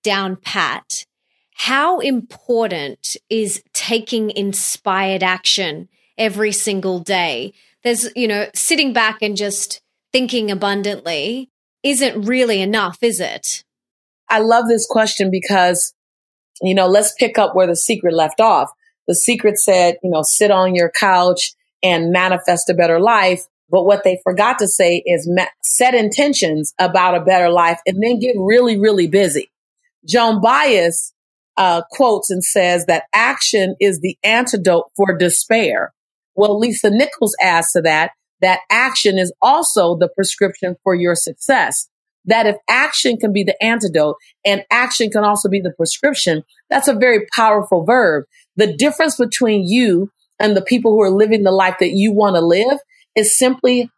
down 0.03 0.37
pat. 0.37 1.05
How 1.55 1.99
important 2.01 3.17
is 3.31 3.63
taking 3.73 4.31
inspired 4.31 5.23
action 5.23 5.89
every 6.19 6.53
single 6.53 6.99
day? 6.99 7.53
There's, 7.85 8.09
you 8.15 8.29
know, 8.29 8.49
sitting 8.55 8.93
back 8.93 9.19
and 9.23 9.37
just 9.37 9.81
thinking 10.13 10.51
abundantly 10.51 11.49
isn't 11.83 12.23
really 12.23 12.61
enough, 12.61 12.99
is 13.03 13.19
it? 13.19 13.65
I 14.29 14.39
love 14.39 14.69
this 14.69 14.87
question 14.87 15.31
because 15.31 15.95
you 16.63 16.75
know, 16.75 16.87
let's 16.87 17.13
pick 17.15 17.39
up 17.39 17.55
where 17.55 17.67
the 17.67 17.77
secret 17.77 18.15
left 18.15 18.41
off. 18.41 18.71
The 19.09 19.15
secret 19.15 19.59
said, 19.59 19.97
you 20.03 20.11
know, 20.11 20.23
sit 20.23 20.51
on 20.51 20.75
your 20.75 20.91
couch 20.91 21.53
and 21.83 22.13
manifest 22.13 22.71
a 22.71 22.75
better 22.75 23.01
life. 23.01 23.43
But 23.69 23.85
what 23.85 24.05
they 24.05 24.21
forgot 24.23 24.59
to 24.61 24.69
say 24.69 25.03
is 25.05 25.29
ma- 25.29 25.47
set 25.63 25.95
intentions 25.95 26.73
about 26.79 27.17
a 27.17 27.25
better 27.25 27.51
life 27.51 27.81
and 27.87 28.03
then 28.03 28.21
get 28.21 28.37
really, 28.39 28.79
really 28.79 29.09
busy. 29.09 29.51
Joan 30.07 30.41
Baez 30.41 31.13
uh, 31.57 31.83
quotes 31.91 32.31
and 32.31 32.45
says 32.45 32.87
that 32.87 33.05
action 33.13 33.75
is 33.81 34.01
the 34.01 34.17
antidote 34.23 34.91
for 34.97 35.17
despair. 35.17 35.93
Well, 36.35 36.59
Lisa 36.59 36.91
Nichols 36.91 37.37
adds 37.41 37.73
to 37.73 37.83
that 37.83 38.13
that 38.43 38.61
action 38.71 39.19
is 39.19 39.33
also 39.41 39.97
the 39.97 40.09
prescription 40.09 40.77
for 40.83 40.95
your 40.95 41.15
success. 41.15 41.89
That 42.25 42.47
if 42.47 42.57
action 42.69 43.17
can 43.17 43.33
be 43.33 43.45
the 43.45 43.61
antidote 43.63 44.17
and 44.45 44.65
action 44.71 45.11
can 45.11 45.25
also 45.25 45.49
be 45.49 45.61
the 45.61 45.73
prescription, 45.73 46.43
that's 46.69 46.89
a 46.89 46.95
very 46.95 47.27
powerful 47.35 47.85
verb. 47.85 48.25
The 48.57 48.77
difference 48.77 49.17
between 49.17 49.67
you 49.67 50.11
and 50.39 50.57
the 50.57 50.63
people 50.63 50.93
who 50.93 51.03
are 51.03 51.11
living 51.11 51.43
the 51.43 51.51
life 51.53 51.77
that 51.81 51.93
you 51.93 52.13
want 52.13 52.37
to 52.37 52.41
live 52.41 52.79
is 53.17 53.37
simply 53.37 53.91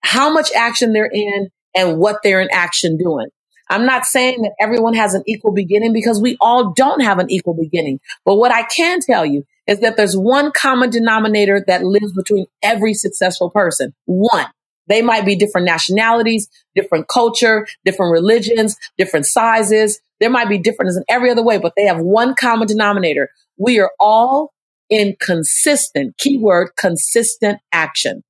how 0.00 0.32
much 0.32 0.52
action 0.52 0.92
they're 0.92 1.10
in 1.12 1.48
and 1.74 1.98
what 1.98 2.18
they're 2.22 2.40
in 2.40 2.48
action 2.52 2.98
doing. 2.98 3.28
I'm 3.70 3.86
not 3.86 4.04
saying 4.04 4.42
that 4.42 4.52
everyone 4.60 4.94
has 4.94 5.14
an 5.14 5.22
equal 5.26 5.52
beginning 5.52 5.92
because 5.92 6.20
we 6.20 6.36
all 6.40 6.72
don't 6.72 7.00
have 7.00 7.18
an 7.18 7.30
equal 7.30 7.54
beginning. 7.54 8.00
But 8.24 8.34
what 8.34 8.52
I 8.52 8.64
can 8.64 9.00
tell 9.00 9.24
you 9.24 9.44
is 9.66 9.80
that 9.80 9.96
there's 9.96 10.16
one 10.16 10.52
common 10.52 10.90
denominator 10.90 11.62
that 11.66 11.84
lives 11.84 12.12
between 12.12 12.46
every 12.62 12.94
successful 12.94 13.50
person. 13.50 13.94
One. 14.06 14.46
They 14.88 15.00
might 15.00 15.24
be 15.24 15.36
different 15.36 15.64
nationalities, 15.64 16.48
different 16.74 17.06
culture, 17.08 17.66
different 17.84 18.12
religions, 18.12 18.76
different 18.98 19.26
sizes. 19.26 20.00
There 20.18 20.28
might 20.28 20.48
be 20.48 20.58
differences 20.58 20.96
in 20.96 21.04
every 21.08 21.30
other 21.30 21.44
way, 21.44 21.58
but 21.58 21.72
they 21.76 21.84
have 21.84 22.00
one 22.00 22.34
common 22.34 22.66
denominator. 22.66 23.28
We 23.56 23.78
are 23.78 23.92
all 24.00 24.52
in 24.90 25.16
consistent, 25.20 26.18
keyword, 26.18 26.70
consistent 26.76 27.60
action. 27.72 28.22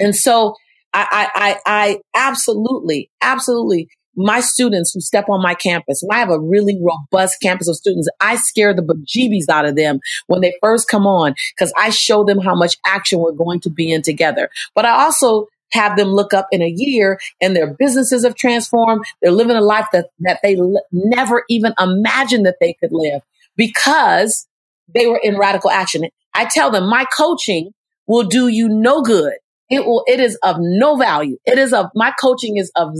And 0.00 0.16
so 0.16 0.54
I, 0.92 1.06
I, 1.10 1.30
I, 1.34 1.60
I 1.66 2.00
absolutely, 2.14 3.10
absolutely 3.20 3.88
my 4.16 4.40
students 4.40 4.92
who 4.92 5.00
step 5.00 5.28
on 5.28 5.42
my 5.42 5.54
campus, 5.54 6.02
and 6.02 6.12
I 6.12 6.18
have 6.18 6.30
a 6.30 6.38
really 6.40 6.78
robust 6.80 7.40
campus 7.40 7.68
of 7.68 7.76
students, 7.76 8.08
I 8.20 8.36
scare 8.36 8.74
the 8.74 8.82
bejeebies 8.82 9.48
out 9.48 9.64
of 9.64 9.76
them 9.76 10.00
when 10.26 10.40
they 10.40 10.54
first 10.60 10.88
come 10.88 11.06
on 11.06 11.34
because 11.56 11.72
I 11.76 11.90
show 11.90 12.24
them 12.24 12.38
how 12.38 12.54
much 12.54 12.76
action 12.86 13.20
we're 13.20 13.32
going 13.32 13.60
to 13.60 13.70
be 13.70 13.92
in 13.92 14.02
together. 14.02 14.50
But 14.74 14.84
I 14.84 14.90
also 14.90 15.48
have 15.72 15.96
them 15.96 16.08
look 16.08 16.32
up 16.32 16.46
in 16.52 16.62
a 16.62 16.72
year 16.74 17.18
and 17.40 17.56
their 17.56 17.66
businesses 17.66 18.24
have 18.24 18.34
transformed. 18.36 19.04
They're 19.20 19.32
living 19.32 19.56
a 19.56 19.60
life 19.60 19.86
that, 19.92 20.10
that 20.20 20.40
they 20.42 20.56
l- 20.56 20.84
never 20.92 21.44
even 21.48 21.74
imagined 21.78 22.46
that 22.46 22.56
they 22.60 22.74
could 22.74 22.92
live 22.92 23.22
because 23.56 24.46
they 24.94 25.06
were 25.06 25.20
in 25.22 25.36
radical 25.36 25.70
action. 25.70 26.04
I 26.34 26.44
tell 26.46 26.70
them 26.70 26.88
my 26.88 27.06
coaching 27.16 27.72
will 28.06 28.24
do 28.24 28.48
you 28.48 28.68
no 28.68 29.02
good 29.02 29.34
it 29.70 29.86
will, 29.86 30.04
it 30.06 30.20
is 30.20 30.36
of 30.42 30.56
no 30.58 30.96
value. 30.96 31.38
It 31.44 31.58
is 31.58 31.72
of, 31.72 31.86
my 31.94 32.12
coaching 32.20 32.56
is 32.56 32.70
of 32.76 32.90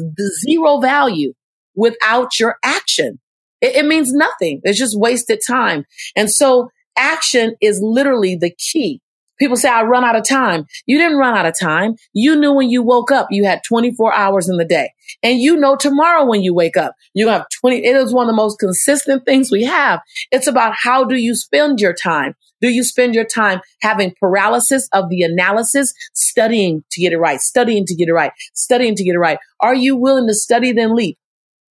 zero 0.44 0.80
value 0.80 1.34
without 1.74 2.38
your 2.38 2.56
action. 2.62 3.20
It, 3.60 3.76
it 3.76 3.86
means 3.86 4.12
nothing. 4.12 4.60
It's 4.64 4.78
just 4.78 4.98
wasted 4.98 5.40
time. 5.46 5.84
And 6.16 6.30
so 6.30 6.70
action 6.96 7.56
is 7.60 7.80
literally 7.82 8.36
the 8.36 8.50
key. 8.50 9.00
People 9.38 9.56
say, 9.56 9.68
I 9.68 9.82
run 9.82 10.04
out 10.04 10.16
of 10.16 10.26
time. 10.26 10.64
You 10.86 10.96
didn't 10.96 11.18
run 11.18 11.36
out 11.36 11.46
of 11.46 11.58
time. 11.58 11.96
You 12.12 12.36
knew 12.36 12.52
when 12.52 12.70
you 12.70 12.82
woke 12.82 13.10
up, 13.10 13.28
you 13.30 13.44
had 13.44 13.62
24 13.66 14.14
hours 14.14 14.48
in 14.48 14.58
the 14.58 14.64
day. 14.64 14.92
And 15.22 15.40
you 15.40 15.56
know 15.56 15.76
tomorrow 15.76 16.24
when 16.24 16.42
you 16.42 16.54
wake 16.54 16.76
up, 16.76 16.94
you 17.14 17.28
have 17.28 17.46
20. 17.60 17.84
It 17.84 17.96
is 17.96 18.12
one 18.12 18.28
of 18.28 18.32
the 18.32 18.36
most 18.36 18.60
consistent 18.60 19.24
things 19.26 19.50
we 19.50 19.64
have. 19.64 20.00
It's 20.30 20.46
about 20.46 20.74
how 20.76 21.04
do 21.04 21.16
you 21.16 21.34
spend 21.34 21.80
your 21.80 21.94
time? 21.94 22.34
Do 22.64 22.70
you 22.70 22.82
spend 22.82 23.14
your 23.14 23.26
time 23.26 23.60
having 23.82 24.14
paralysis 24.18 24.88
of 24.94 25.10
the 25.10 25.20
analysis, 25.20 25.92
studying 26.14 26.82
to 26.92 27.00
get 27.02 27.12
it 27.12 27.18
right, 27.18 27.38
studying 27.38 27.84
to 27.84 27.94
get 27.94 28.08
it 28.08 28.14
right, 28.14 28.32
studying 28.54 28.94
to 28.94 29.04
get 29.04 29.14
it 29.14 29.18
right? 29.18 29.36
Are 29.60 29.74
you 29.74 29.96
willing 29.96 30.26
to 30.28 30.32
study 30.32 30.72
then 30.72 30.96
leap, 30.96 31.18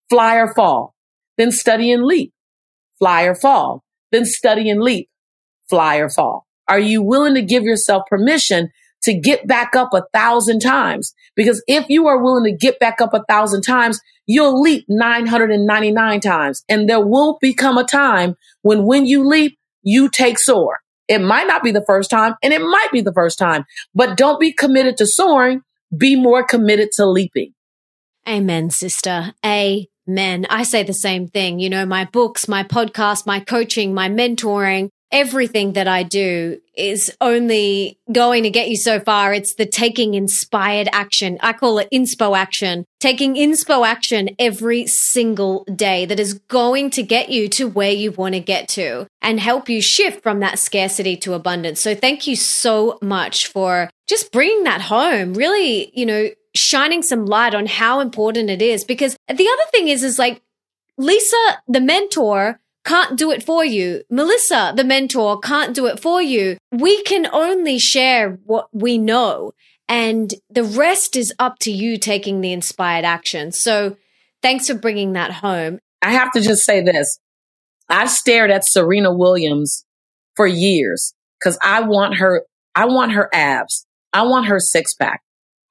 fly 0.09 0.37
or 0.37 0.55
fall, 0.55 0.95
then 1.37 1.53
study 1.53 1.93
and 1.93 2.05
leap, 2.05 2.33
fly 2.99 3.25
or 3.25 3.35
fall, 3.35 3.85
then 4.13 4.25
study 4.25 4.71
and 4.71 4.81
leap, 4.81 5.11
fly 5.69 5.97
or 5.97 6.09
fall? 6.09 6.47
Are 6.69 6.81
you 6.81 7.03
willing 7.03 7.35
to 7.35 7.43
give 7.43 7.65
yourself 7.65 8.05
permission 8.09 8.71
to 9.03 9.13
get 9.13 9.47
back 9.47 9.77
up 9.77 9.93
a 9.93 10.07
thousand 10.15 10.61
times? 10.61 11.13
Because 11.37 11.63
if 11.67 11.85
you 11.91 12.07
are 12.07 12.23
willing 12.23 12.51
to 12.51 12.57
get 12.57 12.79
back 12.79 13.03
up 13.03 13.13
a 13.13 13.25
thousand 13.29 13.61
times, 13.61 14.01
you'll 14.25 14.59
leap 14.59 14.87
999 14.89 16.21
times. 16.21 16.65
And 16.67 16.89
there 16.89 17.07
will 17.07 17.37
become 17.43 17.77
a 17.77 17.85
time 17.85 18.37
when 18.63 18.85
when 18.85 19.05
you 19.05 19.29
leap, 19.29 19.59
you 19.83 20.09
take 20.09 20.39
soar. 20.39 20.81
It 21.09 21.21
might 21.21 21.47
not 21.47 21.63
be 21.63 21.73
the 21.73 21.85
first 21.87 22.11
time 22.11 22.35
and 22.43 22.53
it 22.53 22.61
might 22.61 22.89
be 22.93 23.01
the 23.01 23.13
first 23.13 23.39
time, 23.39 23.65
but 23.95 24.17
don't 24.17 24.39
be 24.39 24.53
committed 24.53 24.97
to 24.99 25.07
soaring. 25.07 25.63
Be 25.97 26.17
more 26.17 26.45
committed 26.45 26.91
to 26.97 27.07
leaping. 27.07 27.55
Amen, 28.29 28.69
sister. 28.69 29.33
Amen. 29.43 30.47
I 30.51 30.63
say 30.65 30.83
the 30.83 30.93
same 30.93 31.29
thing. 31.29 31.61
You 31.61 31.71
know, 31.71 31.87
my 31.87 32.05
books, 32.05 32.47
my 32.47 32.63
podcast, 32.63 33.27
my 33.27 33.41
coaching, 33.41 33.95
my 33.95 34.11
mentoring, 34.11 34.91
everything 35.11 35.73
that 35.73 35.89
I 35.89 36.03
do 36.03 36.61
is 36.77 37.11
only 37.21 37.99
going 38.13 38.43
to 38.45 38.51
get 38.51 38.69
you 38.69 38.77
so 38.77 39.01
far. 39.01 39.33
It's 39.33 39.55
the 39.55 39.67
taking 39.67 40.15
inspired 40.15 40.89
action. 40.93 41.39
I 41.41 41.53
call 41.53 41.79
it 41.79 41.89
inspo 41.93 42.37
action. 42.37 42.85
Taking 43.01 43.35
inspo 43.35 43.87
action 43.87 44.31
every 44.39 44.87
single 44.87 45.65
day 45.75 46.07
that 46.07 46.21
is 46.21 46.35
going 46.35 46.91
to 46.91 47.03
get 47.03 47.31
you 47.31 47.49
to 47.51 47.69
where 47.69 47.91
you 47.91 48.13
want 48.13 48.35
to 48.35 48.41
get 48.41 48.69
to 48.71 49.07
and 49.23 49.41
help 49.41 49.69
you 49.69 49.81
shift 49.81 50.23
from 50.23 50.41
that 50.41 50.59
scarcity 50.59 51.17
to 51.19 51.35
abundance. 51.35 51.81
So 51.81 51.95
thank 51.95 52.27
you 52.27 52.37
so 52.37 52.99
much 53.03 53.47
for 53.47 53.91
just 54.09 54.33
bringing 54.33 54.65
that 54.65 54.83
home. 54.83 55.35
Really, 55.35 55.91
you 55.99 56.07
know, 56.07 56.29
shining 56.55 57.03
some 57.03 57.27
light 57.27 57.55
on 57.55 57.67
how 57.67 58.01
important 58.01 58.51
it 58.51 58.63
is 58.63 58.85
because 58.85 59.17
the 59.29 59.49
other 59.49 59.71
thing 59.71 59.89
is, 59.89 60.03
is 60.03 60.19
like 60.19 60.43
Lisa, 60.97 61.63
the 61.69 61.81
mentor, 61.81 62.61
can't 62.89 63.19
do 63.19 63.31
it 63.31 63.43
for 63.43 63.63
you. 63.63 64.03
Melissa, 64.11 64.73
the 64.75 64.83
mentor, 64.83 65.39
can't 65.41 65.75
do 65.75 65.87
it 65.87 66.01
for 66.01 66.23
you. 66.23 66.57
We 66.73 67.03
can 67.03 67.29
only 67.33 67.79
share 67.79 68.39
what 68.45 68.69
we 68.73 68.97
know. 68.97 69.53
And 69.91 70.33
the 70.49 70.65
rest 70.65 71.15
is 71.15 71.33
up 71.39 71.59
to 71.61 71.71
you 71.71 71.99
taking 71.99 72.41
the 72.41 72.53
inspired 72.53 73.05
action. 73.05 73.53
So 73.53 73.97
thanks 74.41 74.69
for 74.69 74.75
bringing 74.75 75.13
that 75.13 75.33
home. 75.33 75.81
I 76.01 76.13
have 76.13 76.33
to 76.33 76.41
just 76.41 76.65
say 76.65 76.83
this. 76.83 77.19
I've 77.91 78.11
stared 78.11 78.51
at 78.51 78.67
Serena 78.67 79.15
Williams 79.15 79.85
for 80.35 80.47
years 80.47 81.13
because 81.39 81.59
I 81.63 81.83
want 81.83 82.17
her, 82.17 82.45
I 82.75 82.87
want 82.87 83.13
her 83.13 83.29
abs. 83.35 83.87
I 84.15 84.23
want 84.23 84.47
her 84.47 84.61
six 84.61 84.95
pack. 84.95 85.21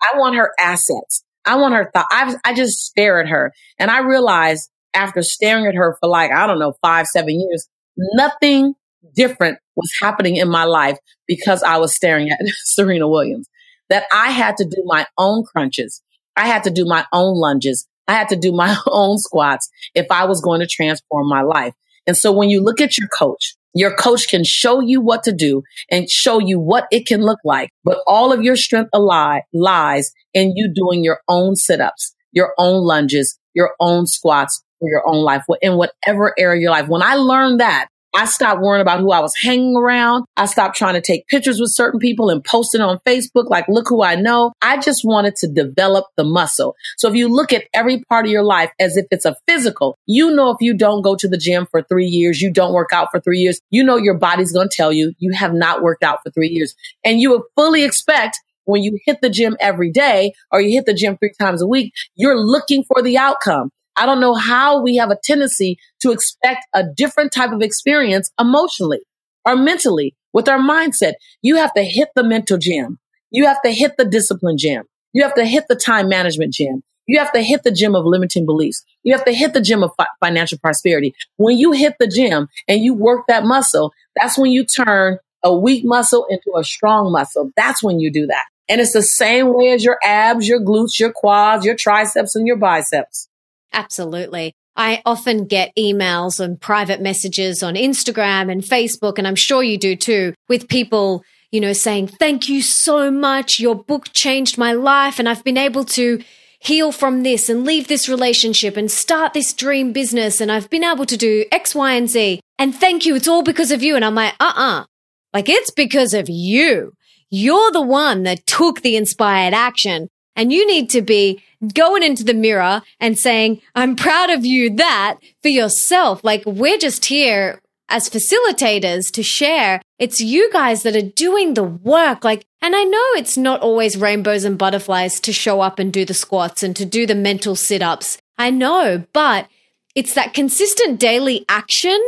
I 0.04 0.20
want 0.20 0.36
her 0.36 0.52
assets. 0.60 1.24
I 1.46 1.56
want 1.56 1.74
her 1.74 1.90
thought. 1.92 2.08
I, 2.12 2.36
I 2.46 2.54
just 2.54 2.78
stare 2.78 3.20
at 3.20 3.30
her 3.30 3.54
and 3.80 3.90
I 3.90 4.02
realize 4.02 4.70
after 4.98 5.22
staring 5.22 5.68
at 5.68 5.76
her 5.76 5.96
for 6.00 6.10
like, 6.10 6.32
I 6.32 6.48
don't 6.48 6.60
know, 6.60 6.74
five, 6.82 7.08
seven 7.08 7.40
years, 7.40 7.68
nothing 7.96 8.74
different 9.16 9.60
was 9.76 9.92
happening 10.02 10.38
in 10.38 10.50
my 10.50 10.64
life 10.66 10.98
because 11.28 11.64
I 11.64 11.78
was 11.78 11.96
staring 11.96 12.30
at 12.30 12.40
Serena 12.64 13.08
Williams. 13.08 13.48
That 13.90 14.04
I 14.12 14.32
had 14.32 14.58
to 14.58 14.66
do 14.66 14.84
my 14.86 15.06
own 15.18 15.46
crunches. 15.46 16.02
I 16.36 16.48
had 16.48 16.64
to 16.64 16.72
do 16.72 16.84
my 16.84 17.06
own 17.14 17.38
lunges. 17.38 17.88
I 18.08 18.14
had 18.14 18.28
to 18.30 18.36
do 18.36 18.52
my 18.52 18.76
own 18.88 19.18
squats 19.18 19.70
if 19.96 20.08
I 20.12 20.26
was 20.26 20.42
going 20.42 20.60
to 20.60 20.68
transform 20.68 21.30
my 21.30 21.42
life. 21.42 21.74
And 22.06 22.18
so 22.18 22.32
when 22.32 22.50
you 22.50 22.62
look 22.62 22.82
at 22.82 22.98
your 22.98 23.08
coach, 23.08 23.56
your 23.74 23.96
coach 23.96 24.28
can 24.28 24.44
show 24.44 24.80
you 24.80 25.00
what 25.02 25.24
to 25.24 25.32
do 25.32 25.64
and 25.92 26.10
show 26.10 26.40
you 26.40 26.60
what 26.60 26.88
it 26.92 27.06
can 27.06 27.22
look 27.22 27.40
like. 27.46 27.70
But 27.84 28.00
all 28.08 28.34
of 28.34 28.44
your 28.44 28.56
strength 28.56 28.90
lies 28.94 30.12
in 30.34 30.54
you 30.56 30.74
doing 30.74 31.04
your 31.04 31.20
own 31.28 31.56
sit 31.56 31.80
ups, 31.80 32.16
your 32.32 32.54
own 32.58 32.84
lunges, 32.84 33.38
your 33.54 33.76
own 33.80 34.08
squats, 34.08 34.64
for 34.80 34.90
your 34.90 35.08
own 35.08 35.24
life 35.24 35.44
in 35.62 35.78
whatever 35.78 36.34
area 36.38 36.58
of 36.58 36.62
your 36.62 36.72
life. 36.72 36.88
When 36.88 37.02
I 37.02 37.16
learned 37.16 37.60
that, 37.60 37.88
I 38.16 38.26
stopped 38.26 38.62
worrying 38.62 38.82
about 38.82 39.00
who 39.00 39.12
I 39.12 39.20
was 39.20 39.34
hanging 39.36 39.76
around. 39.76 40.26
I 40.38 40.48
stopped 40.48 40.76
trying 40.76 40.96
to 40.96 41.02
take 41.02 41.28
pictures 41.28 41.60
with 41.60 41.72
certain 41.72 42.00
people 42.00 42.30
and 42.30 42.44
post 42.44 42.74
it 42.74 42.82
on 42.82 43.00
Facebook, 43.06 43.48
like, 43.50 43.68
look 43.68 43.86
who 43.90 44.02
I 44.02 44.16
know. 44.16 44.54
I 44.62 44.80
just 44.80 45.02
wanted 45.04 45.36
to 45.38 45.48
develop 45.48 46.06
the 46.16 46.24
muscle. 46.24 46.76
So 46.98 47.10
if 47.10 47.16
you 47.16 47.28
look 47.28 47.54
at 47.54 47.66
every 47.76 48.04
part 48.10 48.26
of 48.26 48.32
your 48.32 48.44
life 48.44 48.72
as 48.80 48.98
if 48.98 49.06
it's 49.12 49.26
a 49.26 49.36
physical, 49.48 50.00
you 50.08 50.34
know, 50.34 50.50
if 50.50 50.58
you 50.62 50.74
don't 50.74 51.04
go 51.04 51.16
to 51.16 51.28
the 51.28 51.38
gym 51.38 51.68
for 51.70 51.84
three 51.84 52.08
years, 52.08 52.42
you 52.42 52.52
don't 52.52 52.74
work 52.74 52.90
out 52.92 53.10
for 53.12 53.20
three 53.20 53.40
years, 53.40 53.60
you 53.70 53.84
know, 53.84 53.98
your 53.98 54.18
body's 54.18 54.52
going 54.52 54.70
to 54.70 54.76
tell 54.76 54.92
you 54.92 55.14
you 55.20 55.34
have 55.34 55.54
not 55.54 55.84
worked 55.84 56.04
out 56.04 56.20
for 56.24 56.32
three 56.32 56.50
years. 56.50 56.74
And 57.04 57.20
you 57.20 57.30
would 57.32 57.44
fully 57.56 57.84
expect 57.84 58.40
when 58.66 58.84
you 58.84 58.98
hit 59.06 59.22
the 59.22 59.30
gym 59.30 59.56
every 59.60 59.92
day 59.92 60.34
or 60.52 60.60
you 60.60 60.72
hit 60.72 60.86
the 60.86 60.94
gym 60.94 61.18
three 61.18 61.34
times 61.40 61.62
a 61.62 61.68
week, 61.68 61.94
you're 62.16 62.38
looking 62.38 62.84
for 62.84 63.02
the 63.02 63.18
outcome. 63.18 63.70
I 63.98 64.06
don't 64.06 64.20
know 64.22 64.36
how 64.36 64.82
we 64.82 64.96
have 64.98 65.10
a 65.12 65.18
tendency 65.24 65.78
to 66.02 66.12
expect 66.12 66.66
a 66.74 66.84
different 66.96 67.32
type 67.34 67.52
of 67.52 67.62
experience 67.62 68.32
emotionally 68.40 69.00
or 69.46 69.56
mentally 69.56 70.16
with 70.34 70.48
our 70.48 70.60
mindset. 70.60 71.14
You 71.42 71.56
have 71.58 71.74
to 71.74 71.84
hit 71.84 72.10
the 72.16 72.24
mental 72.24 72.58
gym. 72.58 73.00
You 73.32 73.46
have 73.48 73.62
to 73.64 73.72
hit 73.72 73.98
the 73.98 74.06
discipline 74.06 74.58
gym. 74.58 74.84
You 75.14 75.24
have 75.24 75.34
to 75.36 75.46
hit 75.46 75.66
the 75.68 75.76
time 75.76 76.10
management 76.10 76.54
gym. 76.54 76.84
You 77.08 77.20
have 77.20 77.32
to 77.32 77.42
hit 77.42 77.64
the 77.64 77.72
gym 77.72 77.96
of 77.96 78.06
limiting 78.06 78.46
beliefs. 78.46 78.84
You 79.04 79.14
have 79.14 79.26
to 79.26 79.34
hit 79.34 79.54
the 79.54 79.62
gym 79.62 79.84
of 79.84 79.92
fi- 79.98 80.08
financial 80.20 80.58
prosperity. 80.60 81.16
When 81.38 81.58
you 81.58 81.72
hit 81.72 81.96
the 82.00 82.08
gym 82.08 82.50
and 82.68 82.82
you 82.84 82.94
work 82.94 83.26
that 83.28 83.46
muscle, 83.46 83.94
that's 84.16 84.38
when 84.38 84.52
you 84.52 84.66
turn 84.66 85.18
a 85.44 85.56
weak 85.56 85.86
muscle 85.86 86.26
into 86.30 86.52
a 86.58 86.64
strong 86.64 87.12
muscle. 87.12 87.52
That's 87.56 87.82
when 87.82 88.00
you 88.00 88.12
do 88.12 88.28
that. 88.28 88.46
And 88.70 88.82
it's 88.82 88.92
the 88.94 89.02
same 89.02 89.54
way 89.54 89.72
as 89.72 89.84
your 89.86 89.98
abs, 90.04 90.48
your 90.48 90.60
glutes, 90.60 91.00
your 91.00 91.14
quads, 91.14 91.66
your 91.66 91.76
triceps, 91.76 92.36
and 92.36 92.46
your 92.46 92.58
biceps. 92.58 93.27
Absolutely. 93.74 94.54
I 94.76 95.02
often 95.06 95.46
get 95.46 95.76
emails 95.76 96.40
and 96.40 96.62
private 96.62 97.02
messages 97.02 97.64
on 97.64 97.74
Instagram 97.74 98.52
and 98.52 98.62
Facebook, 98.62 99.18
and 99.18 99.28
I'm 99.28 99.36
sure 99.36 99.64
you 99.64 99.78
do 99.78 99.96
too, 99.96 100.34
with 100.48 100.68
people, 100.68 101.24
you 101.52 101.60
know, 101.60 101.74
saying, 101.74 102.08
thank 102.08 102.48
you 102.48 102.62
so 102.62 103.10
much. 103.10 103.60
Your 103.60 103.76
book 103.76 104.14
changed 104.14 104.58
my 104.58 104.74
life 104.74 105.18
and 105.18 105.28
I've 105.28 105.44
been 105.44 105.58
able 105.58 105.84
to 105.86 106.22
heal 106.60 106.92
from 106.92 107.24
this 107.24 107.50
and 107.50 107.66
leave 107.66 107.88
this 107.88 108.10
relationship 108.10 108.78
and 108.78 108.90
start 108.90 109.34
this 109.34 109.54
dream 109.54 109.94
business. 109.94 110.42
And 110.42 110.52
I've 110.52 110.70
been 110.70 110.84
able 110.84 111.06
to 111.06 111.18
do 111.18 111.46
X, 111.52 111.74
Y, 111.74 111.94
and 111.94 112.10
Z. 112.10 112.40
And 112.60 112.76
thank 112.76 113.06
you. 113.06 113.16
It's 113.16 113.28
all 113.28 113.44
because 113.44 113.72
of 113.72 113.84
you. 113.84 113.96
And 113.96 114.04
I'm 114.04 114.16
like, 114.16 114.34
uh 114.40 114.54
uh 114.56 114.86
Like 115.34 115.50
it's 115.50 115.72
because 115.72 116.14
of 116.14 116.30
you. 116.30 116.94
You're 117.30 117.72
the 117.72 117.82
one 117.82 118.24
that 118.24 118.46
took 118.46 118.82
the 118.82 118.96
inspired 118.96 119.54
action. 119.54 120.10
And 120.36 120.52
you 120.52 120.68
need 120.68 120.90
to 120.92 121.02
be 121.02 121.44
going 121.74 122.04
into 122.04 122.24
the 122.24 122.34
mirror 122.34 122.82
and 123.00 123.18
saying, 123.18 123.62
I'm 123.76 123.96
proud 123.96 124.30
of 124.30 124.46
you 124.46 124.76
that 124.76 125.18
for 125.42 125.50
yourself. 125.50 126.24
Like 126.24 126.44
we're 126.46 126.78
just 126.78 127.06
here 127.06 127.62
as 127.90 128.10
facilitators 128.10 129.12
to 129.14 129.24
share. 129.24 129.82
It's 130.00 130.20
you 130.20 130.52
guys 130.52 130.84
that 130.84 130.96
are 130.96 131.02
doing 131.02 131.54
the 131.54 131.64
work. 131.64 132.24
Like, 132.24 132.46
and 132.62 132.76
I 132.76 132.84
know 132.84 133.06
it's 133.16 133.38
not 133.38 133.62
always 133.62 133.98
rainbows 133.98 134.44
and 134.44 134.58
butterflies 134.58 135.20
to 135.22 135.34
show 135.34 135.62
up 135.62 135.80
and 135.80 135.92
do 135.94 136.06
the 136.06 136.14
squats 136.14 136.64
and 136.64 136.76
to 136.76 136.86
do 136.86 137.06
the 137.06 137.16
mental 137.16 137.56
sit 137.56 137.82
ups. 137.82 138.18
I 138.38 138.52
know, 138.52 139.06
but 139.14 139.48
it's 139.96 140.14
that 140.14 140.34
consistent 140.34 141.00
daily 141.00 141.46
action 141.50 142.00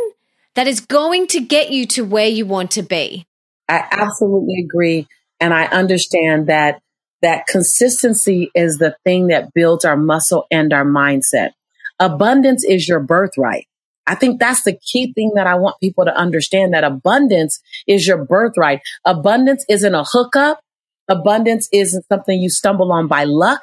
that 0.55 0.67
is 0.67 0.79
going 0.79 1.27
to 1.27 1.39
get 1.39 1.71
you 1.71 1.85
to 1.87 2.03
where 2.03 2.27
you 2.27 2.45
want 2.45 2.71
to 2.71 2.81
be. 2.81 3.25
I 3.67 3.87
absolutely 3.91 4.63
agree. 4.63 5.07
And 5.39 5.53
I 5.53 5.65
understand 5.65 6.47
that 6.47 6.81
that 7.21 7.47
consistency 7.47 8.51
is 8.55 8.77
the 8.77 8.95
thing 9.03 9.27
that 9.27 9.53
builds 9.53 9.85
our 9.85 9.97
muscle 9.97 10.45
and 10.51 10.71
our 10.73 10.85
mindset. 10.85 11.51
Abundance 11.99 12.63
is 12.63 12.87
your 12.87 12.99
birthright. 12.99 13.67
I 14.07 14.15
think 14.15 14.39
that's 14.39 14.63
the 14.63 14.77
key 14.77 15.13
thing 15.13 15.33
that 15.35 15.45
I 15.45 15.55
want 15.55 15.79
people 15.79 16.05
to 16.05 16.15
understand 16.15 16.73
that 16.73 16.83
abundance 16.83 17.61
is 17.85 18.07
your 18.07 18.25
birthright. 18.25 18.81
Abundance 19.05 19.63
isn't 19.69 19.93
a 19.93 20.03
hookup. 20.03 20.61
Abundance 21.07 21.69
isn't 21.71 22.07
something 22.07 22.39
you 22.39 22.49
stumble 22.49 22.91
on 22.91 23.07
by 23.07 23.25
luck. 23.25 23.61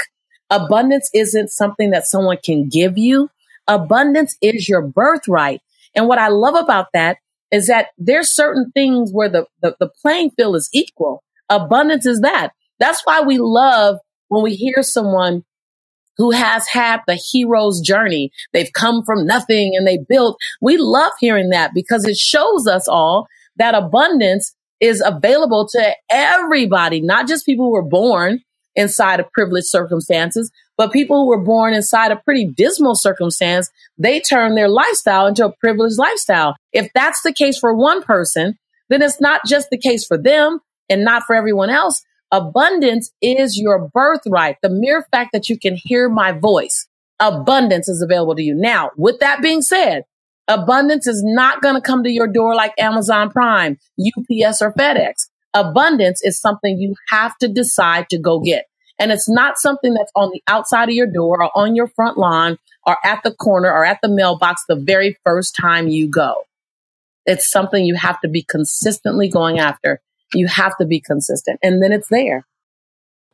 Abundance 0.50 1.10
isn't 1.12 1.50
something 1.50 1.90
that 1.90 2.06
someone 2.06 2.36
can 2.44 2.68
give 2.68 2.96
you. 2.96 3.28
Abundance 3.66 4.36
is 4.40 4.68
your 4.68 4.82
birthright. 4.82 5.60
And 5.96 6.06
what 6.06 6.18
I 6.18 6.28
love 6.28 6.54
about 6.54 6.88
that 6.92 7.18
is 7.50 7.66
that 7.66 7.88
there's 7.98 8.32
certain 8.32 8.70
things 8.72 9.10
where 9.12 9.28
the, 9.28 9.46
the, 9.62 9.76
the 9.80 9.88
playing 10.00 10.30
field 10.30 10.56
is 10.56 10.68
equal. 10.72 11.24
Abundance 11.48 12.06
is 12.06 12.20
that. 12.20 12.52
That's 12.78 13.02
why 13.04 13.22
we 13.22 13.38
love 13.38 13.98
when 14.28 14.42
we 14.42 14.54
hear 14.54 14.82
someone 14.82 15.44
who 16.16 16.30
has 16.30 16.66
had 16.66 17.00
the 17.06 17.14
hero's 17.14 17.80
journey. 17.80 18.30
They've 18.52 18.72
come 18.72 19.02
from 19.04 19.26
nothing 19.26 19.76
and 19.76 19.86
they 19.86 19.98
built. 19.98 20.38
We 20.60 20.76
love 20.78 21.12
hearing 21.20 21.50
that 21.50 21.74
because 21.74 22.04
it 22.06 22.16
shows 22.16 22.66
us 22.66 22.88
all 22.88 23.26
that 23.56 23.74
abundance 23.74 24.54
is 24.80 25.02
available 25.04 25.66
to 25.68 25.94
everybody, 26.10 27.00
not 27.00 27.28
just 27.28 27.46
people 27.46 27.66
who 27.66 27.72
were 27.72 27.82
born 27.82 28.40
inside 28.74 29.20
of 29.20 29.32
privileged 29.32 29.68
circumstances, 29.68 30.50
but 30.76 30.92
people 30.92 31.22
who 31.22 31.28
were 31.28 31.42
born 31.42 31.72
inside 31.72 32.12
a 32.12 32.16
pretty 32.16 32.44
dismal 32.44 32.94
circumstance, 32.94 33.70
they 33.96 34.20
turn 34.20 34.54
their 34.54 34.68
lifestyle 34.68 35.26
into 35.26 35.46
a 35.46 35.52
privileged 35.52 35.98
lifestyle. 35.98 36.54
If 36.72 36.90
that's 36.94 37.22
the 37.22 37.32
case 37.32 37.58
for 37.58 37.74
one 37.74 38.02
person, 38.02 38.58
then 38.90 39.00
it's 39.00 39.20
not 39.20 39.40
just 39.46 39.70
the 39.70 39.78
case 39.78 40.06
for 40.06 40.18
them 40.18 40.60
and 40.90 41.04
not 41.04 41.22
for 41.26 41.34
everyone 41.34 41.70
else. 41.70 42.02
Abundance 42.32 43.12
is 43.22 43.58
your 43.58 43.88
birthright. 43.92 44.56
The 44.62 44.70
mere 44.70 45.06
fact 45.12 45.30
that 45.32 45.48
you 45.48 45.58
can 45.58 45.76
hear 45.76 46.08
my 46.08 46.32
voice, 46.32 46.88
abundance 47.20 47.88
is 47.88 48.02
available 48.02 48.34
to 48.34 48.42
you. 48.42 48.54
Now, 48.54 48.90
with 48.96 49.20
that 49.20 49.42
being 49.42 49.62
said, 49.62 50.04
abundance 50.48 51.06
is 51.06 51.22
not 51.24 51.62
going 51.62 51.76
to 51.76 51.80
come 51.80 52.02
to 52.02 52.10
your 52.10 52.26
door 52.26 52.54
like 52.54 52.74
Amazon 52.78 53.30
Prime, 53.30 53.78
UPS, 53.98 54.60
or 54.60 54.72
FedEx. 54.72 55.28
Abundance 55.54 56.20
is 56.22 56.40
something 56.40 56.78
you 56.78 56.96
have 57.10 57.36
to 57.38 57.48
decide 57.48 58.08
to 58.10 58.18
go 58.18 58.40
get. 58.40 58.66
And 58.98 59.12
it's 59.12 59.28
not 59.28 59.58
something 59.58 59.94
that's 59.94 60.12
on 60.14 60.30
the 60.32 60.42
outside 60.48 60.88
of 60.88 60.94
your 60.94 61.06
door 61.06 61.42
or 61.42 61.50
on 61.56 61.76
your 61.76 61.88
front 61.88 62.18
lawn 62.18 62.58
or 62.86 62.96
at 63.04 63.22
the 63.22 63.32
corner 63.32 63.70
or 63.70 63.84
at 63.84 63.98
the 64.02 64.08
mailbox 64.08 64.64
the 64.68 64.76
very 64.76 65.16
first 65.24 65.54
time 65.54 65.88
you 65.88 66.08
go. 66.08 66.44
It's 67.26 67.50
something 67.50 67.84
you 67.84 67.96
have 67.96 68.20
to 68.20 68.28
be 68.28 68.42
consistently 68.42 69.28
going 69.28 69.58
after. 69.58 70.00
You 70.34 70.46
have 70.48 70.76
to 70.78 70.86
be 70.86 71.00
consistent 71.00 71.60
and 71.62 71.82
then 71.82 71.92
it's 71.92 72.08
there. 72.08 72.46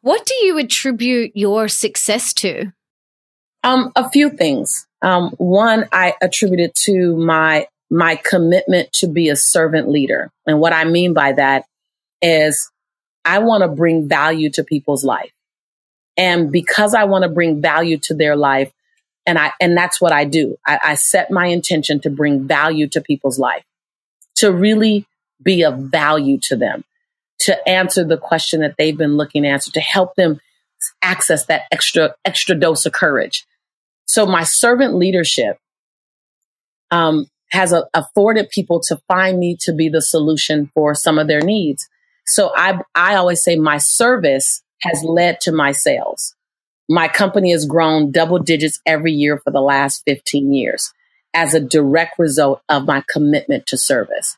What 0.03 0.27
do 0.27 0.35
you 0.45 0.59
attribute 0.59 1.33
your 1.35 1.69
success 1.69 2.33
to? 2.35 2.73
Um, 3.63 3.93
a 3.95 4.11
few 4.11 4.31
things. 4.31 4.87
Um, 5.01 5.31
one, 5.39 5.89
I 5.93 6.15
attribute 6.21 6.61
it 6.61 6.75
to 6.87 7.17
my 7.17 7.67
my 7.91 8.17
commitment 8.17 8.91
to 8.95 9.07
be 9.07 9.29
a 9.29 9.37
servant 9.37 9.89
leader. 9.89 10.31
And 10.47 10.61
what 10.61 10.73
I 10.73 10.85
mean 10.85 11.13
by 11.13 11.33
that 11.33 11.67
is 12.23 12.71
I 13.25 13.41
want 13.41 13.63
to 13.63 13.69
bring 13.69 14.09
value 14.09 14.49
to 14.51 14.65
people's 14.65 15.05
life. 15.05 15.31
And 16.17 16.51
because 16.51 16.95
I 16.95 17.05
want 17.05 17.25
to 17.25 17.29
bring 17.29 17.61
value 17.61 17.99
to 17.99 18.15
their 18.15 18.35
life, 18.35 18.73
and 19.27 19.39
I 19.39 19.53
and 19.61 19.77
that's 19.77 20.01
what 20.01 20.13
I 20.13 20.25
do. 20.25 20.57
I, 20.67 20.79
I 20.83 20.95
set 20.95 21.31
my 21.31 21.47
intention 21.47 22.01
to 22.01 22.11
bring 22.11 22.47
value 22.47 22.89
to 22.89 23.01
people's 23.01 23.39
life, 23.39 23.65
to 24.37 24.51
really 24.53 25.07
be 25.43 25.63
of 25.63 25.79
value 25.79 26.39
to 26.45 26.57
them, 26.57 26.85
to 27.41 27.69
answer 27.69 28.05
the 28.05 28.17
question 28.17 28.61
that 28.61 28.75
they've 28.79 28.97
been 28.97 29.17
looking 29.17 29.43
to 29.43 29.49
answer, 29.49 29.71
to 29.73 29.81
help 29.81 30.15
them 30.15 30.41
access 31.01 31.47
that 31.47 31.63
extra 31.71 32.15
extra 32.25 32.55
dose 32.55 32.87
of 32.87 32.93
courage. 32.93 33.47
So 34.07 34.27
my 34.27 34.45
servant 34.45 34.95
leadership 34.95 35.59
um, 36.91 37.27
has 37.51 37.73
a, 37.73 37.85
afforded 37.95 38.51
people 38.51 38.81
to 38.89 39.01
find 39.09 39.39
me 39.39 39.57
to 39.61 39.73
be 39.73 39.89
the 39.89 40.03
solution 40.03 40.71
for 40.75 40.95
some 40.95 41.19
of 41.19 41.29
their 41.29 41.41
needs. 41.41 41.89
So 42.27 42.53
I 42.55 42.81
I 42.95 43.15
always 43.15 43.43
say 43.43 43.57
my 43.57 43.79
service 43.79 44.63
has 44.81 45.03
led 45.05 45.41
to 45.41 45.53
my 45.53 45.73
sales. 45.73 46.35
My 46.89 47.09
company 47.09 47.53
has 47.53 47.65
grown 47.65 48.11
double 48.11 48.39
digits 48.39 48.81
every 48.85 49.13
year 49.13 49.39
for 49.39 49.51
the 49.51 49.61
last 49.61 50.03
15 50.05 50.53
years 50.53 50.93
as 51.33 51.55
a 51.55 51.61
direct 51.61 52.19
result 52.19 52.61
of 52.69 52.87
my 52.87 53.03
commitment 53.09 53.67
to 53.69 53.79
service. 53.79 54.37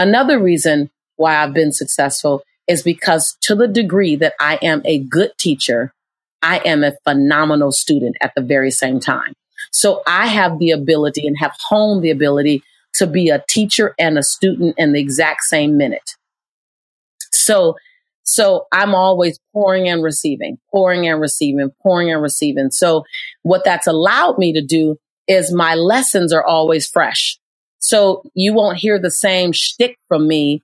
Another 0.00 0.42
reason 0.42 0.90
why 1.16 1.36
I've 1.36 1.52
been 1.52 1.72
successful 1.72 2.42
is 2.66 2.82
because 2.82 3.36
to 3.42 3.54
the 3.54 3.68
degree 3.68 4.16
that 4.16 4.32
I 4.40 4.58
am 4.62 4.80
a 4.86 4.98
good 4.98 5.32
teacher, 5.38 5.92
I 6.40 6.60
am 6.60 6.82
a 6.82 6.94
phenomenal 7.04 7.70
student 7.70 8.16
at 8.22 8.32
the 8.34 8.40
very 8.40 8.70
same 8.70 8.98
time. 8.98 9.34
So 9.72 10.02
I 10.06 10.26
have 10.26 10.58
the 10.58 10.70
ability 10.70 11.26
and 11.26 11.36
have 11.38 11.54
honed 11.68 12.02
the 12.02 12.10
ability 12.10 12.62
to 12.94 13.06
be 13.06 13.28
a 13.28 13.44
teacher 13.46 13.94
and 13.98 14.16
a 14.16 14.22
student 14.22 14.74
in 14.78 14.92
the 14.92 15.00
exact 15.00 15.42
same 15.42 15.76
minute. 15.76 16.16
So, 17.30 17.76
so 18.22 18.68
I'm 18.72 18.94
always 18.94 19.38
pouring 19.52 19.86
and 19.86 20.02
receiving, 20.02 20.58
pouring 20.70 21.06
and 21.06 21.20
receiving, 21.20 21.70
pouring 21.82 22.10
and 22.10 22.22
receiving. 22.22 22.70
So 22.70 23.04
what 23.42 23.64
that's 23.64 23.86
allowed 23.86 24.38
me 24.38 24.54
to 24.54 24.62
do 24.62 24.96
is 25.28 25.52
my 25.52 25.74
lessons 25.74 26.32
are 26.32 26.44
always 26.44 26.88
fresh. 26.88 27.39
So 27.80 28.22
you 28.34 28.54
won't 28.54 28.78
hear 28.78 28.98
the 28.98 29.10
same 29.10 29.52
shtick 29.52 29.98
from 30.08 30.28
me 30.28 30.62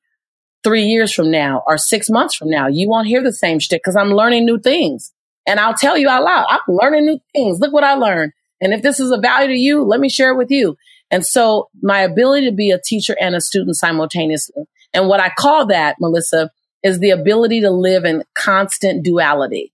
three 0.63 0.83
years 0.83 1.13
from 1.13 1.31
now 1.31 1.63
or 1.67 1.79
six 1.79 2.09
months 2.09 2.37
from 2.37 2.51
now. 2.51 2.69
You 2.69 2.89
won't 2.89 3.09
hear 3.09 3.23
the 3.23 3.33
same 3.33 3.59
shtick 3.59 3.83
because 3.83 3.97
I'm 3.97 4.11
learning 4.11 4.45
new 4.45 4.59
things. 4.59 5.13
And 5.47 5.61
I'll 5.61 5.75
tell 5.75 5.97
you 5.97 6.09
out 6.09 6.25
loud, 6.25 6.47
I'm 6.49 6.61
learning 6.75 7.07
new 7.07 7.21
things. 7.35 7.61
Look 7.61 7.73
what 7.73 7.85
I 7.85 7.95
learned. 7.95 8.33
And 8.61 8.73
if 8.73 8.83
this 8.83 9.01
is 9.01 9.11
a 9.11 9.19
value 9.19 9.49
to 9.49 9.59
you, 9.59 9.83
let 9.83 10.01
me 10.01 10.09
share 10.09 10.33
it 10.33 10.37
with 10.37 10.51
you. 10.51 10.77
And 11.11 11.25
so 11.25 11.69
my 11.83 12.01
ability 12.01 12.51
to 12.51 12.55
be 12.55 12.71
a 12.71 12.81
teacher 12.81 13.17
and 13.21 13.35
a 13.35 13.41
student 13.41 13.77
simultaneously. 13.77 14.65
And 14.93 15.09
what 15.09 15.21
I 15.21 15.31
call 15.31 15.67
that, 15.67 15.97
Melissa, 16.01 16.51
is 16.83 16.99
the 16.99 17.11
ability 17.11 17.61
to 17.61 17.71
live 17.71 18.05
in 18.05 18.25
constant 18.35 19.05
duality. 19.05 19.73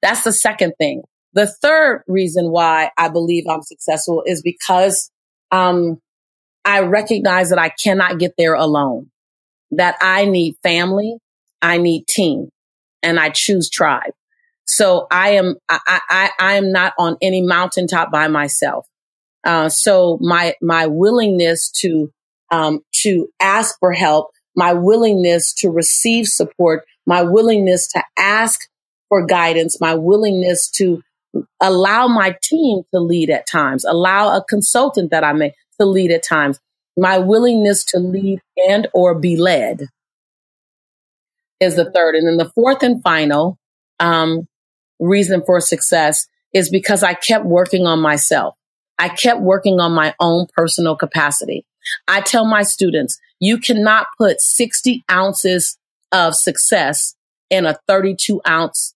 That's 0.00 0.24
the 0.24 0.32
second 0.32 0.74
thing. 0.76 1.02
The 1.34 1.46
third 1.46 2.02
reason 2.08 2.50
why 2.50 2.90
I 2.98 3.08
believe 3.08 3.44
I'm 3.48 3.62
successful 3.62 4.24
is 4.26 4.42
because 4.42 5.11
um, 5.52 5.98
I 6.64 6.80
recognize 6.80 7.50
that 7.50 7.58
I 7.58 7.68
cannot 7.68 8.18
get 8.18 8.34
there 8.38 8.54
alone, 8.54 9.10
that 9.72 9.96
I 10.00 10.24
need 10.24 10.56
family, 10.62 11.18
I 11.60 11.78
need 11.78 12.06
team, 12.08 12.48
and 13.02 13.20
I 13.20 13.30
choose 13.30 13.70
tribe. 13.70 14.12
So 14.64 15.06
I 15.10 15.30
am, 15.30 15.56
I, 15.68 16.00
I, 16.08 16.30
I 16.40 16.54
am 16.54 16.72
not 16.72 16.94
on 16.98 17.16
any 17.20 17.42
mountaintop 17.42 18.10
by 18.10 18.28
myself. 18.28 18.86
Uh, 19.44 19.68
so 19.68 20.18
my, 20.20 20.54
my 20.62 20.86
willingness 20.86 21.70
to, 21.80 22.10
um, 22.50 22.80
to 23.02 23.28
ask 23.40 23.78
for 23.80 23.92
help, 23.92 24.30
my 24.54 24.72
willingness 24.72 25.52
to 25.54 25.70
receive 25.70 26.26
support, 26.26 26.84
my 27.06 27.22
willingness 27.22 27.88
to 27.88 28.02
ask 28.16 28.60
for 29.08 29.26
guidance, 29.26 29.80
my 29.80 29.94
willingness 29.94 30.70
to 30.70 31.02
allow 31.60 32.08
my 32.08 32.36
team 32.42 32.82
to 32.92 33.00
lead 33.00 33.30
at 33.30 33.46
times, 33.46 33.84
allow 33.84 34.36
a 34.36 34.44
consultant 34.44 35.10
that 35.10 35.24
I 35.24 35.32
may 35.32 35.54
to 35.80 35.86
lead 35.86 36.10
at 36.10 36.22
times, 36.22 36.60
my 36.96 37.18
willingness 37.18 37.84
to 37.84 37.98
lead 37.98 38.40
and 38.68 38.88
or 38.92 39.14
be 39.14 39.36
led 39.36 39.88
is 41.60 41.76
the 41.76 41.90
third. 41.90 42.14
And 42.14 42.26
then 42.26 42.36
the 42.36 42.50
fourth 42.54 42.82
and 42.82 43.02
final 43.02 43.58
um, 44.00 44.46
reason 44.98 45.42
for 45.44 45.60
success 45.60 46.26
is 46.52 46.68
because 46.68 47.02
I 47.02 47.14
kept 47.14 47.44
working 47.44 47.86
on 47.86 48.00
myself. 48.00 48.56
I 48.98 49.08
kept 49.08 49.40
working 49.40 49.80
on 49.80 49.92
my 49.92 50.14
own 50.20 50.46
personal 50.54 50.96
capacity. 50.96 51.64
I 52.06 52.20
tell 52.20 52.44
my 52.44 52.62
students, 52.62 53.18
You 53.40 53.58
cannot 53.58 54.06
put 54.18 54.40
60 54.40 55.02
ounces 55.10 55.78
of 56.12 56.34
success 56.34 57.14
in 57.50 57.66
a 57.66 57.78
32 57.88 58.40
ounce 58.46 58.94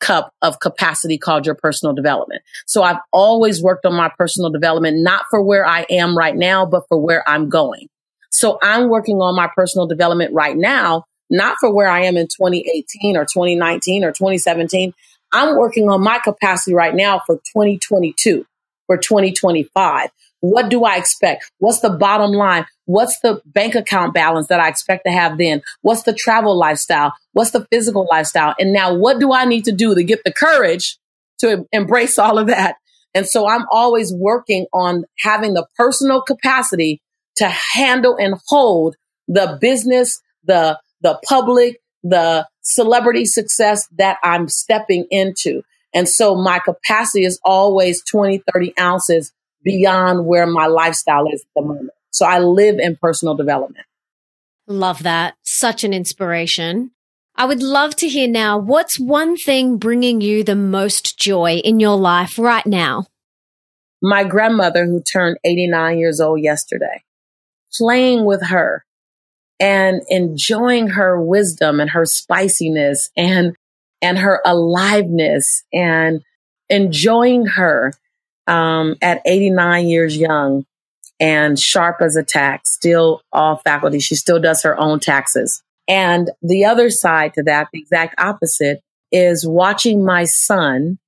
cup 0.00 0.32
of 0.42 0.60
capacity 0.60 1.18
called 1.18 1.46
your 1.46 1.54
personal 1.54 1.94
development. 1.94 2.42
So 2.66 2.82
I've 2.82 2.98
always 3.12 3.62
worked 3.62 3.86
on 3.86 3.94
my 3.94 4.10
personal 4.18 4.50
development, 4.50 5.02
not 5.02 5.24
for 5.30 5.42
where 5.42 5.66
I 5.66 5.86
am 5.90 6.16
right 6.16 6.36
now, 6.36 6.66
but 6.66 6.84
for 6.88 6.98
where 6.98 7.26
I'm 7.28 7.48
going. 7.48 7.88
So 8.30 8.58
I'm 8.62 8.88
working 8.88 9.20
on 9.20 9.36
my 9.36 9.48
personal 9.54 9.86
development 9.86 10.34
right 10.34 10.56
now, 10.56 11.04
not 11.30 11.56
for 11.60 11.72
where 11.72 11.88
I 11.88 12.04
am 12.04 12.16
in 12.16 12.26
2018 12.26 13.16
or 13.16 13.24
2019 13.24 14.04
or 14.04 14.10
2017. 14.10 14.92
I'm 15.32 15.56
working 15.56 15.88
on 15.88 16.02
my 16.02 16.18
capacity 16.18 16.74
right 16.74 16.94
now 16.94 17.20
for 17.26 17.36
2022, 17.36 18.44
for 18.86 18.96
2025. 18.96 20.10
What 20.40 20.68
do 20.68 20.84
I 20.84 20.96
expect? 20.96 21.50
What's 21.58 21.80
the 21.80 21.90
bottom 21.90 22.32
line? 22.32 22.66
What's 22.84 23.18
the 23.20 23.40
bank 23.46 23.74
account 23.74 24.12
balance 24.12 24.48
that 24.48 24.60
I 24.60 24.68
expect 24.68 25.04
to 25.06 25.12
have 25.12 25.38
then? 25.38 25.62
What's 25.80 26.02
the 26.02 26.12
travel 26.12 26.56
lifestyle? 26.56 27.14
What's 27.32 27.52
the 27.52 27.66
physical 27.70 28.06
lifestyle? 28.10 28.54
And 28.58 28.72
now 28.72 28.94
what 28.94 29.18
do 29.18 29.32
I 29.32 29.46
need 29.46 29.64
to 29.64 29.72
do 29.72 29.94
to 29.94 30.04
get 30.04 30.20
the 30.24 30.32
courage 30.32 30.98
to 31.38 31.66
embrace 31.72 32.18
all 32.18 32.38
of 32.38 32.48
that? 32.48 32.76
And 33.14 33.26
so 33.26 33.48
I'm 33.48 33.64
always 33.70 34.12
working 34.12 34.66
on 34.72 35.04
having 35.20 35.54
the 35.54 35.66
personal 35.76 36.20
capacity 36.20 37.00
to 37.36 37.48
handle 37.48 38.16
and 38.16 38.34
hold 38.48 38.96
the 39.28 39.56
business, 39.60 40.20
the, 40.44 40.78
the 41.00 41.18
public, 41.26 41.80
the 42.02 42.46
celebrity 42.60 43.24
success 43.24 43.88
that 43.96 44.18
I'm 44.22 44.48
stepping 44.48 45.06
into. 45.10 45.62
And 45.94 46.08
so 46.08 46.34
my 46.34 46.58
capacity 46.58 47.24
is 47.24 47.40
always 47.44 48.02
20, 48.04 48.42
30 48.52 48.74
ounces 48.78 49.32
beyond 49.62 50.26
where 50.26 50.46
my 50.46 50.66
lifestyle 50.66 51.26
is 51.32 51.42
at 51.42 51.46
the 51.56 51.62
moment. 51.62 51.90
So 52.10 52.26
I 52.26 52.40
live 52.40 52.78
in 52.78 52.96
personal 53.00 53.34
development. 53.34 53.86
Love 54.66 55.02
that. 55.02 55.34
Such 55.42 55.84
an 55.84 55.92
inspiration. 55.92 56.90
I 57.36 57.46
would 57.46 57.62
love 57.62 57.96
to 57.96 58.08
hear 58.08 58.28
now 58.28 58.58
what's 58.58 58.98
one 58.98 59.36
thing 59.36 59.78
bringing 59.78 60.20
you 60.20 60.44
the 60.44 60.54
most 60.54 61.18
joy 61.18 61.56
in 61.56 61.80
your 61.80 61.96
life 61.96 62.38
right 62.38 62.66
now? 62.66 63.06
My 64.00 64.22
grandmother, 64.22 64.84
who 64.84 65.02
turned 65.02 65.38
89 65.44 65.98
years 65.98 66.20
old 66.20 66.40
yesterday, 66.40 67.02
playing 67.76 68.24
with 68.24 68.42
her 68.46 68.84
and 69.58 70.02
enjoying 70.08 70.88
her 70.88 71.20
wisdom 71.20 71.80
and 71.80 71.90
her 71.90 72.04
spiciness 72.04 73.10
and 73.16 73.56
and 74.04 74.18
her 74.18 74.42
aliveness 74.44 75.64
and 75.72 76.20
enjoying 76.68 77.46
her 77.46 77.90
um, 78.46 78.96
at 79.00 79.22
89 79.24 79.88
years 79.88 80.14
young 80.14 80.66
and 81.18 81.58
sharp 81.58 82.02
as 82.02 82.14
a 82.14 82.22
tack, 82.22 82.66
still 82.66 83.22
all 83.32 83.56
faculty. 83.64 84.00
She 84.00 84.14
still 84.14 84.38
does 84.38 84.62
her 84.62 84.78
own 84.78 85.00
taxes. 85.00 85.62
And 85.88 86.30
the 86.42 86.66
other 86.66 86.90
side 86.90 87.32
to 87.34 87.44
that, 87.44 87.68
the 87.72 87.78
exact 87.78 88.20
opposite, 88.20 88.82
is 89.10 89.46
watching 89.48 90.04
my 90.04 90.24
son 90.24 90.98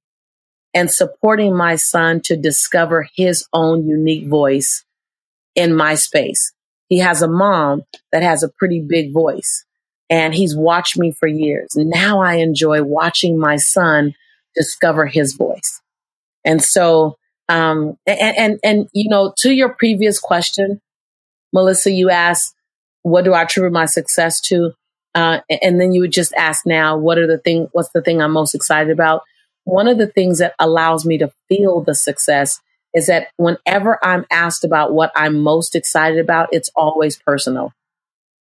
and 0.72 0.90
supporting 0.90 1.55
my 1.55 1.76
son 1.76 2.22
to 2.24 2.34
discover 2.34 3.09
his 3.14 3.47
own 3.53 3.86
unique 3.86 4.26
voice 4.26 4.86
in 5.55 5.76
my 5.76 5.97
space. 5.97 6.51
He 6.88 7.01
has 7.01 7.20
a 7.20 7.28
mom 7.28 7.82
that 8.11 8.22
has 8.22 8.42
a 8.42 8.49
pretty 8.49 8.80
big 8.80 9.12
voice 9.12 9.66
and 10.09 10.35
he's 10.35 10.57
watched 10.57 10.99
me 10.99 11.13
for 11.13 11.27
years. 11.27 11.71
Now 11.75 12.21
I 12.21 12.37
enjoy 12.37 12.83
watching 12.83 13.39
my 13.39 13.57
son 13.57 14.15
discover 14.55 15.07
his 15.07 15.35
voice. 15.35 15.81
And 16.45 16.63
so 16.63 17.17
um, 17.49 17.97
and, 18.07 18.37
and, 18.37 18.61
and, 18.65 18.89
you 18.93 19.09
know, 19.09 19.33
to 19.39 19.53
your 19.53 19.71
previous 19.71 20.19
question, 20.19 20.81
Melissa, 21.53 21.91
you 21.91 22.11
asked, 22.11 22.55
what 23.03 23.25
do 23.25 23.33
I 23.33 23.43
attribute 23.43 23.73
my 23.73 23.87
success 23.87 24.41
to? 24.43 24.73
Uh, 25.15 25.41
and 25.63 25.81
then 25.81 25.93
you 25.93 26.01
would 26.01 26.13
just 26.13 26.35
ask 26.35 26.67
now, 26.67 26.97
what 26.99 27.19
are 27.19 27.27
the 27.27 27.39
thing, 27.39 27.69
what's 27.73 27.91
the 27.95 28.03
thing 28.03 28.21
I'm 28.21 28.33
most 28.33 28.55
excited 28.55 28.91
about? 28.91 29.23
One 29.65 29.89
of 29.89 29.99
the 29.99 30.07
things 30.07 30.39
that 30.39 30.55
allows 30.59 31.07
me 31.07 31.19
to 31.19 31.33
feel 31.49 31.81
the 31.81 31.95
success 31.95 32.61
is 32.95 33.07
that 33.07 33.29
whenever 33.37 33.99
I'm 34.05 34.27
asked 34.31 34.65
about 34.65 34.93
what 34.93 35.13
I'm 35.15 35.43
most 35.43 35.75
excited 35.75 36.19
about, 36.19 36.49
it's 36.53 36.71
always 36.75 37.17
personal. 37.17 37.73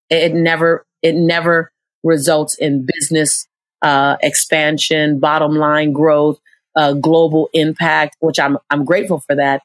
It 0.09 0.33
never, 0.33 0.85
it 1.05 1.15
never 1.15 1.71
results 2.03 2.57
in 2.57 2.85
business 2.85 3.47
uh, 3.81 4.17
expansion, 4.21 5.19
bottom 5.19 5.55
line 5.55 5.93
growth 5.93 6.39
uh, 6.75 6.93
global 6.93 7.49
impact, 7.53 8.17
which 8.19 8.39
I'm 8.39 8.57
I'm 8.69 8.85
grateful 8.85 9.19
for 9.19 9.35
that. 9.35 9.61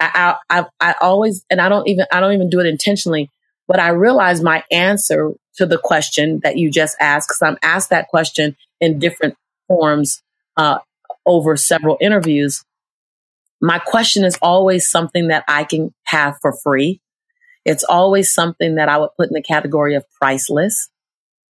I, 0.00 0.36
I 0.50 0.66
I 0.80 0.94
always 1.00 1.44
and 1.50 1.60
I 1.60 1.68
don't 1.68 1.86
even 1.88 2.06
I 2.12 2.20
don't 2.20 2.32
even 2.32 2.50
do 2.50 2.60
it 2.60 2.66
intentionally, 2.66 3.30
but 3.68 3.80
I 3.80 3.88
realize 3.88 4.42
my 4.42 4.64
answer 4.70 5.32
to 5.56 5.66
the 5.66 5.78
question 5.78 6.40
that 6.42 6.56
you 6.56 6.70
just 6.70 6.96
asked 7.00 7.28
because 7.28 7.42
I'm 7.42 7.58
asked 7.62 7.90
that 7.90 8.08
question 8.08 8.56
in 8.80 8.98
different 8.98 9.36
forms 9.68 10.22
uh, 10.56 10.78
over 11.24 11.56
several 11.56 11.98
interviews. 12.00 12.64
My 13.60 13.78
question 13.78 14.24
is 14.24 14.38
always 14.42 14.90
something 14.90 15.28
that 15.28 15.44
I 15.48 15.64
can 15.64 15.94
have 16.04 16.36
for 16.42 16.54
free. 16.62 17.00
It's 17.66 17.82
always 17.82 18.32
something 18.32 18.76
that 18.76 18.88
I 18.88 18.96
would 18.96 19.10
put 19.18 19.28
in 19.28 19.34
the 19.34 19.42
category 19.42 19.96
of 19.96 20.08
priceless. 20.12 20.88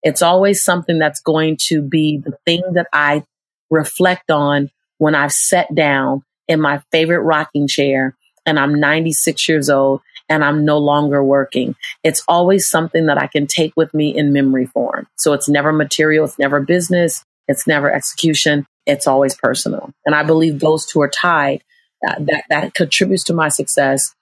It's 0.05 0.23
always 0.23 0.63
something 0.63 0.99
that's 0.99 1.21
going 1.21 1.59
to 1.67 1.83
be 1.83 2.19
the 2.19 2.39
thing 2.47 2.63
that 2.75 2.87
I 2.93 3.25
reflect 3.69 4.31
on 4.31 4.71
when 4.99 5.17
I've 5.17 5.33
sat 5.33 5.75
down 5.75 6.23
in 6.47 6.61
my 6.61 6.81
favorite 6.93 7.23
rocking 7.23 7.67
chair 7.67 8.15
and 8.47 8.61
I'm 8.61 8.79
96 8.79 9.49
years 9.49 9.69
old 9.69 10.03
and 10.29 10.45
I'm 10.45 10.65
no 10.65 10.79
longer 10.79 11.23
working. 11.23 11.75
It's 12.05 12.23
always 12.29 12.71
something 12.71 13.07
that 13.07 13.19
I 13.19 13.27
can 13.27 13.49
take 13.49 13.73
with 13.77 13.93
me 13.93 14.17
in 14.17 14.33
memory 14.33 14.67
form. 14.67 15.09
So 15.17 15.33
it's 15.33 15.49
never 15.49 15.73
material, 15.73 16.27
it's 16.27 16.39
never 16.39 16.61
business, 16.61 17.25
it's 17.49 17.67
never 17.67 17.93
execution, 17.93 18.67
it's 18.87 19.09
always 19.09 19.35
personal. 19.35 19.91
And 20.07 20.15
I 20.15 20.23
believe 20.23 20.61
those 20.61 20.87
two 20.87 21.01
are 21.01 21.11
tied. 21.11 21.65
Uh, 22.07 22.17
that 22.19 22.45
that 22.51 22.75
contributes 22.75 23.25
to 23.25 23.33
my 23.33 23.49
success 23.49 24.15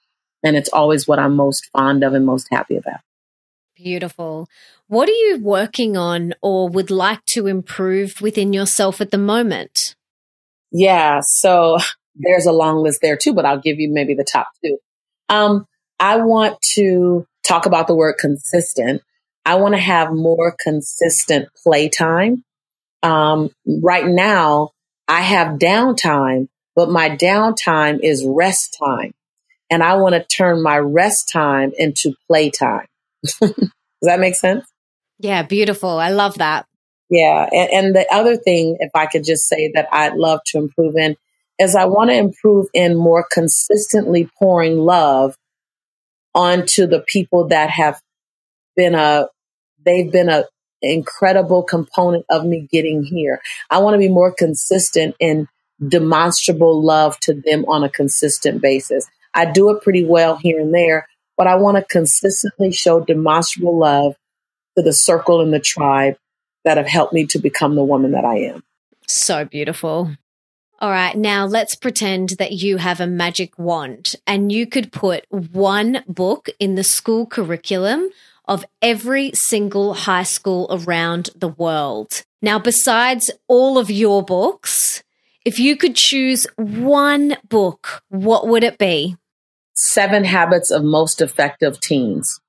and 0.43 0.57
it's 0.57 0.68
always 0.70 1.07
what 1.07 1.18
I'm 1.18 1.36
most 1.36 1.68
fond 1.72 2.03
of 2.05 2.14
and 2.14 2.26
most 2.26 2.49
happy 2.51 2.76
about. 2.76 3.01
Beautiful. 3.74 4.49
What 4.86 5.09
are 5.09 5.12
you 5.12 5.40
working 5.43 5.97
on 5.97 6.34
or 6.43 6.68
would 6.68 6.90
like 6.90 7.24
to 7.26 7.47
improve 7.47 8.20
within 8.20 8.53
yourself 8.53 9.01
at 9.01 9.11
the 9.11 9.18
moment? 9.18 9.97
Yeah. 10.70 11.20
So 11.22 11.78
there's 12.14 12.47
a 12.47 12.53
long 12.53 12.82
list 12.82 13.01
there 13.03 13.16
too, 13.16 13.34
but 13.34 13.45
I'll 13.45 13.61
give 13.61 13.78
you 13.78 13.90
maybe 13.90 14.14
the 14.14 14.24
top 14.24 14.49
two. 14.64 14.78
Um, 15.28 15.66
I 15.99 16.16
want 16.16 16.61
to 16.74 17.26
talk 17.47 17.66
about 17.66 17.86
the 17.86 17.95
word 17.95 18.16
consistent. 18.18 19.03
I 19.45 19.57
want 19.57 19.74
to 19.74 19.80
have 19.80 20.12
more 20.12 20.55
consistent 20.62 21.49
playtime. 21.62 22.45
Um, 23.03 23.51
right 23.66 24.07
now, 24.07 24.70
I 25.09 25.22
have 25.22 25.59
downtime, 25.59 26.49
but 26.76 26.90
my 26.90 27.11
downtime 27.11 28.01
is 28.03 28.24
rest 28.24 28.76
time. 28.78 29.12
And 29.73 29.83
I 29.83 29.95
want 29.95 30.14
to 30.14 30.23
turn 30.23 30.62
my 30.62 30.77
rest 30.77 31.31
time 31.33 31.73
into 31.79 32.12
playtime. 32.29 32.85
Does 33.41 33.70
that 34.03 34.20
make 34.20 34.35
sense? 34.35 34.70
Yeah, 35.18 35.45
beautiful. 35.45 35.89
I 35.89 36.11
love 36.11 36.37
that. 36.39 36.66
Yeah. 37.09 37.49
And, 37.51 37.70
and 37.70 37.97
the 37.97 38.07
other 38.12 38.37
thing, 38.37 38.77
if 38.81 38.91
I 38.95 39.07
could 39.07 39.25
just 39.25 39.49
say 39.49 39.73
that 39.75 39.89
I'd 39.91 40.12
love 40.12 40.41
to 40.49 40.59
improve 40.59 40.97
in, 40.97 41.16
is 41.59 41.75
I 41.75 41.87
want 41.87 42.11
to 42.11 42.16
improve 42.16 42.66
in 42.75 42.97
more 42.97 43.27
consistently 43.33 44.29
pouring 44.39 44.77
love 44.77 45.37
onto 46.35 46.87
the 46.87 47.03
people 47.09 47.49
that 47.49 47.70
have 47.70 47.99
been 48.77 48.95
a, 48.95 49.29
they've 49.87 50.12
been 50.12 50.29
a 50.29 50.45
incredible 50.83 51.62
component 51.62 52.27
of 52.29 52.45
me 52.45 52.68
getting 52.70 53.05
here. 53.05 53.41
I 53.70 53.79
want 53.79 53.95
to 53.95 53.99
be 53.99 54.11
more 54.11 54.35
consistent 54.37 55.14
in 55.18 55.49
demonstrable 55.89 56.85
love 56.85 57.18
to 57.20 57.33
them 57.33 57.64
on 57.68 57.85
a 57.85 57.89
consistent 57.89 58.61
basis. 58.61 59.07
I 59.35 59.51
do 59.51 59.70
it 59.70 59.83
pretty 59.83 60.05
well 60.05 60.37
here 60.37 60.61
and 60.61 60.74
there, 60.74 61.09
but 61.37 61.47
I 61.47 61.57
want 61.57 61.76
to 61.76 61.85
consistently 61.85 62.72
show 62.72 63.01
demonstrable 63.01 63.78
love 63.78 64.16
to 64.76 64.83
the 64.83 64.93
circle 64.93 65.41
and 65.41 65.53
the 65.53 65.61
tribe 65.61 66.16
that 66.64 66.76
have 66.76 66.87
helped 66.87 67.12
me 67.12 67.26
to 67.26 67.39
become 67.39 67.74
the 67.74 67.85
woman 67.85 68.12
that 68.12 68.24
I 68.24 68.39
am. 68.39 68.62
So 69.07 69.45
beautiful. 69.45 70.16
All 70.80 70.91
right, 70.91 71.16
now 71.16 71.47
let's 71.47 71.76
pretend 71.76 72.30
that 72.39 72.53
you 72.53 72.78
have 72.78 73.01
a 73.01 73.07
magic 73.07 73.57
wand 73.59 74.16
and 74.26 74.51
you 74.51 74.66
could 74.66 74.91
put 74.91 75.24
one 75.30 76.03
book 76.09 76.49
in 76.59 76.74
the 76.74 76.83
school 76.83 77.24
curriculum 77.24 78.11
of 78.47 78.64
every 78.80 79.30
single 79.35 79.95
high 79.95 80.24
school 80.24 80.66
around 80.70 81.30
the 81.37 81.49
world. 81.49 82.24
Now, 82.41 82.59
besides 82.59 83.30
all 83.47 83.78
of 83.78 83.91
your 83.91 84.24
books, 84.24 85.05
if 85.45 85.61
you 85.61 85.76
could 85.76 85.95
choose 85.95 86.47
one 86.57 87.37
book, 87.49 88.03
what 88.09 88.49
would 88.49 88.64
it 88.64 88.78
be? 88.78 89.16
Seven 89.75 90.25
Habits 90.25 90.70
of 90.70 90.85
Most 90.85 91.20
Effective 91.20 91.81
Teens. 91.81 92.41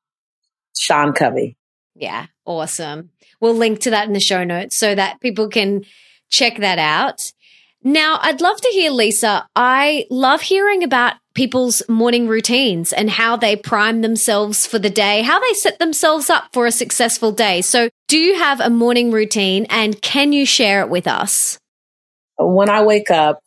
Sean 0.77 1.13
Covey. 1.13 1.55
Yeah, 1.95 2.27
awesome. 2.45 3.11
We'll 3.39 3.55
link 3.55 3.79
to 3.81 3.91
that 3.91 4.07
in 4.07 4.13
the 4.13 4.19
show 4.19 4.43
notes 4.43 4.77
so 4.77 4.95
that 4.95 5.21
people 5.21 5.47
can 5.49 5.85
check 6.29 6.57
that 6.57 6.79
out. 6.79 7.31
Now, 7.83 8.17
I'd 8.21 8.41
love 8.41 8.59
to 8.61 8.69
hear, 8.69 8.91
Lisa. 8.91 9.47
I 9.55 10.05
love 10.09 10.41
hearing 10.41 10.83
about 10.83 11.15
people's 11.33 11.83
morning 11.89 12.27
routines 12.27 12.93
and 12.93 13.09
how 13.09 13.35
they 13.35 13.55
prime 13.55 14.01
themselves 14.01 14.65
for 14.65 14.79
the 14.79 14.89
day, 14.89 15.21
how 15.21 15.39
they 15.39 15.53
set 15.53 15.79
themselves 15.79 16.29
up 16.29 16.45
for 16.53 16.65
a 16.65 16.71
successful 16.71 17.31
day. 17.31 17.61
So, 17.61 17.89
do 18.07 18.17
you 18.17 18.35
have 18.35 18.59
a 18.59 18.69
morning 18.69 19.11
routine 19.11 19.65
and 19.69 20.01
can 20.01 20.31
you 20.31 20.45
share 20.45 20.81
it 20.81 20.89
with 20.89 21.07
us? 21.07 21.57
When 22.37 22.69
I 22.69 22.83
wake 22.83 23.11
up, 23.11 23.42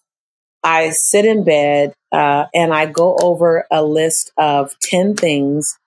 I 0.66 0.90
sit 0.90 1.24
in 1.24 1.44
bed 1.44 1.94
uh, 2.10 2.46
and 2.52 2.74
I 2.74 2.86
go 2.86 3.16
over 3.22 3.66
a 3.70 3.84
list 3.84 4.32
of 4.36 4.76
10 4.80 5.14
things 5.14 5.78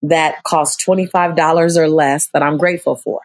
that 0.00 0.42
cost 0.44 0.82
$25 0.86 1.36
or 1.76 1.88
less 1.88 2.28
that 2.32 2.42
I'm 2.42 2.56
grateful 2.56 2.96
for. 2.96 3.20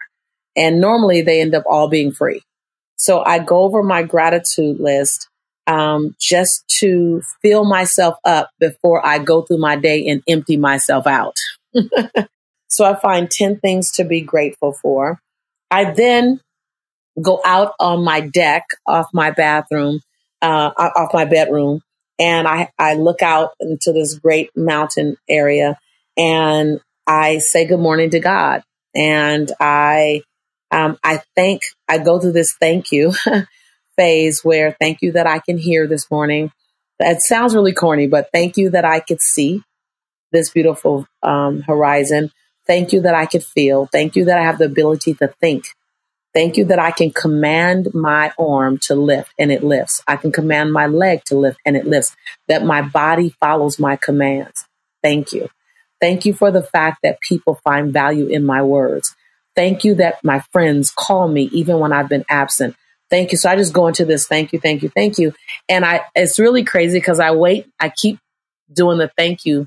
And 0.54 0.78
normally 0.78 1.22
they 1.22 1.40
end 1.40 1.54
up 1.54 1.64
all 1.66 1.88
being 1.88 2.12
free. 2.12 2.42
So 2.96 3.24
I 3.24 3.38
go 3.38 3.60
over 3.60 3.82
my 3.82 4.02
gratitude 4.02 4.78
list 4.78 5.30
um, 5.66 6.14
just 6.20 6.68
to 6.80 7.22
fill 7.40 7.64
myself 7.64 8.16
up 8.26 8.50
before 8.58 9.04
I 9.04 9.20
go 9.20 9.40
through 9.40 9.60
my 9.60 9.76
day 9.76 10.06
and 10.06 10.22
empty 10.28 10.58
myself 10.58 11.06
out. 11.06 11.36
so 12.68 12.84
I 12.84 12.94
find 13.00 13.30
10 13.30 13.60
things 13.60 13.90
to 13.92 14.04
be 14.04 14.20
grateful 14.20 14.74
for. 14.74 15.18
I 15.70 15.92
then 15.92 16.40
go 17.22 17.40
out 17.42 17.72
on 17.80 18.04
my 18.04 18.20
deck 18.20 18.64
off 18.86 19.06
my 19.14 19.30
bathroom, 19.30 20.00
uh, 20.42 20.72
off 20.76 21.14
my 21.14 21.24
bedroom, 21.24 21.80
and 22.18 22.46
I, 22.46 22.70
I 22.78 22.94
look 22.94 23.22
out 23.22 23.50
into 23.60 23.92
this 23.92 24.18
great 24.18 24.50
mountain 24.56 25.16
area 25.28 25.78
and 26.16 26.80
I 27.06 27.38
say 27.38 27.66
good 27.66 27.80
morning 27.80 28.10
to 28.10 28.20
God. 28.20 28.62
And 28.94 29.50
I 29.58 30.22
um, 30.70 30.98
I 31.02 31.22
thank, 31.34 31.62
I 31.88 31.98
go 31.98 32.20
through 32.20 32.32
this 32.32 32.54
thank 32.58 32.92
you 32.92 33.12
phase 33.96 34.44
where 34.44 34.76
thank 34.80 35.02
you 35.02 35.12
that 35.12 35.26
I 35.26 35.40
can 35.40 35.58
hear 35.58 35.86
this 35.86 36.10
morning. 36.10 36.52
That 36.98 37.22
sounds 37.22 37.54
really 37.54 37.72
corny, 37.72 38.06
but 38.06 38.28
thank 38.32 38.56
you 38.56 38.70
that 38.70 38.84
I 38.84 39.00
could 39.00 39.20
see 39.20 39.62
this 40.32 40.50
beautiful 40.50 41.06
um, 41.22 41.62
horizon. 41.62 42.30
Thank 42.66 42.92
you 42.92 43.00
that 43.00 43.14
I 43.14 43.26
could 43.26 43.42
feel. 43.42 43.86
Thank 43.86 44.14
you 44.14 44.26
that 44.26 44.38
I 44.38 44.42
have 44.42 44.58
the 44.58 44.66
ability 44.66 45.14
to 45.14 45.28
think. 45.40 45.64
Thank 46.32 46.56
you 46.56 46.64
that 46.66 46.78
I 46.78 46.92
can 46.92 47.10
command 47.10 47.92
my 47.92 48.32
arm 48.38 48.78
to 48.82 48.94
lift 48.94 49.32
and 49.38 49.50
it 49.50 49.64
lifts. 49.64 50.00
I 50.06 50.16
can 50.16 50.30
command 50.30 50.72
my 50.72 50.86
leg 50.86 51.24
to 51.24 51.36
lift 51.36 51.58
and 51.66 51.76
it 51.76 51.86
lifts. 51.86 52.14
That 52.46 52.64
my 52.64 52.82
body 52.82 53.34
follows 53.40 53.78
my 53.78 53.96
commands. 53.96 54.64
Thank 55.02 55.32
you. 55.32 55.48
Thank 56.00 56.24
you 56.24 56.32
for 56.32 56.50
the 56.50 56.62
fact 56.62 57.00
that 57.02 57.20
people 57.20 57.60
find 57.64 57.92
value 57.92 58.26
in 58.26 58.44
my 58.44 58.62
words. 58.62 59.14
Thank 59.56 59.84
you 59.84 59.96
that 59.96 60.22
my 60.22 60.40
friends 60.52 60.90
call 60.90 61.28
me 61.28 61.50
even 61.52 61.78
when 61.78 61.92
I've 61.92 62.08
been 62.08 62.24
absent. 62.28 62.76
Thank 63.10 63.32
you. 63.32 63.38
So 63.38 63.50
I 63.50 63.56
just 63.56 63.72
go 63.72 63.88
into 63.88 64.04
this 64.04 64.26
thank 64.26 64.52
you, 64.52 64.60
thank 64.60 64.82
you, 64.82 64.88
thank 64.88 65.18
you. 65.18 65.34
And 65.68 65.84
I 65.84 66.02
it's 66.14 66.38
really 66.38 66.64
crazy 66.64 66.98
because 66.98 67.18
I 67.18 67.32
wait, 67.32 67.66
I 67.80 67.88
keep 67.88 68.18
doing 68.72 68.98
the 68.98 69.10
thank 69.16 69.44
you 69.44 69.66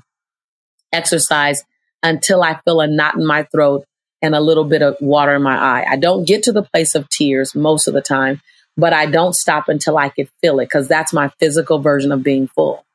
exercise 0.92 1.62
until 2.02 2.42
I 2.42 2.58
feel 2.64 2.80
a 2.80 2.86
knot 2.86 3.16
in 3.16 3.26
my 3.26 3.42
throat 3.44 3.84
and 4.24 4.34
a 4.34 4.40
little 4.40 4.64
bit 4.64 4.80
of 4.80 4.96
water 5.02 5.34
in 5.34 5.42
my 5.42 5.54
eye. 5.54 5.84
I 5.86 5.96
don't 5.96 6.26
get 6.26 6.44
to 6.44 6.52
the 6.52 6.62
place 6.62 6.94
of 6.94 7.10
tears 7.10 7.54
most 7.54 7.86
of 7.86 7.92
the 7.92 8.00
time, 8.00 8.40
but 8.74 8.94
I 8.94 9.04
don't 9.04 9.34
stop 9.34 9.68
until 9.68 9.98
I 9.98 10.08
can 10.08 10.28
feel 10.40 10.60
it 10.60 10.64
because 10.64 10.88
that's 10.88 11.12
my 11.12 11.28
physical 11.38 11.78
version 11.78 12.10
of 12.10 12.22
being 12.22 12.48
full. 12.48 12.86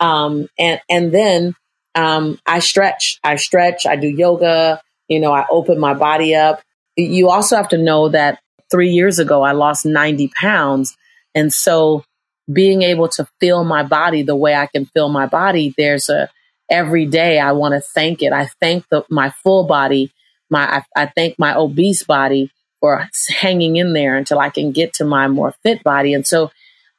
Um, 0.00 0.48
and 0.58 0.80
and 0.90 1.14
then 1.14 1.54
um, 1.94 2.40
I 2.44 2.58
stretch. 2.58 3.20
I 3.22 3.36
stretch. 3.36 3.86
I 3.86 3.94
do 3.94 4.08
yoga. 4.08 4.82
You 5.06 5.20
know, 5.20 5.32
I 5.32 5.46
open 5.48 5.78
my 5.78 5.94
body 5.94 6.34
up. 6.34 6.60
You 6.96 7.30
also 7.30 7.56
have 7.56 7.68
to 7.68 7.78
know 7.78 8.08
that 8.08 8.40
three 8.68 8.90
years 8.90 9.20
ago, 9.20 9.42
I 9.42 9.52
lost 9.52 9.86
90 9.86 10.32
pounds. 10.34 10.96
And 11.36 11.52
so 11.52 12.04
being 12.52 12.82
able 12.82 13.08
to 13.10 13.28
feel 13.38 13.62
my 13.62 13.84
body 13.84 14.24
the 14.24 14.34
way 14.34 14.56
I 14.56 14.66
can 14.66 14.86
feel 14.86 15.08
my 15.08 15.26
body, 15.26 15.72
there's 15.76 16.08
a, 16.08 16.28
every 16.68 17.06
day 17.06 17.38
I 17.38 17.52
want 17.52 17.74
to 17.74 17.80
thank 17.80 18.22
it. 18.22 18.32
I 18.32 18.48
thank 18.60 18.88
the, 18.88 19.04
my 19.08 19.30
full 19.44 19.64
body. 19.64 20.10
My, 20.54 20.76
I, 20.76 21.02
I 21.02 21.06
thank 21.06 21.36
my 21.36 21.56
obese 21.56 22.04
body 22.04 22.52
for 22.80 23.08
hanging 23.28 23.74
in 23.74 23.92
there 23.92 24.16
until 24.16 24.38
I 24.38 24.50
can 24.50 24.70
get 24.70 24.94
to 24.94 25.04
my 25.04 25.26
more 25.26 25.52
fit 25.64 25.82
body. 25.82 26.14
And 26.14 26.24
so 26.24 26.52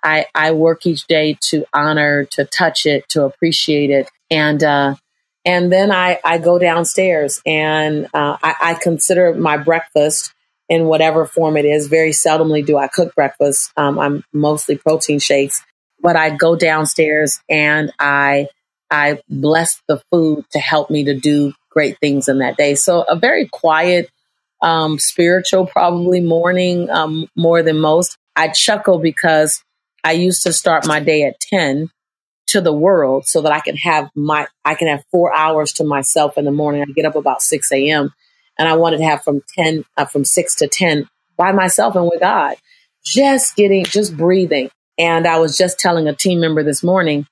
I, 0.03 0.25
I 0.35 0.51
work 0.51 0.85
each 0.85 1.07
day 1.07 1.37
to 1.51 1.63
honor, 1.73 2.25
to 2.31 2.43
touch 2.43 2.85
it, 2.85 3.07
to 3.09 3.23
appreciate 3.23 3.91
it. 3.91 4.11
And, 4.29 4.61
uh, 4.61 4.95
and 5.45 5.71
then 5.71 5.89
I, 5.89 6.19
I 6.25 6.37
go 6.37 6.59
downstairs 6.59 7.41
and 7.45 8.07
uh, 8.13 8.35
I, 8.43 8.55
I, 8.61 8.73
consider 8.73 9.33
my 9.33 9.55
breakfast 9.55 10.33
in 10.67 10.85
whatever 10.85 11.25
form 11.25 11.55
it 11.55 11.63
is. 11.63 11.87
Very 11.87 12.11
seldomly 12.11 12.65
do 12.65 12.77
I 12.77 12.87
cook 12.89 13.15
breakfast. 13.15 13.71
Um, 13.77 13.97
I'm 13.97 14.25
mostly 14.33 14.75
protein 14.77 15.19
shakes, 15.19 15.63
but 16.01 16.17
I 16.17 16.31
go 16.31 16.57
downstairs 16.57 17.39
and 17.47 17.93
I 17.99 18.49
I 18.91 19.19
bless 19.29 19.81
the 19.87 20.01
food 20.11 20.45
to 20.51 20.59
help 20.59 20.89
me 20.89 21.05
to 21.05 21.13
do 21.13 21.53
great 21.75 21.99
things 21.99 22.27
in 22.27 22.39
that 22.39 22.57
day. 22.57 22.73
So 22.75 23.03
a 23.03 23.15
very 23.15 23.47
quiet, 23.47 24.09
um, 24.61 24.97
spiritual, 24.97 25.67
probably 25.67 26.21
morning 26.21 26.89
um, 26.89 27.27
more 27.35 27.61
than 27.61 27.79
most. 27.79 28.17
I 28.35 28.47
chuckle 28.47 28.99
because 28.99 29.61
I 30.03 30.13
used 30.13 30.43
to 30.43 30.53
start 30.53 30.87
my 30.87 30.99
day 30.99 31.23
at 31.23 31.39
ten 31.39 31.89
to 32.47 32.61
the 32.61 32.73
world 32.73 33.25
so 33.25 33.41
that 33.41 33.51
I 33.51 33.59
can 33.59 33.75
have 33.77 34.09
my 34.15 34.47
I 34.63 34.75
can 34.75 34.87
have 34.87 35.03
four 35.11 35.35
hours 35.35 35.71
to 35.73 35.83
myself 35.83 36.37
in 36.37 36.45
the 36.45 36.51
morning. 36.51 36.81
I 36.81 36.91
get 36.93 37.05
up 37.05 37.15
about 37.15 37.41
six 37.41 37.71
a.m. 37.71 38.13
and 38.57 38.67
I 38.67 38.75
wanted 38.75 38.97
to 38.97 39.05
have 39.05 39.23
from 39.23 39.41
ten 39.57 39.83
uh, 39.97 40.05
from 40.05 40.25
six 40.25 40.55
to 40.57 40.67
ten 40.67 41.09
by 41.37 41.51
myself 41.51 41.95
and 41.95 42.05
with 42.05 42.21
God, 42.21 42.55
just 43.03 43.55
getting 43.55 43.83
just 43.85 44.15
breathing. 44.15 44.69
And 44.97 45.27
I 45.27 45.39
was 45.39 45.57
just 45.57 45.79
telling 45.79 46.07
a 46.07 46.15
team 46.15 46.39
member 46.39 46.63
this 46.63 46.83
morning, 46.83 47.27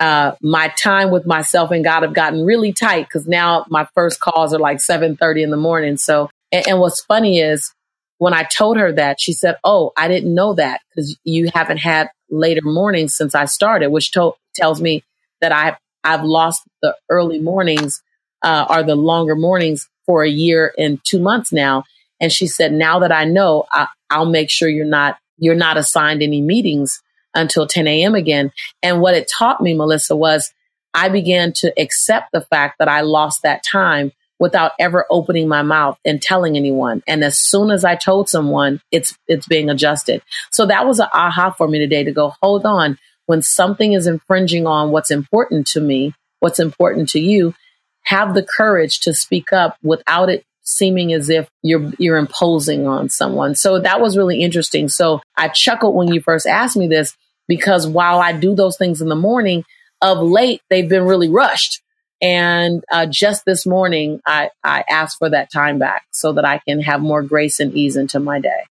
uh, 0.00 0.32
my 0.42 0.68
time 0.76 1.10
with 1.10 1.26
myself 1.26 1.70
and 1.70 1.84
God 1.84 2.02
have 2.02 2.14
gotten 2.14 2.44
really 2.44 2.72
tight 2.72 3.06
because 3.06 3.26
now 3.26 3.64
my 3.68 3.86
first 3.94 4.20
calls 4.20 4.52
are 4.52 4.58
like 4.58 4.80
seven 4.80 5.16
thirty 5.16 5.42
in 5.42 5.50
the 5.50 5.56
morning. 5.56 5.96
So 5.96 6.30
and, 6.52 6.66
and 6.68 6.80
what's 6.80 7.04
funny 7.04 7.40
is 7.40 7.72
when 8.18 8.34
I 8.34 8.44
told 8.44 8.76
her 8.76 8.92
that, 8.92 9.20
she 9.20 9.32
said, 9.32 9.56
"Oh, 9.64 9.92
I 9.96 10.08
didn't 10.08 10.34
know 10.34 10.54
that 10.54 10.80
because 10.90 11.16
you 11.24 11.50
haven't 11.54 11.78
had 11.78 12.10
later 12.30 12.62
mornings 12.62 13.16
since 13.16 13.34
I 13.34 13.44
started," 13.44 13.90
which 13.90 14.12
told 14.12 14.34
tells 14.54 14.80
me 14.80 15.04
that 15.40 15.52
I 15.52 15.76
I've 16.04 16.24
lost 16.24 16.62
the 16.82 16.96
early 17.10 17.38
mornings 17.40 18.02
uh, 18.42 18.66
or 18.68 18.82
the 18.82 18.94
longer 18.94 19.34
mornings 19.34 19.88
for 20.06 20.22
a 20.22 20.28
year 20.28 20.72
and 20.76 21.00
two 21.04 21.18
months 21.18 21.52
now. 21.52 21.84
And 22.20 22.30
she 22.30 22.46
said, 22.46 22.72
now 22.72 23.00
that 23.00 23.10
I 23.10 23.24
know, 23.24 23.64
I, 23.70 23.88
I'll 24.10 24.26
make 24.26 24.50
sure 24.50 24.68
you're 24.68 24.84
not 24.84 25.18
you're 25.38 25.54
not 25.56 25.76
assigned 25.76 26.22
any 26.22 26.40
meetings 26.40 27.02
until 27.34 27.66
10 27.66 27.86
a.m. 27.86 28.14
again. 28.14 28.52
And 28.82 29.00
what 29.00 29.14
it 29.14 29.30
taught 29.30 29.60
me, 29.60 29.74
Melissa, 29.74 30.16
was 30.16 30.52
I 30.92 31.08
began 31.08 31.52
to 31.54 31.72
accept 31.80 32.30
the 32.32 32.40
fact 32.42 32.76
that 32.78 32.88
I 32.88 33.00
lost 33.00 33.42
that 33.42 33.62
time 33.64 34.12
without 34.38 34.72
ever 34.78 35.06
opening 35.10 35.48
my 35.48 35.62
mouth 35.62 35.98
and 36.04 36.20
telling 36.20 36.56
anyone. 36.56 37.02
And 37.06 37.24
as 37.24 37.38
soon 37.38 37.70
as 37.70 37.84
I 37.84 37.96
told 37.96 38.28
someone, 38.28 38.80
it's 38.90 39.16
it's 39.26 39.46
being 39.46 39.70
adjusted. 39.70 40.22
So 40.50 40.66
that 40.66 40.86
was 40.86 40.98
an 40.98 41.08
aha 41.12 41.50
for 41.50 41.68
me 41.68 41.78
today 41.78 42.04
to 42.04 42.12
go, 42.12 42.34
hold 42.42 42.66
on 42.66 42.98
when 43.26 43.42
something 43.42 43.92
is 43.92 44.06
infringing 44.06 44.66
on 44.66 44.90
what's 44.90 45.10
important 45.10 45.66
to 45.68 45.80
me, 45.80 46.14
what's 46.40 46.60
important 46.60 47.08
to 47.10 47.20
you, 47.20 47.54
have 48.02 48.34
the 48.34 48.42
courage 48.42 49.00
to 49.00 49.14
speak 49.14 49.52
up 49.52 49.78
without 49.82 50.28
it 50.28 50.44
seeming 50.62 51.12
as 51.12 51.28
if 51.28 51.48
you're 51.62 51.92
you're 51.98 52.16
imposing 52.16 52.86
on 52.86 53.08
someone. 53.08 53.54
So 53.54 53.80
that 53.80 54.00
was 54.00 54.16
really 54.16 54.42
interesting. 54.42 54.88
So 54.88 55.20
I 55.36 55.48
chuckled 55.48 55.94
when 55.94 56.12
you 56.12 56.20
first 56.20 56.46
asked 56.46 56.76
me 56.76 56.86
this 56.86 57.16
because 57.48 57.86
while 57.86 58.20
I 58.20 58.32
do 58.32 58.54
those 58.54 58.76
things 58.76 59.00
in 59.00 59.08
the 59.08 59.16
morning, 59.16 59.64
of 60.04 60.18
late 60.18 60.60
they've 60.68 60.88
been 60.88 61.04
really 61.04 61.28
rushed. 61.28 61.82
And 62.20 62.84
uh, 62.90 63.06
just 63.06 63.44
this 63.44 63.66
morning, 63.66 64.20
I, 64.24 64.50
I 64.62 64.84
asked 64.88 65.18
for 65.18 65.28
that 65.30 65.50
time 65.52 65.78
back 65.78 66.04
so 66.12 66.32
that 66.32 66.44
I 66.44 66.58
can 66.66 66.80
have 66.80 67.00
more 67.00 67.22
grace 67.22 67.60
and 67.60 67.74
ease 67.74 67.96
into 67.96 68.20
my 68.20 68.40
day. 68.40 68.64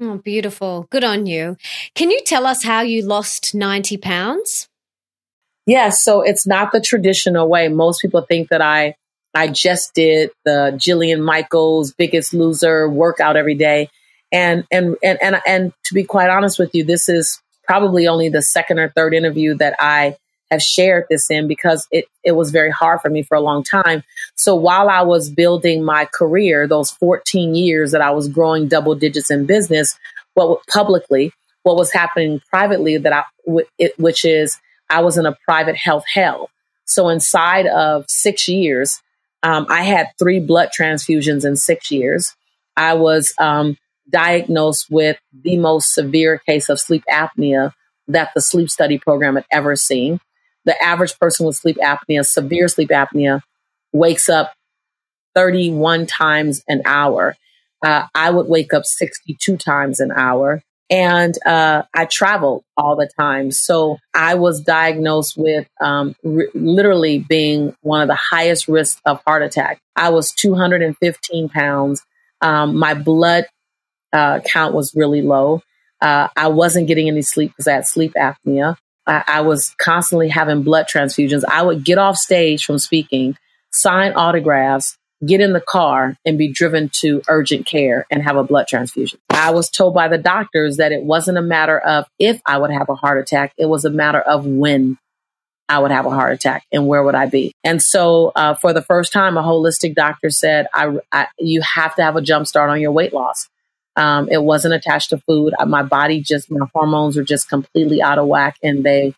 Oh, 0.00 0.16
beautiful. 0.16 0.88
Good 0.90 1.04
on 1.04 1.26
you. 1.26 1.56
Can 1.94 2.10
you 2.10 2.20
tell 2.24 2.46
us 2.46 2.64
how 2.64 2.80
you 2.80 3.04
lost 3.04 3.54
90 3.54 3.98
pounds? 3.98 4.68
Yes. 5.66 6.02
So 6.02 6.22
it's 6.22 6.46
not 6.46 6.72
the 6.72 6.80
traditional 6.80 7.48
way. 7.48 7.68
Most 7.68 8.00
people 8.00 8.22
think 8.22 8.48
that 8.48 8.62
I, 8.62 8.96
I 9.34 9.48
just 9.48 9.94
did 9.94 10.30
the 10.44 10.72
Jillian 10.76 11.22
Michaels 11.22 11.92
biggest 11.92 12.34
loser 12.34 12.88
workout 12.88 13.36
every 13.36 13.54
day. 13.54 13.88
And, 14.32 14.64
and, 14.72 14.96
and, 15.02 15.18
and, 15.22 15.36
and 15.46 15.72
to 15.84 15.94
be 15.94 16.04
quite 16.04 16.30
honest 16.30 16.58
with 16.58 16.74
you, 16.74 16.84
this 16.84 17.08
is 17.08 17.40
probably 17.72 18.06
only 18.06 18.28
the 18.28 18.42
second 18.42 18.78
or 18.78 18.90
third 18.90 19.14
interview 19.14 19.54
that 19.54 19.74
I 19.78 20.14
have 20.50 20.60
shared 20.60 21.06
this 21.08 21.30
in 21.30 21.48
because 21.48 21.88
it, 21.90 22.04
it 22.22 22.32
was 22.32 22.50
very 22.50 22.70
hard 22.70 23.00
for 23.00 23.08
me 23.08 23.22
for 23.22 23.34
a 23.34 23.40
long 23.40 23.64
time. 23.64 24.02
So 24.34 24.54
while 24.54 24.90
I 24.90 25.00
was 25.00 25.30
building 25.30 25.82
my 25.82 26.06
career, 26.12 26.66
those 26.68 26.90
14 26.90 27.54
years 27.54 27.92
that 27.92 28.02
I 28.02 28.10
was 28.10 28.28
growing 28.28 28.68
double 28.68 28.94
digits 28.94 29.30
in 29.30 29.46
business, 29.46 29.98
what 30.34 30.60
publicly, 30.66 31.32
what 31.62 31.76
was 31.76 31.90
happening 31.90 32.42
privately 32.50 32.98
that 32.98 33.12
I, 33.14 33.24
it, 33.78 33.98
which 33.98 34.26
is 34.26 34.58
I 34.90 35.00
was 35.00 35.16
in 35.16 35.24
a 35.24 35.34
private 35.46 35.76
health 35.76 36.04
hell. 36.12 36.50
So 36.84 37.08
inside 37.08 37.66
of 37.66 38.04
six 38.06 38.48
years, 38.48 39.00
um, 39.42 39.64
I 39.70 39.80
had 39.80 40.08
three 40.18 40.40
blood 40.40 40.68
transfusions 40.78 41.46
in 41.46 41.56
six 41.56 41.90
years. 41.90 42.34
I 42.76 42.92
was 42.92 43.32
um, 43.38 43.78
diagnosed 44.12 44.86
with 44.90 45.18
the 45.32 45.56
most 45.56 45.94
severe 45.94 46.38
case 46.38 46.68
of 46.68 46.78
sleep 46.78 47.02
apnea 47.10 47.72
that 48.08 48.30
the 48.34 48.40
sleep 48.40 48.70
study 48.70 48.98
program 48.98 49.36
had 49.36 49.46
ever 49.50 49.76
seen. 49.76 50.20
the 50.64 50.80
average 50.80 51.18
person 51.18 51.44
with 51.44 51.56
sleep 51.56 51.76
apnea, 51.78 52.24
severe 52.24 52.68
sleep 52.68 52.90
apnea, 52.90 53.40
wakes 53.92 54.28
up 54.28 54.52
31 55.34 56.06
times 56.06 56.62
an 56.68 56.82
hour. 56.84 57.34
Uh, 57.84 58.06
I 58.14 58.30
would 58.30 58.46
wake 58.46 58.72
up 58.72 58.84
62 58.84 59.56
times 59.56 59.98
an 59.98 60.12
hour. 60.12 60.62
And 60.88 61.34
uh, 61.46 61.82
I 61.94 62.04
traveled 62.04 62.64
all 62.76 62.96
the 62.96 63.10
time. 63.18 63.50
So 63.50 63.98
I 64.14 64.34
was 64.34 64.60
diagnosed 64.60 65.34
with 65.36 65.66
um, 65.80 66.14
literally 66.22 67.18
being 67.18 67.74
one 67.80 68.02
of 68.02 68.08
the 68.08 68.14
highest 68.14 68.68
risks 68.68 69.00
of 69.06 69.20
heart 69.26 69.42
attack. 69.42 69.80
I 69.96 70.10
was 70.10 70.32
215 70.32 71.48
pounds. 71.48 72.04
Um, 72.42 72.76
my 72.76 72.94
blood 72.94 73.46
uh, 74.12 74.40
count 74.40 74.74
was 74.74 74.92
really 74.94 75.22
low. 75.22 75.62
Uh, 76.00 76.28
I 76.36 76.48
wasn't 76.48 76.88
getting 76.88 77.08
any 77.08 77.22
sleep 77.22 77.50
because 77.50 77.68
I 77.68 77.74
had 77.74 77.86
sleep 77.86 78.12
apnea. 78.14 78.76
I, 79.06 79.24
I 79.26 79.40
was 79.42 79.74
constantly 79.80 80.28
having 80.28 80.62
blood 80.62 80.86
transfusions. 80.92 81.42
I 81.48 81.62
would 81.62 81.84
get 81.84 81.98
off 81.98 82.16
stage 82.16 82.64
from 82.64 82.78
speaking, 82.78 83.36
sign 83.70 84.12
autographs, 84.14 84.96
get 85.24 85.40
in 85.40 85.52
the 85.52 85.60
car 85.60 86.16
and 86.24 86.36
be 86.36 86.52
driven 86.52 86.90
to 87.00 87.22
urgent 87.28 87.66
care 87.66 88.06
and 88.10 88.22
have 88.22 88.36
a 88.36 88.44
blood 88.44 88.66
transfusion. 88.66 89.20
I 89.30 89.50
was 89.50 89.70
told 89.70 89.94
by 89.94 90.08
the 90.08 90.18
doctors 90.18 90.78
that 90.78 90.92
it 90.92 91.02
wasn't 91.02 91.38
a 91.38 91.42
matter 91.42 91.78
of 91.78 92.06
if 92.18 92.40
I 92.44 92.58
would 92.58 92.70
have 92.70 92.88
a 92.88 92.94
heart 92.94 93.18
attack, 93.18 93.52
it 93.56 93.66
was 93.66 93.84
a 93.84 93.90
matter 93.90 94.20
of 94.20 94.46
when 94.46 94.98
I 95.68 95.78
would 95.78 95.90
have 95.90 96.06
a 96.06 96.10
heart 96.10 96.34
attack 96.34 96.64
and 96.72 96.86
where 96.86 97.02
would 97.02 97.14
I 97.14 97.26
be. 97.26 97.54
And 97.64 97.80
so, 97.80 98.32
uh, 98.34 98.54
for 98.54 98.72
the 98.72 98.82
first 98.82 99.12
time, 99.12 99.36
a 99.36 99.42
holistic 99.42 99.94
doctor 99.94 100.28
said, 100.28 100.66
I, 100.74 100.98
I, 101.12 101.28
"You 101.38 101.62
have 101.62 101.94
to 101.96 102.02
have 102.02 102.16
a 102.16 102.20
jump 102.20 102.46
start 102.46 102.68
on 102.68 102.80
your 102.80 102.92
weight 102.92 103.14
loss." 103.14 103.48
Um, 103.96 104.28
it 104.30 104.42
wasn't 104.42 104.74
attached 104.74 105.10
to 105.10 105.18
food. 105.18 105.54
My 105.66 105.82
body 105.82 106.22
just, 106.22 106.50
my 106.50 106.66
hormones 106.74 107.16
were 107.16 107.24
just 107.24 107.48
completely 107.48 108.00
out 108.00 108.18
of 108.18 108.26
whack, 108.26 108.56
and 108.62 108.84
they 108.84 109.14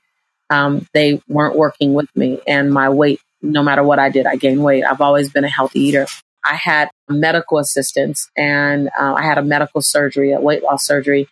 um, 0.51 0.87
they 0.93 1.23
weren't 1.29 1.57
working 1.57 1.95
with 1.95 2.09
me, 2.15 2.41
and 2.47 2.73
my 2.73 2.91
weight 2.91 3.21
no 3.45 3.63
matter 3.63 3.83
what 3.83 3.99
I 3.99 4.09
did, 4.09 4.27
I 4.27 4.37
gained 4.37 4.65
weight. 4.65 4.85
I've 4.85 5.01
always 5.01 5.31
been 5.31 5.45
a 5.45 5.49
healthy 5.49 5.81
eater. 5.81 6.07
I 6.45 6.55
had 6.55 6.91
medical 7.09 7.59
assistance 7.59 8.29
and 8.37 8.89
uh, 8.99 9.15
I 9.15 9.23
had 9.23 9.39
a 9.39 9.43
medical 9.43 9.83
surgery, 9.83 10.33
a 10.33 10.41
weight 10.41 10.63
loss 10.63 10.87
surgery 10.87 11.29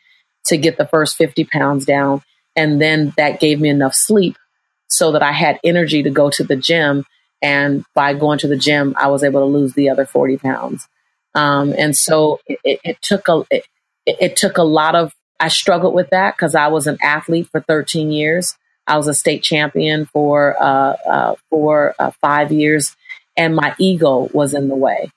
to 0.47 0.57
get 0.57 0.77
the 0.77 0.87
first 0.87 1.17
50 1.17 1.45
pounds 1.45 1.85
down. 1.85 2.23
And 2.55 2.81
then 2.81 3.13
that 3.17 3.41
gave 3.41 3.61
me 3.61 3.69
enough 3.69 3.95
sleep 3.95 4.37
so 4.89 5.13
that 5.13 5.23
I 5.23 5.33
had 5.33 5.59
energy 5.65 6.03
to 6.03 6.11
go 6.11 6.31
to 6.31 6.45
the 6.45 6.57
gym. 6.57 7.05
And 7.41 7.85
by 7.95 8.15
going 8.15 8.39
to 8.41 8.49
the 8.49 8.57
gym, 8.57 8.95
I 8.99 9.09
was 9.09 9.25
able 9.25 9.41
to 9.41 9.47
lose 9.47 9.73
the 9.73 9.91
other 9.91 10.07
40 10.07 10.37
pounds. 10.37 10.87
Um, 11.35 11.75
and 11.77 11.97
so 11.97 12.41
it, 12.47 12.81
it 12.85 12.99
took 13.03 13.29
a, 13.29 13.45
it, 13.51 13.65
it 14.07 14.37
took 14.37 14.59
a 14.59 14.63
lot 14.63 14.95
of, 14.95 15.13
I 15.41 15.49
struggled 15.49 15.95
with 15.95 16.11
that 16.11 16.37
because 16.37 16.55
I 16.55 16.69
was 16.69 16.87
an 16.87 16.99
athlete 17.03 17.49
for 17.51 17.61
13 17.61 18.13
years. 18.13 18.55
I 18.87 18.97
was 18.97 19.09
a 19.09 19.15
state 19.15 19.43
champion 19.43 20.07
for 20.07 20.61
uh, 20.61 20.97
uh, 21.07 21.35
for 21.51 21.95
uh, 21.99 22.11
five 22.21 22.51
years, 22.51 22.97
and 23.37 23.55
my 23.55 23.75
ego 23.79 24.29
was 24.33 24.55
in 24.55 24.69
the 24.69 24.75
way. 24.75 25.11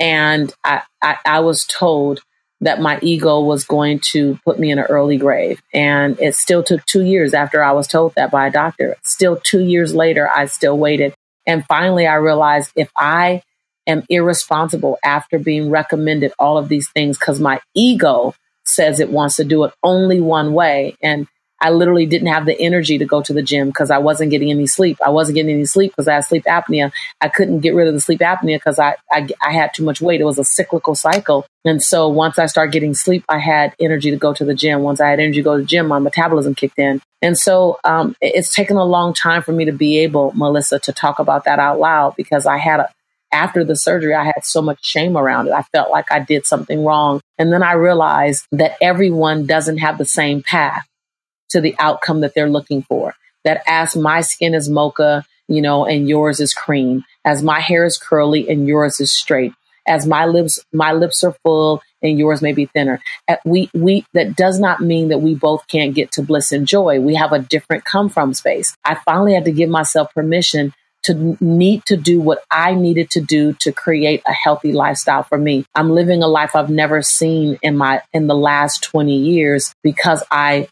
And 0.00 0.52
I, 0.64 0.82
I, 1.00 1.18
I, 1.24 1.40
was 1.40 1.64
told 1.64 2.22
that 2.60 2.80
my 2.80 2.98
ego 3.02 3.40
was 3.40 3.64
going 3.64 4.00
to 4.12 4.38
put 4.44 4.58
me 4.58 4.72
in 4.72 4.78
an 4.80 4.86
early 4.86 5.16
grave. 5.16 5.62
And 5.72 6.18
it 6.20 6.34
still 6.34 6.64
took 6.64 6.84
two 6.86 7.04
years 7.04 7.34
after 7.34 7.62
I 7.62 7.72
was 7.72 7.86
told 7.86 8.14
that 8.16 8.32
by 8.32 8.48
a 8.48 8.50
doctor. 8.50 8.96
Still, 9.04 9.36
two 9.36 9.60
years 9.60 9.94
later, 9.94 10.28
I 10.28 10.46
still 10.46 10.76
waited. 10.76 11.14
And 11.46 11.64
finally, 11.66 12.06
I 12.06 12.14
realized 12.14 12.72
if 12.74 12.90
I 12.96 13.42
am 13.86 14.04
irresponsible 14.08 14.98
after 15.04 15.38
being 15.38 15.70
recommended 15.70 16.32
all 16.38 16.58
of 16.58 16.68
these 16.68 16.88
things 16.92 17.18
because 17.18 17.40
my 17.40 17.60
ego 17.74 18.34
says 18.64 19.00
it 19.00 19.10
wants 19.10 19.36
to 19.36 19.44
do 19.44 19.64
it 19.64 19.72
only 19.82 20.20
one 20.20 20.52
way. 20.52 20.96
And 21.02 21.26
I 21.62 21.70
literally 21.70 22.06
didn't 22.06 22.26
have 22.26 22.44
the 22.44 22.60
energy 22.60 22.98
to 22.98 23.04
go 23.04 23.22
to 23.22 23.32
the 23.32 23.40
gym 23.40 23.68
because 23.68 23.92
I 23.92 23.98
wasn't 23.98 24.32
getting 24.32 24.50
any 24.50 24.66
sleep. 24.66 24.98
I 25.04 25.10
wasn't 25.10 25.36
getting 25.36 25.54
any 25.54 25.64
sleep 25.64 25.92
because 25.92 26.08
I 26.08 26.14
had 26.14 26.24
sleep 26.24 26.44
apnea. 26.44 26.90
I 27.20 27.28
couldn't 27.28 27.60
get 27.60 27.76
rid 27.76 27.86
of 27.86 27.94
the 27.94 28.00
sleep 28.00 28.18
apnea 28.18 28.56
because 28.56 28.80
I, 28.80 28.96
I, 29.12 29.28
I 29.40 29.52
had 29.52 29.72
too 29.72 29.84
much 29.84 30.00
weight. 30.00 30.20
It 30.20 30.24
was 30.24 30.40
a 30.40 30.44
cyclical 30.44 30.96
cycle. 30.96 31.46
And 31.64 31.80
so 31.80 32.08
once 32.08 32.36
I 32.36 32.46
started 32.46 32.72
getting 32.72 32.94
sleep, 32.94 33.24
I 33.28 33.38
had 33.38 33.76
energy 33.78 34.10
to 34.10 34.16
go 34.16 34.34
to 34.34 34.44
the 34.44 34.54
gym. 34.54 34.82
Once 34.82 35.00
I 35.00 35.10
had 35.10 35.20
energy 35.20 35.38
to 35.38 35.44
go 35.44 35.56
to 35.56 35.62
the 35.62 35.68
gym, 35.68 35.86
my 35.86 36.00
metabolism 36.00 36.56
kicked 36.56 36.80
in. 36.80 37.00
And 37.22 37.38
so 37.38 37.78
um, 37.84 38.16
it's 38.20 38.52
taken 38.52 38.76
a 38.76 38.84
long 38.84 39.14
time 39.14 39.42
for 39.42 39.52
me 39.52 39.66
to 39.66 39.72
be 39.72 40.00
able, 40.00 40.32
Melissa, 40.34 40.80
to 40.80 40.92
talk 40.92 41.20
about 41.20 41.44
that 41.44 41.60
out 41.60 41.78
loud 41.78 42.16
because 42.16 42.44
I 42.44 42.58
had 42.58 42.80
a, 42.80 42.88
after 43.32 43.64
the 43.64 43.74
surgery, 43.74 44.14
I 44.14 44.24
had 44.24 44.44
so 44.44 44.62
much 44.62 44.84
shame 44.84 45.16
around 45.16 45.48
it. 45.48 45.52
I 45.52 45.62
felt 45.62 45.90
like 45.90 46.12
I 46.12 46.20
did 46.20 46.46
something 46.46 46.84
wrong. 46.84 47.20
And 47.38 47.52
then 47.52 47.62
I 47.62 47.72
realized 47.72 48.46
that 48.52 48.76
everyone 48.80 49.46
doesn't 49.46 49.78
have 49.78 49.98
the 49.98 50.04
same 50.04 50.42
path 50.42 50.86
to 51.50 51.60
the 51.60 51.74
outcome 51.78 52.20
that 52.20 52.34
they're 52.34 52.48
looking 52.48 52.82
for. 52.82 53.14
That 53.44 53.62
as 53.66 53.96
my 53.96 54.20
skin 54.20 54.54
is 54.54 54.68
mocha, 54.68 55.24
you 55.48 55.62
know, 55.62 55.84
and 55.84 56.08
yours 56.08 56.40
is 56.40 56.54
cream, 56.54 57.04
as 57.24 57.42
my 57.42 57.60
hair 57.60 57.84
is 57.84 57.98
curly 57.98 58.48
and 58.48 58.66
yours 58.66 59.00
is 59.00 59.12
straight, 59.12 59.52
as 59.86 60.06
my 60.06 60.26
lips 60.26 60.60
my 60.72 60.92
lips 60.92 61.24
are 61.24 61.34
full 61.42 61.82
and 62.02 62.18
yours 62.18 62.40
may 62.40 62.52
be 62.52 62.66
thinner. 62.66 63.00
We 63.44 63.68
we 63.74 64.06
that 64.14 64.36
does 64.36 64.60
not 64.60 64.80
mean 64.80 65.08
that 65.08 65.20
we 65.20 65.34
both 65.34 65.66
can't 65.66 65.94
get 65.94 66.12
to 66.12 66.22
bliss 66.22 66.52
and 66.52 66.66
joy. 66.66 67.00
We 67.00 67.16
have 67.16 67.32
a 67.32 67.40
different 67.40 67.84
come 67.84 68.08
from 68.08 68.32
space. 68.34 68.76
I 68.84 68.94
finally 68.94 69.34
had 69.34 69.44
to 69.46 69.52
give 69.52 69.68
myself 69.68 70.14
permission 70.14 70.72
to 71.04 71.36
need 71.40 71.84
to 71.86 71.96
do 71.96 72.20
what 72.20 72.42
I 72.50 72.74
needed 72.74 73.10
to 73.10 73.20
do 73.20 73.54
to 73.60 73.72
create 73.72 74.22
a 74.26 74.32
healthy 74.32 74.72
lifestyle 74.72 75.22
for 75.22 75.38
me. 75.38 75.64
I'm 75.74 75.90
living 75.90 76.22
a 76.22 76.28
life 76.28 76.54
I've 76.54 76.70
never 76.70 77.02
seen 77.02 77.58
in 77.62 77.76
my 77.76 78.02
in 78.12 78.26
the 78.26 78.36
last 78.36 78.82
20 78.84 79.16
years 79.16 79.74
because 79.82 80.22
I 80.30 80.68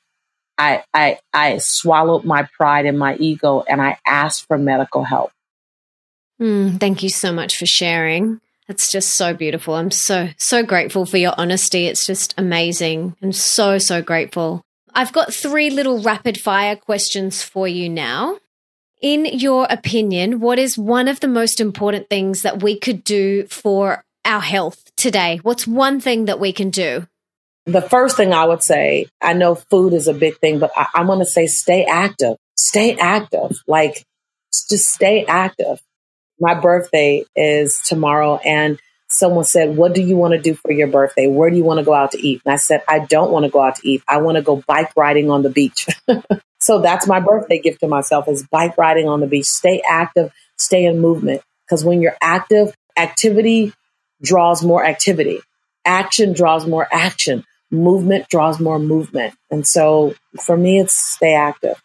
I, 0.60 0.84
I, 0.92 1.18
I 1.32 1.58
swallowed 1.58 2.24
my 2.24 2.46
pride 2.54 2.84
and 2.84 2.98
my 2.98 3.16
ego 3.16 3.64
and 3.66 3.80
I 3.80 3.96
asked 4.06 4.46
for 4.46 4.58
medical 4.58 5.02
help. 5.04 5.32
Mm, 6.38 6.78
thank 6.78 7.02
you 7.02 7.08
so 7.08 7.32
much 7.32 7.56
for 7.56 7.64
sharing. 7.64 8.40
It's 8.68 8.92
just 8.92 9.16
so 9.16 9.32
beautiful. 9.32 9.74
I'm 9.74 9.90
so, 9.90 10.28
so 10.36 10.62
grateful 10.62 11.06
for 11.06 11.16
your 11.16 11.32
honesty. 11.38 11.86
It's 11.86 12.06
just 12.06 12.34
amazing. 12.36 13.16
I'm 13.22 13.32
so, 13.32 13.78
so 13.78 14.02
grateful. 14.02 14.62
I've 14.94 15.12
got 15.12 15.32
three 15.32 15.70
little 15.70 16.02
rapid 16.02 16.38
fire 16.38 16.76
questions 16.76 17.42
for 17.42 17.66
you 17.66 17.88
now. 17.88 18.38
In 19.00 19.24
your 19.24 19.66
opinion, 19.70 20.40
what 20.40 20.58
is 20.58 20.76
one 20.76 21.08
of 21.08 21.20
the 21.20 21.28
most 21.28 21.58
important 21.58 22.10
things 22.10 22.42
that 22.42 22.62
we 22.62 22.78
could 22.78 23.02
do 23.02 23.46
for 23.46 24.04
our 24.26 24.42
health 24.42 24.94
today? 24.94 25.40
What's 25.42 25.66
one 25.66 26.00
thing 26.00 26.26
that 26.26 26.38
we 26.38 26.52
can 26.52 26.68
do? 26.68 27.06
The 27.64 27.80
first 27.80 28.18
thing 28.18 28.34
I 28.34 28.44
would 28.44 28.62
say, 28.62 29.06
I 29.22 29.32
know 29.32 29.54
food 29.54 29.94
is 29.94 30.06
a 30.06 30.12
big 30.12 30.36
thing, 30.38 30.58
but 30.58 30.70
I, 30.76 30.86
I'm 30.94 31.06
going 31.06 31.20
to 31.20 31.24
say 31.24 31.46
stay 31.46 31.84
active. 31.84 32.36
Stay 32.58 32.94
active. 32.94 33.52
Like, 33.66 34.04
just 34.68 34.88
stay 34.88 35.24
active. 35.24 35.80
My 36.38 36.52
birthday 36.52 37.24
is 37.34 37.80
tomorrow, 37.86 38.36
and 38.36 38.78
someone 39.08 39.44
said, 39.44 39.76
What 39.76 39.94
do 39.94 40.02
you 40.02 40.16
want 40.16 40.34
to 40.34 40.40
do 40.40 40.54
for 40.54 40.72
your 40.72 40.88
birthday? 40.88 41.26
Where 41.26 41.48
do 41.48 41.56
you 41.56 41.64
want 41.64 41.78
to 41.78 41.84
go 41.84 41.94
out 41.94 42.12
to 42.12 42.18
eat? 42.18 42.42
And 42.44 42.52
I 42.52 42.56
said, 42.56 42.82
I 42.86 42.98
don't 42.98 43.30
want 43.30 43.46
to 43.46 43.50
go 43.50 43.62
out 43.62 43.76
to 43.76 43.88
eat. 43.88 44.02
I 44.06 44.18
want 44.18 44.36
to 44.36 44.42
go 44.42 44.62
bike 44.66 44.92
riding 44.94 45.30
on 45.30 45.42
the 45.42 45.50
beach. 45.50 45.86
so 46.60 46.80
that's 46.80 47.06
my 47.06 47.20
birthday 47.20 47.58
gift 47.58 47.80
to 47.80 47.88
myself 47.88 48.28
is 48.28 48.46
bike 48.46 48.76
riding 48.78 49.08
on 49.08 49.20
the 49.20 49.26
beach. 49.26 49.46
Stay 49.46 49.82
active, 49.88 50.32
stay 50.56 50.84
in 50.84 51.00
movement. 51.00 51.42
Because 51.66 51.84
when 51.84 52.02
you're 52.02 52.16
active, 52.20 52.74
activity 52.96 53.72
draws 54.22 54.62
more 54.62 54.84
activity. 54.84 55.40
Action 55.84 56.32
draws 56.32 56.66
more 56.66 56.86
action 56.92 57.44
movement 57.70 58.28
draws 58.28 58.60
more 58.60 58.78
movement. 58.78 59.34
And 59.50 59.66
so 59.66 60.14
for 60.40 60.56
me, 60.56 60.80
it's 60.80 60.96
stay 60.96 61.34
active. 61.34 61.80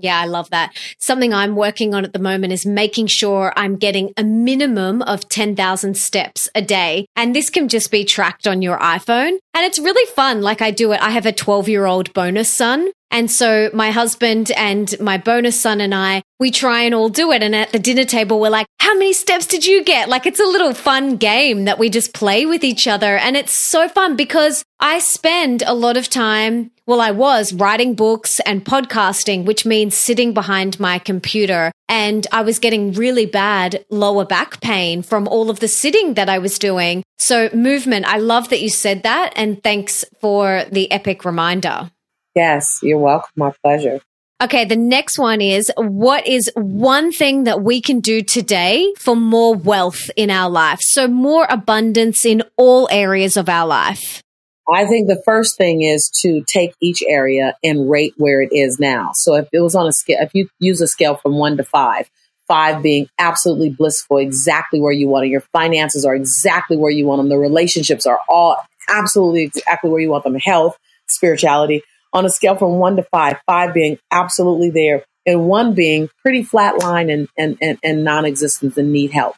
Yeah, 0.00 0.20
I 0.20 0.26
love 0.26 0.48
that. 0.50 0.76
Something 1.00 1.34
I'm 1.34 1.56
working 1.56 1.92
on 1.92 2.04
at 2.04 2.12
the 2.12 2.20
moment 2.20 2.52
is 2.52 2.64
making 2.64 3.08
sure 3.08 3.52
I'm 3.56 3.76
getting 3.76 4.12
a 4.16 4.22
minimum 4.22 5.02
of 5.02 5.28
10,000 5.28 5.96
steps 5.96 6.48
a 6.54 6.62
day. 6.62 7.06
And 7.16 7.34
this 7.34 7.50
can 7.50 7.68
just 7.68 7.90
be 7.90 8.04
tracked 8.04 8.46
on 8.46 8.62
your 8.62 8.78
iPhone. 8.78 9.38
And 9.54 9.66
it's 9.66 9.80
really 9.80 10.06
fun. 10.12 10.40
Like 10.40 10.62
I 10.62 10.70
do 10.70 10.92
it. 10.92 11.00
I 11.02 11.10
have 11.10 11.26
a 11.26 11.32
12 11.32 11.68
year 11.68 11.84
old 11.84 12.12
bonus 12.14 12.48
son 12.48 12.92
and 13.10 13.30
so 13.30 13.70
my 13.72 13.90
husband 13.90 14.50
and 14.52 14.94
my 15.00 15.16
bonus 15.16 15.60
son 15.60 15.80
and 15.80 15.94
I, 15.94 16.22
we 16.38 16.50
try 16.50 16.82
and 16.82 16.94
all 16.94 17.08
do 17.08 17.32
it. 17.32 17.42
And 17.42 17.54
at 17.54 17.72
the 17.72 17.78
dinner 17.78 18.04
table, 18.04 18.38
we're 18.38 18.50
like, 18.50 18.66
how 18.80 18.94
many 18.94 19.12
steps 19.12 19.46
did 19.46 19.66
you 19.66 19.82
get? 19.82 20.08
Like 20.08 20.26
it's 20.26 20.40
a 20.40 20.44
little 20.44 20.74
fun 20.74 21.16
game 21.16 21.64
that 21.64 21.78
we 21.78 21.88
just 21.88 22.12
play 22.12 22.44
with 22.46 22.62
each 22.64 22.86
other. 22.86 23.16
And 23.16 23.36
it's 23.36 23.52
so 23.52 23.88
fun 23.88 24.14
because 24.14 24.62
I 24.78 24.98
spend 24.98 25.62
a 25.66 25.74
lot 25.74 25.96
of 25.96 26.08
time, 26.08 26.70
well, 26.86 27.00
I 27.00 27.10
was 27.10 27.52
writing 27.52 27.94
books 27.94 28.40
and 28.40 28.64
podcasting, 28.64 29.44
which 29.44 29.66
means 29.66 29.94
sitting 29.94 30.34
behind 30.34 30.78
my 30.78 30.98
computer. 30.98 31.72
And 31.88 32.26
I 32.30 32.42
was 32.42 32.58
getting 32.58 32.92
really 32.92 33.26
bad 33.26 33.84
lower 33.90 34.26
back 34.26 34.60
pain 34.60 35.02
from 35.02 35.26
all 35.26 35.50
of 35.50 35.60
the 35.60 35.68
sitting 35.68 36.14
that 36.14 36.28
I 36.28 36.38
was 36.38 36.58
doing. 36.58 37.02
So 37.16 37.48
movement, 37.54 38.06
I 38.06 38.18
love 38.18 38.50
that 38.50 38.60
you 38.60 38.68
said 38.68 39.02
that. 39.02 39.32
And 39.34 39.62
thanks 39.62 40.04
for 40.20 40.64
the 40.70 40.90
epic 40.92 41.24
reminder. 41.24 41.90
Yes, 42.34 42.78
you're 42.82 42.98
welcome. 42.98 43.30
My 43.36 43.52
pleasure. 43.62 44.00
Okay, 44.40 44.64
the 44.64 44.76
next 44.76 45.18
one 45.18 45.40
is 45.40 45.72
what 45.76 46.26
is 46.28 46.48
one 46.54 47.10
thing 47.10 47.44
that 47.44 47.62
we 47.62 47.80
can 47.80 47.98
do 47.98 48.22
today 48.22 48.92
for 48.96 49.16
more 49.16 49.54
wealth 49.54 50.10
in 50.16 50.30
our 50.30 50.48
life? 50.48 50.78
So, 50.80 51.08
more 51.08 51.44
abundance 51.50 52.24
in 52.24 52.42
all 52.56 52.88
areas 52.90 53.36
of 53.36 53.48
our 53.48 53.66
life. 53.66 54.22
I 54.70 54.84
think 54.86 55.08
the 55.08 55.20
first 55.24 55.56
thing 55.56 55.82
is 55.82 56.10
to 56.20 56.44
take 56.46 56.74
each 56.80 57.02
area 57.02 57.56
and 57.64 57.90
rate 57.90 58.12
where 58.18 58.42
it 58.42 58.50
is 58.52 58.78
now. 58.78 59.12
So 59.14 59.34
if 59.34 59.48
it 59.50 59.60
was 59.60 59.74
on 59.74 59.86
a 59.86 59.92
scale, 59.92 60.18
if 60.20 60.34
you 60.34 60.48
use 60.58 60.82
a 60.82 60.86
scale 60.86 61.16
from 61.16 61.38
one 61.38 61.56
to 61.56 61.64
five, 61.64 62.10
five 62.46 62.82
being 62.82 63.08
absolutely 63.18 63.70
blissful, 63.70 64.18
exactly 64.18 64.78
where 64.78 64.92
you 64.92 65.08
want 65.08 65.24
it, 65.24 65.30
your 65.30 65.40
finances 65.52 66.04
are 66.04 66.14
exactly 66.14 66.76
where 66.76 66.90
you 66.90 67.06
want 67.06 67.20
them, 67.20 67.30
the 67.30 67.38
relationships 67.38 68.04
are 68.04 68.20
all 68.28 68.58
absolutely 68.90 69.44
exactly 69.44 69.88
where 69.88 70.00
you 70.00 70.10
want 70.10 70.24
them, 70.24 70.34
health, 70.34 70.76
spirituality. 71.08 71.82
On 72.12 72.24
a 72.24 72.30
scale 72.30 72.56
from 72.56 72.78
one 72.78 72.96
to 72.96 73.02
five, 73.02 73.36
five 73.46 73.74
being 73.74 73.98
absolutely 74.10 74.70
there, 74.70 75.04
and 75.26 75.46
one 75.46 75.74
being 75.74 76.08
pretty 76.22 76.42
flat 76.42 76.78
line 76.78 77.10
and, 77.10 77.28
and, 77.36 77.58
and, 77.60 77.78
and 77.84 78.02
non 78.02 78.24
existent 78.24 78.76
and 78.76 78.92
need 78.92 79.10
help. 79.10 79.36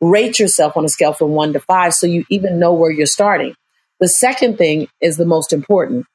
Rate 0.00 0.38
yourself 0.38 0.76
on 0.76 0.84
a 0.84 0.88
scale 0.88 1.14
from 1.14 1.30
one 1.30 1.52
to 1.54 1.60
five 1.60 1.94
so 1.94 2.06
you 2.06 2.24
even 2.28 2.58
know 2.58 2.74
where 2.74 2.90
you're 2.90 3.06
starting. 3.06 3.54
The 3.98 4.08
second 4.08 4.58
thing 4.58 4.88
is 5.00 5.16
the 5.16 5.24
most 5.24 5.52
important. 5.52 6.06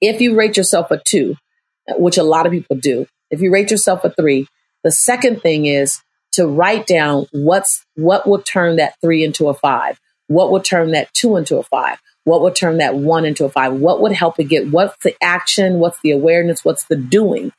If 0.00 0.20
you 0.20 0.34
rate 0.34 0.56
yourself 0.56 0.90
a 0.90 0.98
two, 0.98 1.36
which 1.96 2.18
a 2.18 2.22
lot 2.22 2.44
of 2.44 2.52
people 2.52 2.76
do, 2.76 3.06
if 3.30 3.40
you 3.40 3.52
rate 3.52 3.70
yourself 3.70 4.04
a 4.04 4.10
three, 4.10 4.46
the 4.82 4.92
second 4.92 5.40
thing 5.40 5.64
is 5.64 6.00
to 6.32 6.46
write 6.46 6.86
down 6.86 7.26
what's 7.32 7.84
what 7.94 8.26
will 8.26 8.42
turn 8.42 8.76
that 8.76 8.94
three 9.00 9.24
into 9.24 9.48
a 9.48 9.54
five, 9.54 9.98
what 10.26 10.50
will 10.50 10.60
turn 10.60 10.90
that 10.90 11.12
two 11.14 11.36
into 11.36 11.56
a 11.56 11.62
five, 11.62 11.98
what 12.24 12.40
would 12.40 12.56
turn 12.56 12.78
that 12.78 12.94
one 12.94 13.24
into 13.24 13.44
a 13.44 13.48
five, 13.48 13.74
what 13.74 14.00
would 14.00 14.12
help 14.12 14.40
it 14.40 14.44
get, 14.44 14.70
what's 14.70 14.96
the 15.04 15.14
action, 15.22 15.78
what's 15.78 16.00
the 16.02 16.10
awareness, 16.10 16.64
what's 16.64 16.84
the 16.86 16.96
doing. 16.96 17.52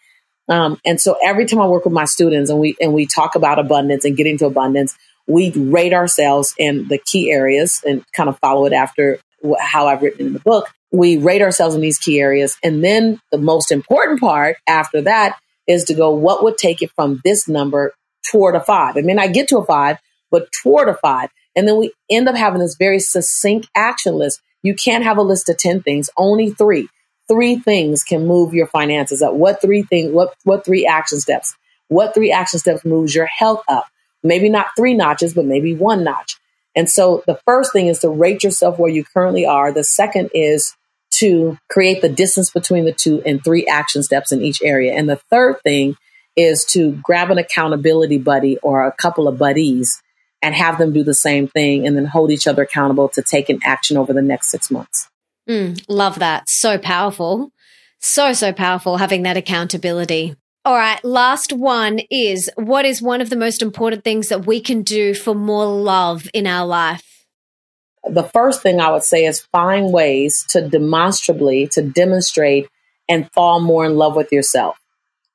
Um, 0.49 0.79
and 0.85 0.99
so 0.99 1.15
every 1.23 1.45
time 1.45 1.59
I 1.59 1.67
work 1.67 1.85
with 1.85 1.93
my 1.93 2.05
students 2.05 2.49
and 2.49 2.59
we 2.59 2.75
and 2.79 2.93
we 2.93 3.05
talk 3.05 3.35
about 3.35 3.59
abundance 3.59 4.05
and 4.05 4.17
getting 4.17 4.37
to 4.39 4.45
abundance, 4.45 4.95
we 5.27 5.51
rate 5.51 5.93
ourselves 5.93 6.53
in 6.57 6.87
the 6.87 6.99
key 6.99 7.31
areas 7.31 7.81
and 7.85 8.03
kind 8.13 8.29
of 8.29 8.37
follow 8.39 8.65
it 8.65 8.73
after 8.73 9.19
how 9.59 9.87
I've 9.87 10.01
written 10.01 10.27
in 10.27 10.33
the 10.33 10.39
book. 10.39 10.69
We 10.91 11.17
rate 11.17 11.41
ourselves 11.41 11.75
in 11.75 11.81
these 11.81 11.97
key 11.97 12.19
areas. 12.19 12.57
And 12.63 12.83
then 12.83 13.19
the 13.31 13.37
most 13.37 13.71
important 13.71 14.19
part 14.19 14.57
after 14.67 15.01
that 15.01 15.37
is 15.67 15.83
to 15.85 15.93
go, 15.93 16.11
what 16.11 16.43
would 16.43 16.57
take 16.57 16.81
it 16.81 16.91
from 16.95 17.21
this 17.23 17.47
number 17.47 17.93
toward 18.31 18.55
a 18.55 18.59
five? 18.59 18.97
I 18.97 19.01
may 19.01 19.13
not 19.13 19.33
get 19.33 19.47
to 19.49 19.57
a 19.57 19.65
five, 19.65 19.97
but 20.31 20.47
toward 20.63 20.89
a 20.89 20.95
five. 20.95 21.29
And 21.55 21.67
then 21.67 21.77
we 21.77 21.91
end 22.09 22.27
up 22.27 22.35
having 22.35 22.59
this 22.59 22.75
very 22.77 22.99
succinct 22.99 23.67
action 23.75 24.15
list. 24.15 24.41
You 24.65 24.73
can't 24.73 25.03
have 25.03 25.17
a 25.17 25.21
list 25.21 25.47
of 25.49 25.57
10 25.57 25.83
things, 25.83 26.09
only 26.17 26.49
three. 26.49 26.89
Three 27.27 27.55
things 27.57 28.03
can 28.03 28.25
move 28.25 28.55
your 28.55 28.65
finances 28.65 29.21
up. 29.21 29.33
What 29.33 29.61
three 29.61 29.83
things, 29.83 30.11
what, 30.11 30.33
what 30.43 30.65
three 30.65 30.87
action 30.87 31.19
steps? 31.19 31.55
What 31.87 32.15
three 32.15 32.31
action 32.31 32.57
steps 32.57 32.83
moves 32.83 33.13
your 33.13 33.27
health 33.27 33.61
up? 33.67 33.85
Maybe 34.23 34.49
not 34.49 34.67
three 34.75 34.95
notches, 34.95 35.35
but 35.35 35.45
maybe 35.45 35.75
one 35.75 36.03
notch. 36.03 36.37
And 36.75 36.89
so 36.89 37.23
the 37.27 37.39
first 37.45 37.73
thing 37.73 37.87
is 37.87 37.99
to 37.99 38.09
rate 38.09 38.43
yourself 38.43 38.79
where 38.79 38.89
you 38.89 39.03
currently 39.03 39.45
are. 39.45 39.71
The 39.71 39.83
second 39.83 40.31
is 40.33 40.75
to 41.19 41.59
create 41.69 42.01
the 42.01 42.09
distance 42.09 42.49
between 42.49 42.85
the 42.85 42.91
two 42.91 43.21
and 43.23 43.43
three 43.43 43.67
action 43.67 44.01
steps 44.01 44.31
in 44.31 44.41
each 44.41 44.63
area. 44.63 44.93
And 44.93 45.07
the 45.07 45.21
third 45.29 45.61
thing 45.61 45.95
is 46.35 46.65
to 46.69 46.93
grab 47.03 47.29
an 47.29 47.37
accountability 47.37 48.17
buddy 48.17 48.57
or 48.57 48.85
a 48.85 48.91
couple 48.91 49.27
of 49.27 49.37
buddies 49.37 50.01
and 50.45 50.53
have 50.53 50.77
them 50.77 50.93
do 50.93 51.03
the 51.03 51.15
same 51.15 51.47
thing 51.47 51.87
and 51.87 51.97
then 51.97 52.05
hold 52.05 52.29
each 52.29 52.45
other 52.45 52.61
accountable 52.61 53.09
to 53.09 53.23
take 53.23 53.49
an 53.49 53.59
action 53.63 53.97
over 53.97 54.13
the 54.13 54.21
next 54.21 54.51
six 54.51 54.69
months. 54.69 55.09
Mm, 55.49 55.83
love 55.89 56.19
that. 56.19 56.49
So 56.49 56.77
powerful. 56.77 57.51
So, 57.99 58.31
so 58.33 58.53
powerful 58.53 58.97
having 58.97 59.23
that 59.23 59.37
accountability. 59.37 60.35
All 60.63 60.75
right, 60.75 61.03
last 61.03 61.51
one 61.51 61.99
is 62.11 62.49
what 62.55 62.85
is 62.85 63.01
one 63.01 63.21
of 63.21 63.31
the 63.31 63.35
most 63.35 63.63
important 63.63 64.03
things 64.03 64.29
that 64.29 64.45
we 64.45 64.61
can 64.61 64.83
do 64.83 65.15
for 65.15 65.33
more 65.33 65.65
love 65.65 66.27
in 66.31 66.45
our 66.45 66.65
life? 66.67 67.25
The 68.07 68.23
first 68.23 68.61
thing 68.61 68.79
I 68.79 68.91
would 68.91 69.03
say 69.03 69.25
is 69.25 69.41
find 69.51 69.91
ways 69.91 70.45
to 70.49 70.67
demonstrably 70.67 71.67
to 71.71 71.81
demonstrate 71.81 72.67
and 73.09 73.31
fall 73.31 73.59
more 73.59 73.85
in 73.85 73.95
love 73.95 74.15
with 74.15 74.31
yourself. 74.31 74.77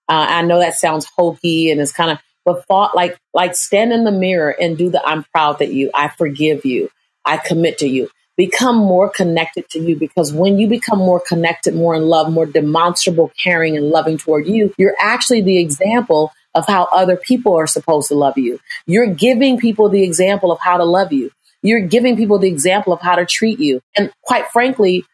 Uh, 0.08 0.26
I 0.28 0.42
know 0.42 0.60
that 0.60 0.74
sounds 0.74 1.08
hokey 1.16 1.72
and 1.72 1.80
it's 1.80 1.92
kind 1.92 2.12
of, 2.12 2.18
but 2.44 2.66
thought 2.66 2.94
like 2.94 3.18
like 3.34 3.54
stand 3.54 3.92
in 3.92 4.04
the 4.04 4.12
mirror 4.12 4.50
and 4.50 4.78
do 4.78 4.90
the 4.90 5.04
I'm 5.04 5.24
proud 5.24 5.58
that 5.58 5.72
you, 5.72 5.90
I 5.94 6.08
forgive 6.08 6.64
you, 6.64 6.90
I 7.24 7.36
commit 7.36 7.78
to 7.78 7.88
you 7.88 8.08
become 8.40 8.76
more 8.76 9.10
connected 9.10 9.68
to 9.68 9.78
you 9.78 9.94
because 9.94 10.32
when 10.32 10.58
you 10.58 10.66
become 10.66 10.98
more 10.98 11.20
connected, 11.20 11.74
more 11.74 11.94
in 11.94 12.04
love, 12.04 12.32
more 12.32 12.46
demonstrable, 12.46 13.30
caring, 13.38 13.76
and 13.76 13.90
loving 13.90 14.16
toward 14.16 14.46
you, 14.46 14.72
you're 14.78 14.96
actually 14.98 15.42
the 15.42 15.58
example 15.58 16.32
of 16.54 16.66
how 16.66 16.88
other 16.90 17.18
people 17.18 17.54
are 17.54 17.66
supposed 17.66 18.08
to 18.08 18.14
love 18.14 18.38
you. 18.38 18.58
You're 18.86 19.12
giving 19.12 19.58
people 19.58 19.90
the 19.90 20.02
example 20.02 20.50
of 20.50 20.58
how 20.58 20.78
to 20.78 20.84
love 20.84 21.12
you. 21.12 21.30
You're 21.62 21.86
giving 21.86 22.16
people 22.16 22.38
the 22.38 22.48
example 22.48 22.94
of 22.94 23.02
how 23.02 23.16
to 23.16 23.26
treat 23.26 23.60
you. 23.60 23.82
And 23.94 24.10
quite 24.22 24.46
frankly, 24.46 25.04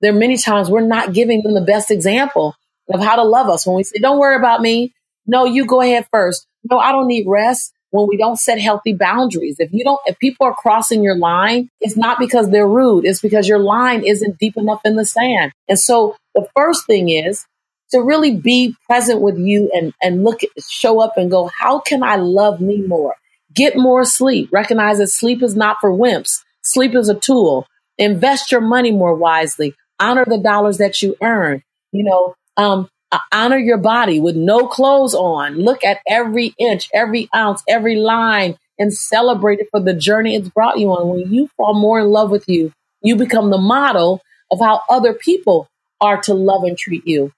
there 0.00 0.12
are 0.12 0.18
many 0.18 0.36
times 0.36 0.70
we're 0.70 0.80
not 0.82 1.12
giving 1.12 1.42
them 1.42 1.54
the 1.54 1.62
best 1.62 1.90
example 1.90 2.54
of 2.88 3.02
how 3.02 3.16
to 3.16 3.24
love 3.24 3.48
us. 3.48 3.66
When 3.66 3.74
we 3.74 3.82
say, 3.82 3.98
don't 3.98 4.20
worry 4.20 4.36
about 4.36 4.62
me. 4.62 4.92
No, 5.26 5.44
you 5.44 5.66
go 5.66 5.80
ahead 5.80 6.06
first. 6.12 6.46
No, 6.70 6.78
I 6.78 6.92
don't 6.92 7.06
need 7.06 7.26
rest 7.26 7.72
when 7.90 8.06
we 8.08 8.16
don't 8.16 8.38
set 8.38 8.60
healthy 8.60 8.92
boundaries. 8.92 9.56
If 9.58 9.72
you 9.72 9.84
don't, 9.84 10.00
if 10.06 10.18
people 10.18 10.46
are 10.46 10.54
crossing 10.54 11.02
your 11.02 11.16
line, 11.16 11.70
it's 11.80 11.96
not 11.96 12.18
because 12.18 12.50
they're 12.50 12.68
rude. 12.68 13.04
It's 13.04 13.20
because 13.20 13.48
your 13.48 13.58
line 13.58 14.04
isn't 14.04 14.38
deep 14.38 14.56
enough 14.56 14.80
in 14.84 14.96
the 14.96 15.04
sand. 15.04 15.52
And 15.68 15.78
so 15.78 16.16
the 16.34 16.46
first 16.56 16.86
thing 16.86 17.08
is 17.08 17.46
to 17.92 18.00
really 18.00 18.34
be 18.34 18.74
present 18.86 19.20
with 19.20 19.38
you 19.38 19.70
and, 19.74 19.94
and 20.02 20.24
look, 20.24 20.42
at, 20.42 20.50
show 20.68 21.00
up 21.00 21.16
and 21.16 21.30
go, 21.30 21.50
how 21.56 21.78
can 21.78 22.02
I 22.02 22.16
love 22.16 22.60
me 22.60 22.82
more? 22.82 23.14
Get 23.54 23.76
more 23.76 24.04
sleep. 24.04 24.50
Recognize 24.52 24.98
that 24.98 25.08
sleep 25.08 25.42
is 25.42 25.56
not 25.56 25.78
for 25.80 25.90
wimps. 25.90 26.42
Sleep 26.62 26.94
is 26.94 27.08
a 27.08 27.14
tool. 27.14 27.66
Invest 27.96 28.52
your 28.52 28.60
money 28.60 28.90
more 28.90 29.14
wisely. 29.14 29.74
Honor 29.98 30.24
the 30.26 30.38
dollars 30.38 30.78
that 30.78 31.00
you 31.00 31.16
earn. 31.22 31.62
You 31.92 32.04
know, 32.04 32.34
um, 32.56 32.88
honor 33.32 33.58
your 33.58 33.78
body 33.78 34.20
with 34.20 34.36
no 34.36 34.66
clothes 34.66 35.14
on. 35.14 35.56
Look 35.56 35.84
at 35.84 36.00
every 36.06 36.54
inch, 36.58 36.88
every 36.92 37.28
ounce, 37.34 37.62
every 37.68 37.96
line, 37.96 38.56
and 38.78 38.92
celebrate 38.92 39.60
it 39.60 39.68
for 39.70 39.80
the 39.80 39.94
journey 39.94 40.34
it's 40.34 40.48
brought 40.48 40.78
you 40.78 40.90
on. 40.90 41.08
When 41.08 41.32
you 41.32 41.48
fall 41.56 41.74
more 41.74 42.00
in 42.00 42.10
love 42.10 42.30
with 42.30 42.48
you, 42.48 42.72
you 43.02 43.16
become 43.16 43.50
the 43.50 43.58
model 43.58 44.22
of 44.50 44.60
how 44.60 44.82
other 44.88 45.14
people 45.14 45.68
are 46.00 46.20
to 46.22 46.34
love 46.34 46.64
and 46.64 46.76
treat 46.76 47.06
you. 47.06 47.32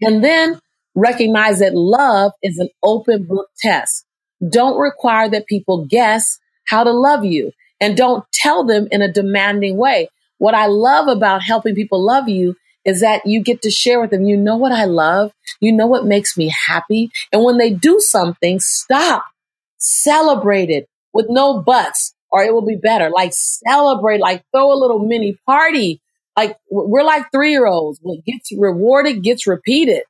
And 0.00 0.22
then 0.22 0.58
recognize 0.94 1.60
that 1.60 1.74
love 1.74 2.32
is 2.42 2.58
an 2.58 2.68
open 2.82 3.24
book 3.24 3.48
test. 3.58 4.04
Don't 4.46 4.78
require 4.78 5.28
that 5.30 5.46
people 5.46 5.86
guess 5.86 6.38
how 6.66 6.84
to 6.84 6.92
love 6.92 7.24
you 7.24 7.52
and 7.80 7.96
don't 7.96 8.24
tell 8.32 8.64
them 8.64 8.88
in 8.90 9.02
a 9.02 9.12
demanding 9.12 9.76
way. 9.76 10.08
What 10.38 10.54
I 10.54 10.66
love 10.66 11.08
about 11.08 11.42
helping 11.42 11.74
people 11.74 12.04
love 12.04 12.28
you 12.28 12.56
is 12.84 13.00
that 13.00 13.26
you 13.26 13.42
get 13.42 13.62
to 13.62 13.70
share 13.70 14.00
with 14.00 14.10
them, 14.10 14.24
you 14.24 14.36
know 14.36 14.56
what 14.56 14.72
I 14.72 14.84
love? 14.84 15.32
You 15.60 15.72
know 15.72 15.86
what 15.86 16.04
makes 16.04 16.36
me 16.36 16.52
happy? 16.66 17.10
And 17.32 17.44
when 17.44 17.58
they 17.58 17.70
do 17.70 17.98
something, 18.00 18.58
stop, 18.60 19.24
celebrate 19.78 20.70
it 20.70 20.88
with 21.12 21.26
no 21.28 21.60
buts 21.60 22.14
or 22.30 22.42
it 22.42 22.52
will 22.52 22.66
be 22.66 22.76
better. 22.76 23.10
Like 23.10 23.32
celebrate, 23.34 24.20
like 24.20 24.42
throw 24.52 24.72
a 24.72 24.78
little 24.78 24.98
mini 24.98 25.38
party. 25.46 26.00
Like 26.36 26.56
we're 26.70 27.04
like 27.04 27.26
three 27.30 27.50
year 27.50 27.66
olds. 27.66 27.98
What 28.02 28.24
gets 28.24 28.50
rewarded 28.56 29.22
gets 29.22 29.46
repeated. 29.46 30.02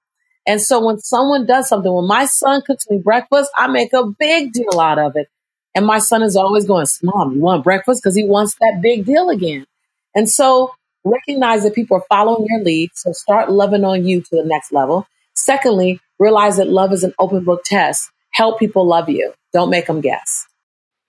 And 0.47 0.61
so 0.61 0.85
when 0.85 0.99
someone 0.99 1.47
does 1.47 1.68
something, 1.68 1.93
when 1.93 2.07
my 2.07 2.27
son 2.27 2.62
cooks 2.62 2.89
me 2.89 2.99
breakfast, 2.99 3.51
I 3.57 3.68
make 3.68 3.93
a 3.93 4.07
big 4.07 4.53
deal 4.53 4.81
out 4.81 4.99
of 4.99 5.16
it. 5.16 5.29
And 5.75 5.87
my 5.87 5.99
son 5.99 6.23
is 6.23 6.37
always 6.37 6.66
going, 6.66 6.87
Mom, 7.03 7.35
you 7.35 7.41
want 7.41 7.64
breakfast? 7.64 8.03
Because 8.03 8.16
he 8.16 8.25
wants 8.25 8.57
that 8.61 8.81
big 8.83 9.05
deal 9.05 9.31
again. 9.31 9.66
And 10.14 10.29
so 10.29 10.73
recognize 11.05 11.62
that 11.62 11.74
people 11.74 11.96
are 11.96 12.05
following 12.09 12.46
your 12.48 12.62
lead. 12.62 12.90
So 12.94 13.12
start 13.12 13.50
loving 13.50 13.84
on 13.84 14.07
you 14.07 14.20
to 14.20 14.36
the 14.36 14.44
next 14.44 14.72
level. 14.72 15.07
Secondly, 15.34 16.00
realize 16.18 16.57
that 16.57 16.68
love 16.68 16.92
is 16.92 17.05
an 17.05 17.14
open 17.18 17.44
book 17.44 17.62
test. 17.64 18.11
Help 18.30 18.59
people 18.59 18.86
love 18.86 19.09
you. 19.09 19.32
Don't 19.53 19.70
make 19.70 19.86
them 19.86 20.00
guess. 20.00 20.46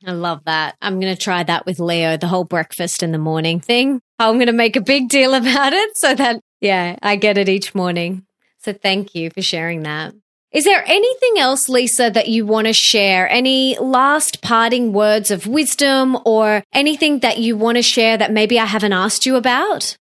I 0.05 0.11
love 0.11 0.43
that. 0.45 0.75
I'm 0.81 0.99
going 0.99 1.15
to 1.15 1.21
try 1.21 1.43
that 1.43 1.65
with 1.65 1.79
Leo, 1.79 2.17
the 2.17 2.27
whole 2.27 2.43
breakfast 2.43 3.03
in 3.03 3.11
the 3.11 3.17
morning 3.17 3.59
thing. 3.59 4.01
I'm 4.19 4.35
going 4.35 4.47
to 4.47 4.53
make 4.53 4.75
a 4.75 4.81
big 4.81 5.07
deal 5.07 5.33
about 5.33 5.73
it 5.73 5.97
so 5.97 6.13
that, 6.13 6.41
yeah, 6.59 6.97
I 7.01 7.15
get 7.15 7.37
it 7.37 7.49
each 7.49 7.73
morning. 7.73 8.25
So 8.59 8.73
thank 8.73 9.15
you 9.15 9.29
for 9.29 9.41
sharing 9.41 9.83
that. 9.83 10.13
Is 10.53 10.65
there 10.65 10.83
anything 10.85 11.39
else, 11.39 11.67
Lisa, 11.67 12.11
that 12.11 12.27
you 12.27 12.45
want 12.45 12.67
to 12.67 12.73
share? 12.73 13.27
Any 13.27 13.75
last 13.79 14.43
parting 14.43 14.93
words 14.93 15.31
of 15.31 15.47
wisdom 15.47 16.15
or 16.25 16.63
anything 16.71 17.19
that 17.19 17.39
you 17.39 17.57
want 17.57 17.77
to 17.77 17.81
share 17.81 18.17
that 18.17 18.31
maybe 18.31 18.59
I 18.59 18.65
haven't 18.65 18.93
asked 18.93 19.25
you 19.25 19.35
about? 19.35 19.97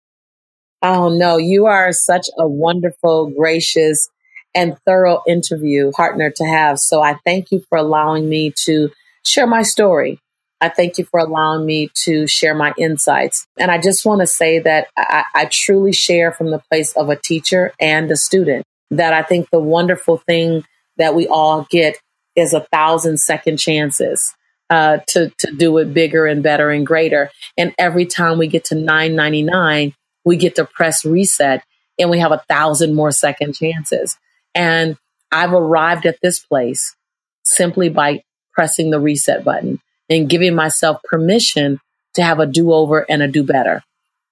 Oh, 0.81 1.09
no. 1.09 1.35
You 1.35 1.65
are 1.65 1.91
such 1.91 2.27
a 2.37 2.47
wonderful, 2.47 3.29
gracious, 3.31 4.07
and 4.55 4.77
thorough 4.85 5.21
interview 5.27 5.91
partner 5.91 6.31
to 6.37 6.45
have. 6.45 6.79
So 6.79 7.01
I 7.01 7.17
thank 7.25 7.51
you 7.51 7.61
for 7.67 7.77
allowing 7.77 8.29
me 8.29 8.53
to 8.63 8.89
share 9.25 9.47
my 9.47 9.63
story. 9.63 10.17
I 10.61 10.69
thank 10.69 10.97
you 10.97 11.03
for 11.03 11.19
allowing 11.19 11.65
me 11.65 11.89
to 12.05 12.25
share 12.25 12.55
my 12.55 12.73
insights. 12.77 13.45
And 13.57 13.69
I 13.69 13.79
just 13.79 14.05
want 14.05 14.21
to 14.21 14.27
say 14.27 14.59
that 14.59 14.87
I, 14.95 15.25
I 15.35 15.45
truly 15.51 15.91
share 15.91 16.31
from 16.31 16.51
the 16.51 16.61
place 16.71 16.93
of 16.93 17.09
a 17.09 17.17
teacher 17.17 17.73
and 17.81 18.09
a 18.09 18.15
student 18.15 18.65
that 18.91 19.13
I 19.13 19.23
think 19.23 19.49
the 19.49 19.59
wonderful 19.59 20.17
thing 20.17 20.63
that 20.97 21.15
we 21.15 21.27
all 21.27 21.67
get 21.69 21.97
is 22.35 22.53
a 22.53 22.61
thousand 22.71 23.19
second 23.19 23.57
chances. 23.57 24.33
uh, 24.69 24.97
to 25.07 25.31
to 25.39 25.51
do 25.55 25.77
it 25.77 25.93
bigger 25.93 26.25
and 26.25 26.43
better 26.43 26.69
and 26.69 26.85
greater. 26.85 27.31
And 27.57 27.73
every 27.77 28.05
time 28.05 28.37
we 28.37 28.47
get 28.47 28.65
to 28.65 28.75
999, 28.75 29.93
we 30.25 30.37
get 30.37 30.55
to 30.55 30.65
press 30.65 31.05
reset, 31.05 31.63
and 31.99 32.09
we 32.09 32.19
have 32.19 32.33
a 32.33 32.43
thousand 32.49 32.93
more 32.93 33.11
second 33.11 33.55
chances. 33.55 34.17
And 34.53 34.97
I've 35.31 35.53
arrived 35.53 36.05
at 36.05 36.19
this 36.21 36.39
place 36.39 36.95
simply 37.43 37.89
by 37.89 38.23
pressing 38.53 38.89
the 38.89 38.99
reset 38.99 39.43
button 39.43 39.79
and 40.09 40.29
giving 40.29 40.55
myself 40.55 41.01
permission 41.03 41.79
to 42.15 42.23
have 42.23 42.39
a 42.39 42.45
do 42.45 42.73
over 42.73 43.05
and 43.09 43.21
a 43.21 43.27
do 43.27 43.43
better. 43.43 43.83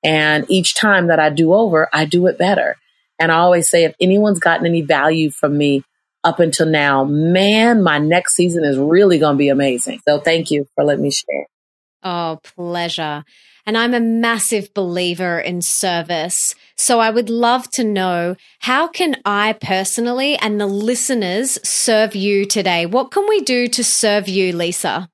And 0.03 0.45
each 0.49 0.75
time 0.75 1.07
that 1.07 1.19
I 1.19 1.29
do 1.29 1.53
over, 1.53 1.89
I 1.93 2.05
do 2.05 2.27
it 2.27 2.37
better. 2.37 2.77
And 3.19 3.31
I 3.31 3.37
always 3.37 3.69
say, 3.69 3.85
if 3.85 3.95
anyone's 3.99 4.39
gotten 4.39 4.65
any 4.65 4.81
value 4.81 5.31
from 5.31 5.57
me 5.57 5.83
up 6.23 6.39
until 6.39 6.65
now, 6.65 7.03
man, 7.05 7.83
my 7.83 7.97
next 7.97 8.35
season 8.35 8.63
is 8.63 8.77
really 8.77 9.19
going 9.19 9.35
to 9.35 9.37
be 9.37 9.49
amazing. 9.49 10.01
So 10.07 10.19
thank 10.19 10.51
you 10.51 10.65
for 10.75 10.83
letting 10.83 11.03
me 11.03 11.11
share. 11.11 11.45
Oh, 12.03 12.39
pleasure. 12.43 13.23
And 13.65 13.77
I'm 13.77 13.95
a 13.95 13.99
massive 13.99 14.73
believer 14.75 15.39
in 15.39 15.61
service. 15.61 16.53
So 16.75 16.99
I 16.99 17.09
would 17.09 17.31
love 17.31 17.69
to 17.71 17.83
know 17.83 18.35
how 18.59 18.87
can 18.87 19.15
I 19.25 19.53
personally 19.53 20.37
and 20.37 20.61
the 20.61 20.67
listeners 20.67 21.57
serve 21.67 22.15
you 22.15 22.45
today? 22.45 22.85
What 22.85 23.09
can 23.09 23.27
we 23.27 23.41
do 23.41 23.67
to 23.67 23.83
serve 23.83 24.27
you, 24.27 24.55
Lisa? 24.55 25.09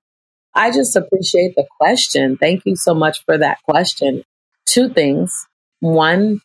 I 0.53 0.71
just 0.71 0.97
appreciate 0.97 1.55
the 1.55 1.65
question. 1.79 2.35
Thank 2.35 2.63
you 2.65 2.75
so 2.75 2.93
much 2.93 3.23
for 3.23 3.37
that 3.37 3.59
question. 3.63 4.23
Two 4.65 4.89
things. 4.89 5.47
One, 5.79 6.41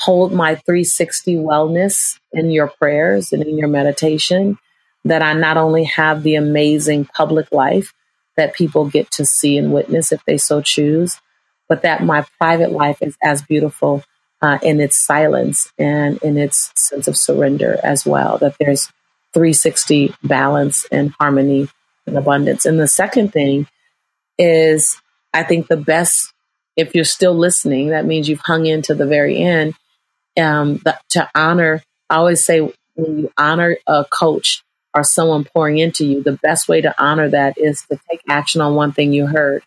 hold 0.00 0.32
my 0.32 0.54
360 0.54 1.36
wellness 1.36 2.18
in 2.32 2.50
your 2.50 2.68
prayers 2.68 3.32
and 3.32 3.42
in 3.42 3.58
your 3.58 3.68
meditation, 3.68 4.58
that 5.04 5.22
I 5.22 5.34
not 5.34 5.58
only 5.58 5.84
have 5.84 6.22
the 6.22 6.36
amazing 6.36 7.04
public 7.04 7.52
life 7.52 7.92
that 8.36 8.54
people 8.54 8.88
get 8.88 9.10
to 9.12 9.26
see 9.26 9.58
and 9.58 9.72
witness 9.72 10.10
if 10.10 10.24
they 10.24 10.38
so 10.38 10.62
choose, 10.62 11.20
but 11.68 11.82
that 11.82 12.02
my 12.02 12.24
private 12.38 12.72
life 12.72 12.98
is 13.02 13.16
as 13.22 13.42
beautiful 13.42 14.02
uh, 14.40 14.58
in 14.62 14.80
its 14.80 15.04
silence 15.04 15.70
and 15.78 16.16
in 16.22 16.38
its 16.38 16.72
sense 16.88 17.06
of 17.06 17.16
surrender 17.16 17.78
as 17.82 18.06
well, 18.06 18.38
that 18.38 18.56
there's 18.58 18.86
360 19.34 20.14
balance 20.22 20.86
and 20.90 21.12
harmony 21.20 21.68
and 22.06 22.16
abundance. 22.16 22.64
And 22.64 22.80
the 22.80 22.88
second 22.88 23.32
thing 23.32 23.66
is, 24.38 24.98
I 25.34 25.42
think 25.42 25.68
the 25.68 25.76
best, 25.76 26.32
if 26.74 26.94
you're 26.94 27.04
still 27.04 27.34
listening, 27.34 27.90
that 27.90 28.06
means 28.06 28.28
you've 28.28 28.40
hung 28.40 28.64
in 28.64 28.80
to 28.82 28.94
the 28.94 29.06
very 29.06 29.36
end, 29.38 29.74
um, 30.38 30.82
to 31.10 31.28
honor, 31.34 31.82
I 32.08 32.16
always 32.16 32.44
say 32.44 32.60
when 32.94 33.18
you 33.18 33.32
honor 33.36 33.76
a 33.86 34.04
coach 34.10 34.62
or 34.94 35.04
someone 35.04 35.44
pouring 35.44 35.78
into 35.78 36.04
you, 36.04 36.22
the 36.22 36.38
best 36.42 36.68
way 36.68 36.80
to 36.80 36.94
honor 37.02 37.28
that 37.28 37.58
is 37.58 37.84
to 37.90 37.98
take 38.10 38.20
action 38.28 38.60
on 38.60 38.74
one 38.74 38.92
thing 38.92 39.12
you 39.12 39.26
heard. 39.26 39.62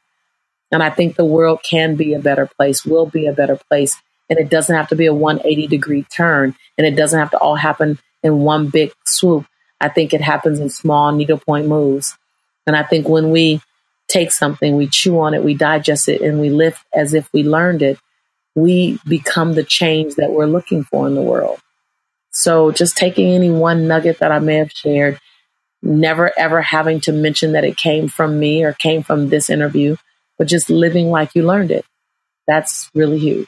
And 0.71 0.81
I 0.81 0.89
think 0.89 1.15
the 1.15 1.25
world 1.25 1.61
can 1.63 1.95
be 1.95 2.13
a 2.13 2.19
better 2.19 2.47
place, 2.47 2.85
will 2.85 3.05
be 3.05 3.27
a 3.27 3.33
better 3.33 3.59
place. 3.69 3.95
And 4.29 4.39
it 4.39 4.49
doesn't 4.49 4.75
have 4.75 4.89
to 4.89 4.95
be 4.95 5.05
a 5.05 5.13
180 5.13 5.67
degree 5.67 6.03
turn 6.03 6.55
and 6.77 6.87
it 6.87 6.95
doesn't 6.95 7.19
have 7.19 7.31
to 7.31 7.37
all 7.37 7.55
happen 7.55 7.99
in 8.23 8.39
one 8.39 8.69
big 8.69 8.91
swoop. 9.05 9.45
I 9.79 9.89
think 9.89 10.13
it 10.13 10.21
happens 10.21 10.59
in 10.59 10.69
small 10.69 11.11
needlepoint 11.11 11.67
moves. 11.67 12.17
And 12.65 12.75
I 12.75 12.83
think 12.83 13.07
when 13.07 13.31
we 13.31 13.61
take 14.07 14.31
something, 14.31 14.75
we 14.75 14.87
chew 14.87 15.19
on 15.19 15.33
it, 15.33 15.43
we 15.43 15.53
digest 15.53 16.07
it, 16.07 16.21
and 16.21 16.39
we 16.39 16.49
live 16.49 16.83
as 16.93 17.13
if 17.13 17.31
we 17.33 17.43
learned 17.43 17.81
it, 17.81 17.99
we 18.55 18.99
become 19.07 19.53
the 19.53 19.63
change 19.63 20.15
that 20.15 20.31
we're 20.31 20.45
looking 20.45 20.83
for 20.83 21.07
in 21.07 21.15
the 21.15 21.21
world. 21.21 21.59
So 22.31 22.71
just 22.71 22.97
taking 22.97 23.31
any 23.31 23.51
one 23.51 23.87
nugget 23.87 24.19
that 24.19 24.31
I 24.31 24.39
may 24.39 24.55
have 24.55 24.71
shared, 24.71 25.19
never 25.81 26.31
ever 26.37 26.61
having 26.61 26.99
to 27.01 27.11
mention 27.11 27.53
that 27.53 27.63
it 27.63 27.77
came 27.77 28.07
from 28.07 28.39
me 28.39 28.63
or 28.63 28.73
came 28.73 29.03
from 29.03 29.29
this 29.29 29.49
interview, 29.49 29.95
but 30.37 30.47
just 30.47 30.69
living 30.69 31.09
like 31.09 31.35
you 31.35 31.43
learned 31.43 31.71
it. 31.71 31.85
That's 32.47 32.89
really 32.93 33.19
huge. 33.19 33.47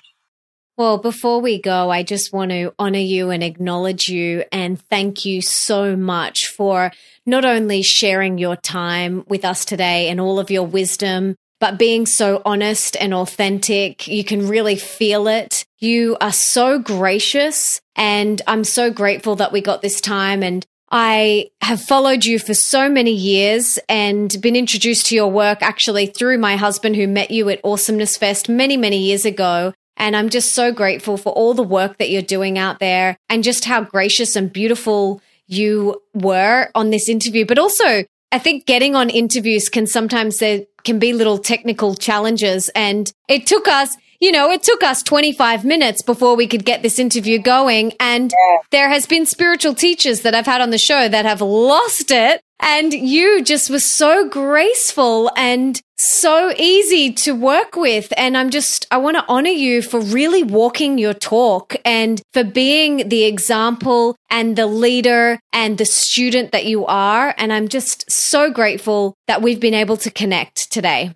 Well, 0.77 0.97
before 0.97 1.39
we 1.39 1.61
go, 1.61 1.89
I 1.89 2.03
just 2.03 2.33
want 2.33 2.51
to 2.51 2.73
honor 2.77 2.99
you 2.99 3.29
and 3.29 3.41
acknowledge 3.41 4.09
you 4.09 4.43
and 4.51 4.79
thank 4.89 5.23
you 5.23 5.41
so 5.41 5.95
much 5.95 6.47
for 6.47 6.91
not 7.25 7.45
only 7.45 7.81
sharing 7.81 8.37
your 8.37 8.57
time 8.57 9.23
with 9.29 9.45
us 9.45 9.63
today 9.63 10.09
and 10.09 10.19
all 10.19 10.37
of 10.37 10.51
your 10.51 10.67
wisdom, 10.67 11.37
but 11.59 11.79
being 11.79 12.05
so 12.05 12.41
honest 12.45 12.95
and 12.99 13.13
authentic. 13.13 14.07
You 14.07 14.23
can 14.23 14.47
really 14.47 14.75
feel 14.75 15.27
it. 15.27 15.65
You 15.79 16.17
are 16.21 16.33
so 16.33 16.79
gracious 16.79 17.81
and 17.95 18.41
I'm 18.47 18.63
so 18.63 18.91
grateful 18.91 19.35
that 19.37 19.51
we 19.51 19.61
got 19.61 19.81
this 19.81 20.01
time 20.01 20.43
and 20.43 20.65
I 20.91 21.49
have 21.61 21.81
followed 21.81 22.25
you 22.25 22.39
for 22.39 22.53
so 22.53 22.89
many 22.89 23.11
years 23.11 23.79
and 23.89 24.33
been 24.41 24.55
introduced 24.55 25.07
to 25.07 25.15
your 25.15 25.31
work 25.31 25.61
actually 25.61 26.07
through 26.07 26.37
my 26.37 26.55
husband 26.55 26.95
who 26.95 27.07
met 27.07 27.31
you 27.31 27.49
at 27.49 27.59
Awesomeness 27.63 28.17
Fest 28.17 28.47
many, 28.47 28.77
many 28.77 28.97
years 28.97 29.25
ago. 29.25 29.73
And 29.97 30.15
I'm 30.15 30.29
just 30.29 30.53
so 30.53 30.71
grateful 30.71 31.17
for 31.17 31.31
all 31.33 31.53
the 31.53 31.63
work 31.63 31.97
that 31.97 32.09
you're 32.09 32.21
doing 32.21 32.57
out 32.57 32.79
there 32.79 33.17
and 33.29 33.43
just 33.43 33.65
how 33.65 33.81
gracious 33.81 34.35
and 34.35 34.51
beautiful 34.51 35.21
you 35.47 36.01
were 36.13 36.69
on 36.75 36.89
this 36.89 37.09
interview. 37.09 37.45
But 37.45 37.59
also, 37.59 38.03
I 38.31 38.39
think 38.39 38.65
getting 38.65 38.95
on 38.95 39.09
interviews 39.09 39.69
can 39.69 39.87
sometimes 39.87 40.37
can 40.85 40.99
be 40.99 41.13
little 41.13 41.37
technical 41.37 41.95
challenges. 41.95 42.69
And 42.69 43.11
it 43.27 43.47
took 43.47 43.67
us, 43.67 43.97
you 44.19 44.31
know, 44.31 44.51
it 44.51 44.63
took 44.63 44.83
us 44.83 45.03
25 45.03 45.65
minutes 45.65 46.01
before 46.01 46.35
we 46.35 46.47
could 46.47 46.63
get 46.63 46.81
this 46.81 46.99
interview 46.99 47.39
going. 47.39 47.93
And 47.99 48.31
there 48.71 48.89
has 48.89 49.05
been 49.05 49.25
spiritual 49.25 49.73
teachers 49.73 50.21
that 50.21 50.33
I've 50.33 50.45
had 50.45 50.61
on 50.61 50.69
the 50.69 50.77
show 50.77 51.09
that 51.09 51.25
have 51.25 51.41
lost 51.41 52.11
it 52.11 52.41
and 52.59 52.93
you 52.93 53.43
just 53.43 53.69
were 53.69 53.79
so 53.79 54.27
graceful 54.27 55.29
and 55.35 55.81
so 55.97 56.53
easy 56.57 57.13
to 57.13 57.33
work 57.33 57.75
with. 57.75 58.11
And 58.17 58.37
I'm 58.37 58.49
just, 58.49 58.87
I 58.91 58.97
want 58.97 59.17
to 59.17 59.25
honor 59.27 59.49
you 59.49 59.81
for 59.81 59.99
really 59.99 60.43
walking 60.43 60.97
your 60.97 61.13
talk 61.13 61.75
and 61.85 62.21
for 62.33 62.43
being 62.43 63.09
the 63.09 63.23
example 63.25 64.15
and 64.29 64.55
the 64.55 64.67
leader 64.67 65.39
and 65.53 65.77
the 65.77 65.85
student 65.85 66.51
that 66.51 66.65
you 66.65 66.85
are. 66.85 67.33
And 67.37 67.53
I'm 67.53 67.67
just 67.67 68.09
so 68.11 68.51
grateful 68.51 69.15
that 69.27 69.41
we've 69.41 69.59
been 69.59 69.73
able 69.73 69.97
to 69.97 70.11
connect 70.11 70.71
today. 70.71 71.13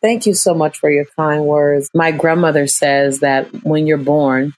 Thank 0.00 0.26
you 0.26 0.34
so 0.34 0.54
much 0.54 0.78
for 0.78 0.90
your 0.90 1.06
kind 1.16 1.44
words. 1.44 1.90
My 1.92 2.12
grandmother 2.12 2.66
says 2.66 3.20
that 3.20 3.64
when 3.64 3.86
you're 3.86 3.98
born, 3.98 4.54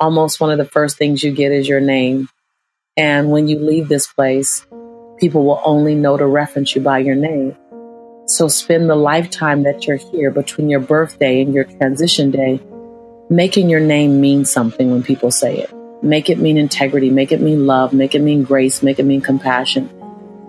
almost 0.00 0.40
one 0.40 0.50
of 0.50 0.58
the 0.58 0.64
first 0.64 0.98
things 0.98 1.22
you 1.22 1.32
get 1.32 1.52
is 1.52 1.68
your 1.68 1.80
name. 1.80 2.28
And 2.96 3.30
when 3.30 3.48
you 3.48 3.58
leave 3.58 3.88
this 3.88 4.06
place, 4.06 4.66
people 5.22 5.44
will 5.44 5.60
only 5.64 5.94
know 5.94 6.16
to 6.16 6.26
reference 6.26 6.74
you 6.74 6.80
by 6.82 6.98
your 6.98 7.14
name. 7.14 7.56
So 8.26 8.48
spend 8.48 8.90
the 8.90 8.96
lifetime 8.96 9.62
that 9.62 9.86
you're 9.86 10.02
here 10.10 10.32
between 10.32 10.68
your 10.68 10.80
birthday 10.80 11.40
and 11.40 11.54
your 11.54 11.62
transition 11.62 12.32
day, 12.32 12.60
making 13.30 13.70
your 13.70 13.78
name 13.78 14.20
mean 14.20 14.44
something 14.44 14.90
when 14.90 15.04
people 15.04 15.30
say 15.30 15.58
it. 15.58 15.72
Make 16.02 16.28
it 16.28 16.38
mean 16.38 16.58
integrity, 16.58 17.08
make 17.08 17.30
it 17.30 17.40
mean 17.40 17.68
love, 17.68 17.92
make 17.92 18.16
it 18.16 18.18
mean 18.20 18.42
grace, 18.42 18.82
make 18.82 18.98
it 18.98 19.04
mean 19.04 19.20
compassion. 19.20 19.88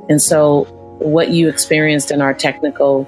And 0.10 0.19
so 0.19 0.64
what 0.97 1.30
you 1.30 1.49
experienced 1.49 2.10
in 2.10 2.19
our 2.19 2.34
technical 2.34 3.07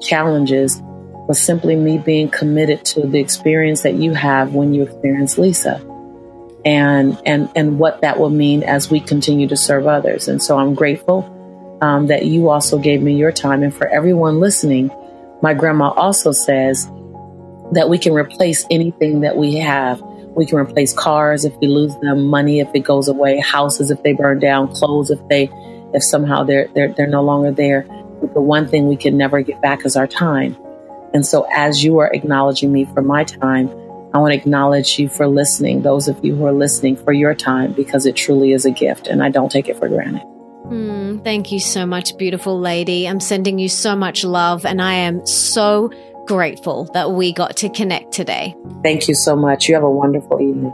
challenges 0.00 0.80
was 1.26 1.42
simply 1.42 1.74
me 1.74 1.98
being 1.98 2.28
committed 2.28 2.84
to 2.84 3.08
the 3.08 3.18
experience 3.18 3.82
that 3.82 3.94
you 3.94 4.14
have 4.14 4.54
when 4.54 4.74
you 4.74 4.84
experience 4.84 5.38
Lisa 5.38 5.84
and 6.64 7.20
and 7.24 7.50
and 7.56 7.78
what 7.78 8.02
that 8.02 8.18
will 8.18 8.30
mean 8.30 8.62
as 8.62 8.90
we 8.90 9.00
continue 9.00 9.48
to 9.48 9.56
serve 9.56 9.86
others. 9.86 10.28
And 10.28 10.42
so 10.42 10.58
I'm 10.58 10.74
grateful 10.74 11.78
um, 11.80 12.08
that 12.08 12.26
you 12.26 12.50
also 12.50 12.78
gave 12.78 13.02
me 13.02 13.14
your 13.16 13.32
time. 13.32 13.62
And 13.62 13.74
for 13.74 13.86
everyone 13.88 14.40
listening, 14.40 14.90
my 15.42 15.54
grandma 15.54 15.90
also 15.90 16.32
says 16.32 16.86
that 17.72 17.88
we 17.88 17.98
can 17.98 18.12
replace 18.12 18.66
anything 18.70 19.20
that 19.20 19.36
we 19.36 19.56
have. 19.56 20.00
We 20.02 20.46
can 20.46 20.58
replace 20.58 20.92
cars 20.92 21.44
if 21.44 21.54
we 21.56 21.66
lose 21.66 21.96
them, 21.98 22.26
money 22.26 22.60
if 22.60 22.68
it 22.74 22.80
goes 22.80 23.08
away, 23.08 23.40
houses 23.40 23.90
if 23.90 24.02
they 24.02 24.12
burn 24.12 24.38
down, 24.38 24.68
clothes 24.68 25.10
if 25.10 25.18
they 25.28 25.50
if 25.92 26.04
somehow 26.04 26.44
they're 26.44 26.68
they're 26.74 26.92
they're 26.92 27.06
no 27.06 27.22
longer 27.22 27.50
there. 27.50 27.82
But 28.20 28.34
the 28.34 28.40
one 28.40 28.68
thing 28.68 28.86
we 28.86 28.96
can 28.96 29.16
never 29.16 29.40
get 29.40 29.60
back 29.62 29.86
is 29.86 29.96
our 29.96 30.06
time. 30.06 30.56
And 31.12 31.26
so 31.26 31.46
as 31.52 31.82
you 31.82 31.98
are 31.98 32.12
acknowledging 32.12 32.72
me 32.72 32.84
for 32.84 33.02
my 33.02 33.24
time, 33.24 33.68
I 34.12 34.18
want 34.18 34.32
to 34.32 34.38
acknowledge 34.38 34.98
you 34.98 35.08
for 35.08 35.26
listening, 35.26 35.82
those 35.82 36.08
of 36.08 36.24
you 36.24 36.34
who 36.34 36.44
are 36.46 36.52
listening 36.52 36.96
for 36.96 37.12
your 37.12 37.34
time, 37.34 37.72
because 37.72 38.06
it 38.06 38.16
truly 38.16 38.52
is 38.52 38.64
a 38.64 38.70
gift 38.70 39.06
and 39.06 39.22
I 39.22 39.28
don't 39.28 39.50
take 39.50 39.68
it 39.68 39.78
for 39.78 39.88
granted. 39.88 40.22
Mm, 40.66 41.24
thank 41.24 41.52
you 41.52 41.60
so 41.60 41.86
much, 41.86 42.16
beautiful 42.16 42.58
lady. 42.58 43.08
I'm 43.08 43.20
sending 43.20 43.58
you 43.58 43.68
so 43.68 43.96
much 43.96 44.22
love, 44.22 44.64
and 44.64 44.80
I 44.80 44.94
am 44.94 45.26
so 45.26 45.90
grateful 46.26 46.84
that 46.92 47.12
we 47.12 47.32
got 47.32 47.56
to 47.58 47.68
connect 47.68 48.12
today. 48.12 48.54
Thank 48.82 49.08
you 49.08 49.14
so 49.14 49.34
much. 49.34 49.68
You 49.68 49.74
have 49.74 49.82
a 49.82 49.90
wonderful 49.90 50.40
evening. 50.40 50.72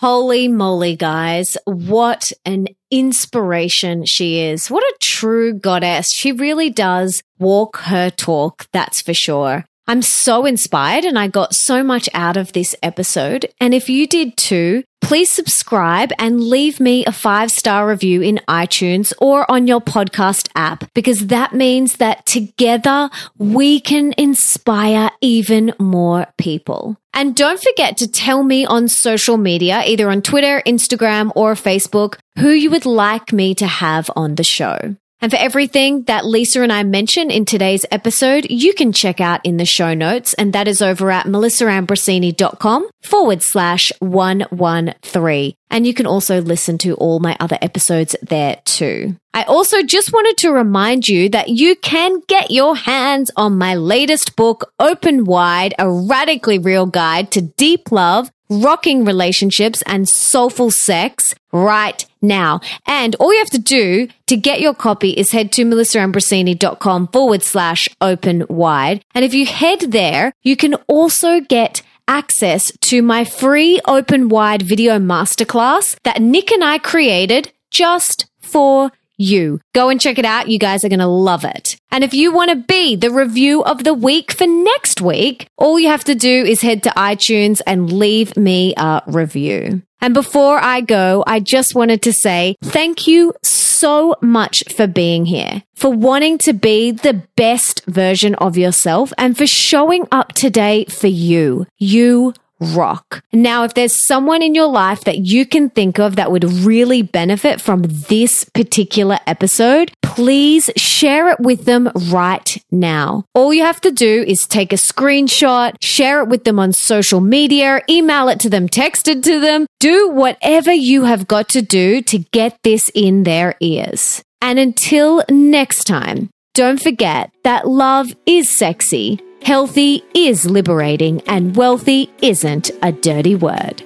Holy 0.00 0.46
moly, 0.46 0.94
guys. 0.94 1.56
What 1.64 2.30
an 2.44 2.66
inspiration 2.90 4.04
she 4.04 4.40
is. 4.40 4.70
What 4.70 4.82
a 4.82 4.94
true 5.00 5.54
goddess. 5.54 6.12
She 6.12 6.32
really 6.32 6.68
does 6.68 7.22
walk 7.38 7.78
her 7.78 8.10
talk, 8.10 8.66
that's 8.74 9.00
for 9.00 9.14
sure. 9.14 9.64
I'm 9.88 10.02
so 10.02 10.44
inspired 10.44 11.06
and 11.06 11.18
I 11.18 11.28
got 11.28 11.54
so 11.54 11.82
much 11.82 12.10
out 12.12 12.36
of 12.36 12.52
this 12.52 12.76
episode. 12.82 13.48
And 13.58 13.72
if 13.72 13.88
you 13.88 14.06
did 14.06 14.36
too, 14.36 14.84
please 15.00 15.30
subscribe 15.30 16.12
and 16.18 16.42
leave 16.42 16.78
me 16.78 17.06
a 17.06 17.12
five 17.12 17.50
star 17.50 17.88
review 17.88 18.20
in 18.20 18.40
iTunes 18.48 19.14
or 19.18 19.50
on 19.50 19.66
your 19.66 19.80
podcast 19.80 20.50
app 20.54 20.92
because 20.92 21.28
that 21.28 21.54
means 21.54 21.96
that 21.96 22.26
together 22.26 23.08
we 23.38 23.80
can 23.80 24.12
inspire 24.18 25.10
even 25.22 25.72
more 25.78 26.26
people. 26.36 26.98
And 27.16 27.34
don't 27.34 27.58
forget 27.58 27.96
to 27.96 28.08
tell 28.08 28.42
me 28.42 28.66
on 28.66 28.88
social 28.88 29.38
media, 29.38 29.82
either 29.86 30.10
on 30.10 30.20
Twitter, 30.20 30.62
Instagram, 30.66 31.32
or 31.34 31.54
Facebook, 31.54 32.18
who 32.38 32.50
you 32.50 32.70
would 32.70 32.84
like 32.84 33.32
me 33.32 33.54
to 33.54 33.66
have 33.66 34.10
on 34.14 34.34
the 34.34 34.44
show. 34.44 34.94
And 35.22 35.32
for 35.32 35.38
everything 35.38 36.02
that 36.04 36.26
Lisa 36.26 36.60
and 36.60 36.70
I 36.70 36.82
mention 36.82 37.30
in 37.30 37.46
today's 37.46 37.86
episode, 37.90 38.46
you 38.50 38.74
can 38.74 38.92
check 38.92 39.18
out 39.18 39.40
in 39.44 39.56
the 39.56 39.64
show 39.64 39.94
notes, 39.94 40.34
and 40.34 40.52
that 40.52 40.68
is 40.68 40.82
over 40.82 41.10
at 41.10 41.24
melissaambrosini.com 41.24 42.90
forward 43.02 43.42
slash 43.42 43.92
113. 44.00 45.54
And 45.70 45.86
you 45.86 45.94
can 45.94 46.06
also 46.06 46.40
listen 46.40 46.78
to 46.78 46.94
all 46.94 47.18
my 47.18 47.36
other 47.40 47.58
episodes 47.60 48.14
there 48.22 48.60
too. 48.64 49.16
I 49.34 49.42
also 49.42 49.82
just 49.82 50.12
wanted 50.12 50.38
to 50.38 50.52
remind 50.52 51.08
you 51.08 51.28
that 51.30 51.48
you 51.48 51.76
can 51.76 52.20
get 52.28 52.50
your 52.50 52.76
hands 52.76 53.30
on 53.36 53.58
my 53.58 53.74
latest 53.74 54.36
book, 54.36 54.72
Open 54.78 55.24
Wide, 55.24 55.74
a 55.78 55.90
radically 55.90 56.58
real 56.58 56.86
guide 56.86 57.30
to 57.32 57.42
deep 57.42 57.92
love, 57.92 58.30
rocking 58.48 59.04
relationships 59.04 59.82
and 59.86 60.08
soulful 60.08 60.70
sex 60.70 61.34
right 61.52 62.04
now. 62.22 62.60
And 62.86 63.14
all 63.16 63.32
you 63.32 63.38
have 63.38 63.50
to 63.50 63.58
do 63.58 64.08
to 64.26 64.36
get 64.36 64.60
your 64.60 64.74
copy 64.74 65.10
is 65.10 65.32
head 65.32 65.52
to 65.52 65.64
melissaambrosini.com 65.64 67.08
forward 67.08 67.42
slash 67.42 67.88
open 68.00 68.44
wide. 68.48 69.04
And 69.14 69.24
if 69.24 69.34
you 69.34 69.46
head 69.46 69.80
there, 69.80 70.32
you 70.42 70.56
can 70.56 70.74
also 70.86 71.40
get 71.40 71.82
access 72.08 72.72
to 72.80 73.02
my 73.02 73.24
free 73.24 73.80
open 73.86 74.28
wide 74.28 74.62
video 74.62 74.98
masterclass 74.98 75.96
that 76.04 76.20
Nick 76.20 76.50
and 76.50 76.64
I 76.64 76.78
created 76.78 77.52
just 77.70 78.26
for 78.40 78.90
you. 79.16 79.60
Go 79.74 79.88
and 79.88 80.00
check 80.00 80.18
it 80.18 80.24
out. 80.24 80.48
You 80.48 80.58
guys 80.58 80.84
are 80.84 80.88
going 80.88 80.98
to 80.98 81.06
love 81.06 81.44
it. 81.44 81.76
And 81.90 82.04
if 82.04 82.12
you 82.12 82.32
want 82.32 82.50
to 82.50 82.56
be 82.56 82.96
the 82.96 83.10
review 83.10 83.64
of 83.64 83.84
the 83.84 83.94
week 83.94 84.32
for 84.32 84.46
next 84.46 85.00
week, 85.00 85.48
all 85.56 85.78
you 85.78 85.88
have 85.88 86.04
to 86.04 86.14
do 86.14 86.44
is 86.44 86.60
head 86.60 86.82
to 86.84 86.90
iTunes 86.90 87.60
and 87.66 87.92
leave 87.92 88.36
me 88.36 88.74
a 88.76 89.02
review. 89.06 89.82
And 90.00 90.12
before 90.12 90.58
I 90.58 90.82
go, 90.82 91.24
I 91.26 91.40
just 91.40 91.74
wanted 91.74 92.02
to 92.02 92.12
say 92.12 92.56
thank 92.62 93.06
you 93.06 93.32
so 93.78 94.14
much 94.20 94.62
for 94.74 94.86
being 94.86 95.24
here, 95.26 95.62
for 95.74 95.92
wanting 95.92 96.38
to 96.38 96.52
be 96.52 96.90
the 96.90 97.22
best 97.36 97.84
version 97.86 98.34
of 98.36 98.56
yourself 98.56 99.12
and 99.18 99.36
for 99.36 99.46
showing 99.46 100.06
up 100.10 100.32
today 100.32 100.84
for 100.86 101.08
you. 101.08 101.66
You 101.78 102.34
rock. 102.60 103.22
Now, 103.32 103.64
if 103.64 103.74
there's 103.74 104.06
someone 104.06 104.42
in 104.42 104.54
your 104.54 104.68
life 104.68 105.04
that 105.04 105.18
you 105.18 105.46
can 105.46 105.70
think 105.70 105.98
of 105.98 106.16
that 106.16 106.30
would 106.30 106.44
really 106.44 107.02
benefit 107.02 107.60
from 107.60 107.82
this 107.82 108.44
particular 108.44 109.18
episode, 109.26 109.92
please 110.02 110.70
share 110.76 111.28
it 111.28 111.40
with 111.40 111.64
them 111.64 111.90
right 112.08 112.56
now. 112.70 113.24
All 113.34 113.52
you 113.52 113.62
have 113.62 113.80
to 113.82 113.90
do 113.90 114.24
is 114.26 114.46
take 114.46 114.72
a 114.72 114.76
screenshot, 114.76 115.74
share 115.82 116.22
it 116.22 116.28
with 116.28 116.44
them 116.44 116.58
on 116.58 116.72
social 116.72 117.20
media, 117.20 117.82
email 117.88 118.28
it 118.28 118.40
to 118.40 118.50
them, 118.50 118.68
text 118.68 119.08
it 119.08 119.22
to 119.24 119.40
them, 119.40 119.66
do 119.80 120.08
whatever 120.08 120.72
you 120.72 121.04
have 121.04 121.28
got 121.28 121.48
to 121.50 121.62
do 121.62 122.00
to 122.02 122.18
get 122.18 122.58
this 122.62 122.90
in 122.94 123.24
their 123.24 123.54
ears. 123.60 124.22
And 124.40 124.58
until 124.58 125.22
next 125.28 125.84
time, 125.84 126.30
don't 126.54 126.80
forget 126.80 127.30
that 127.44 127.68
love 127.68 128.14
is 128.24 128.48
sexy 128.48 129.20
Healthy 129.42 130.02
is 130.14 130.44
liberating, 130.44 131.22
and 131.28 131.54
wealthy 131.54 132.10
isn't 132.20 132.70
a 132.82 132.90
dirty 132.90 133.34
word. 133.34 133.85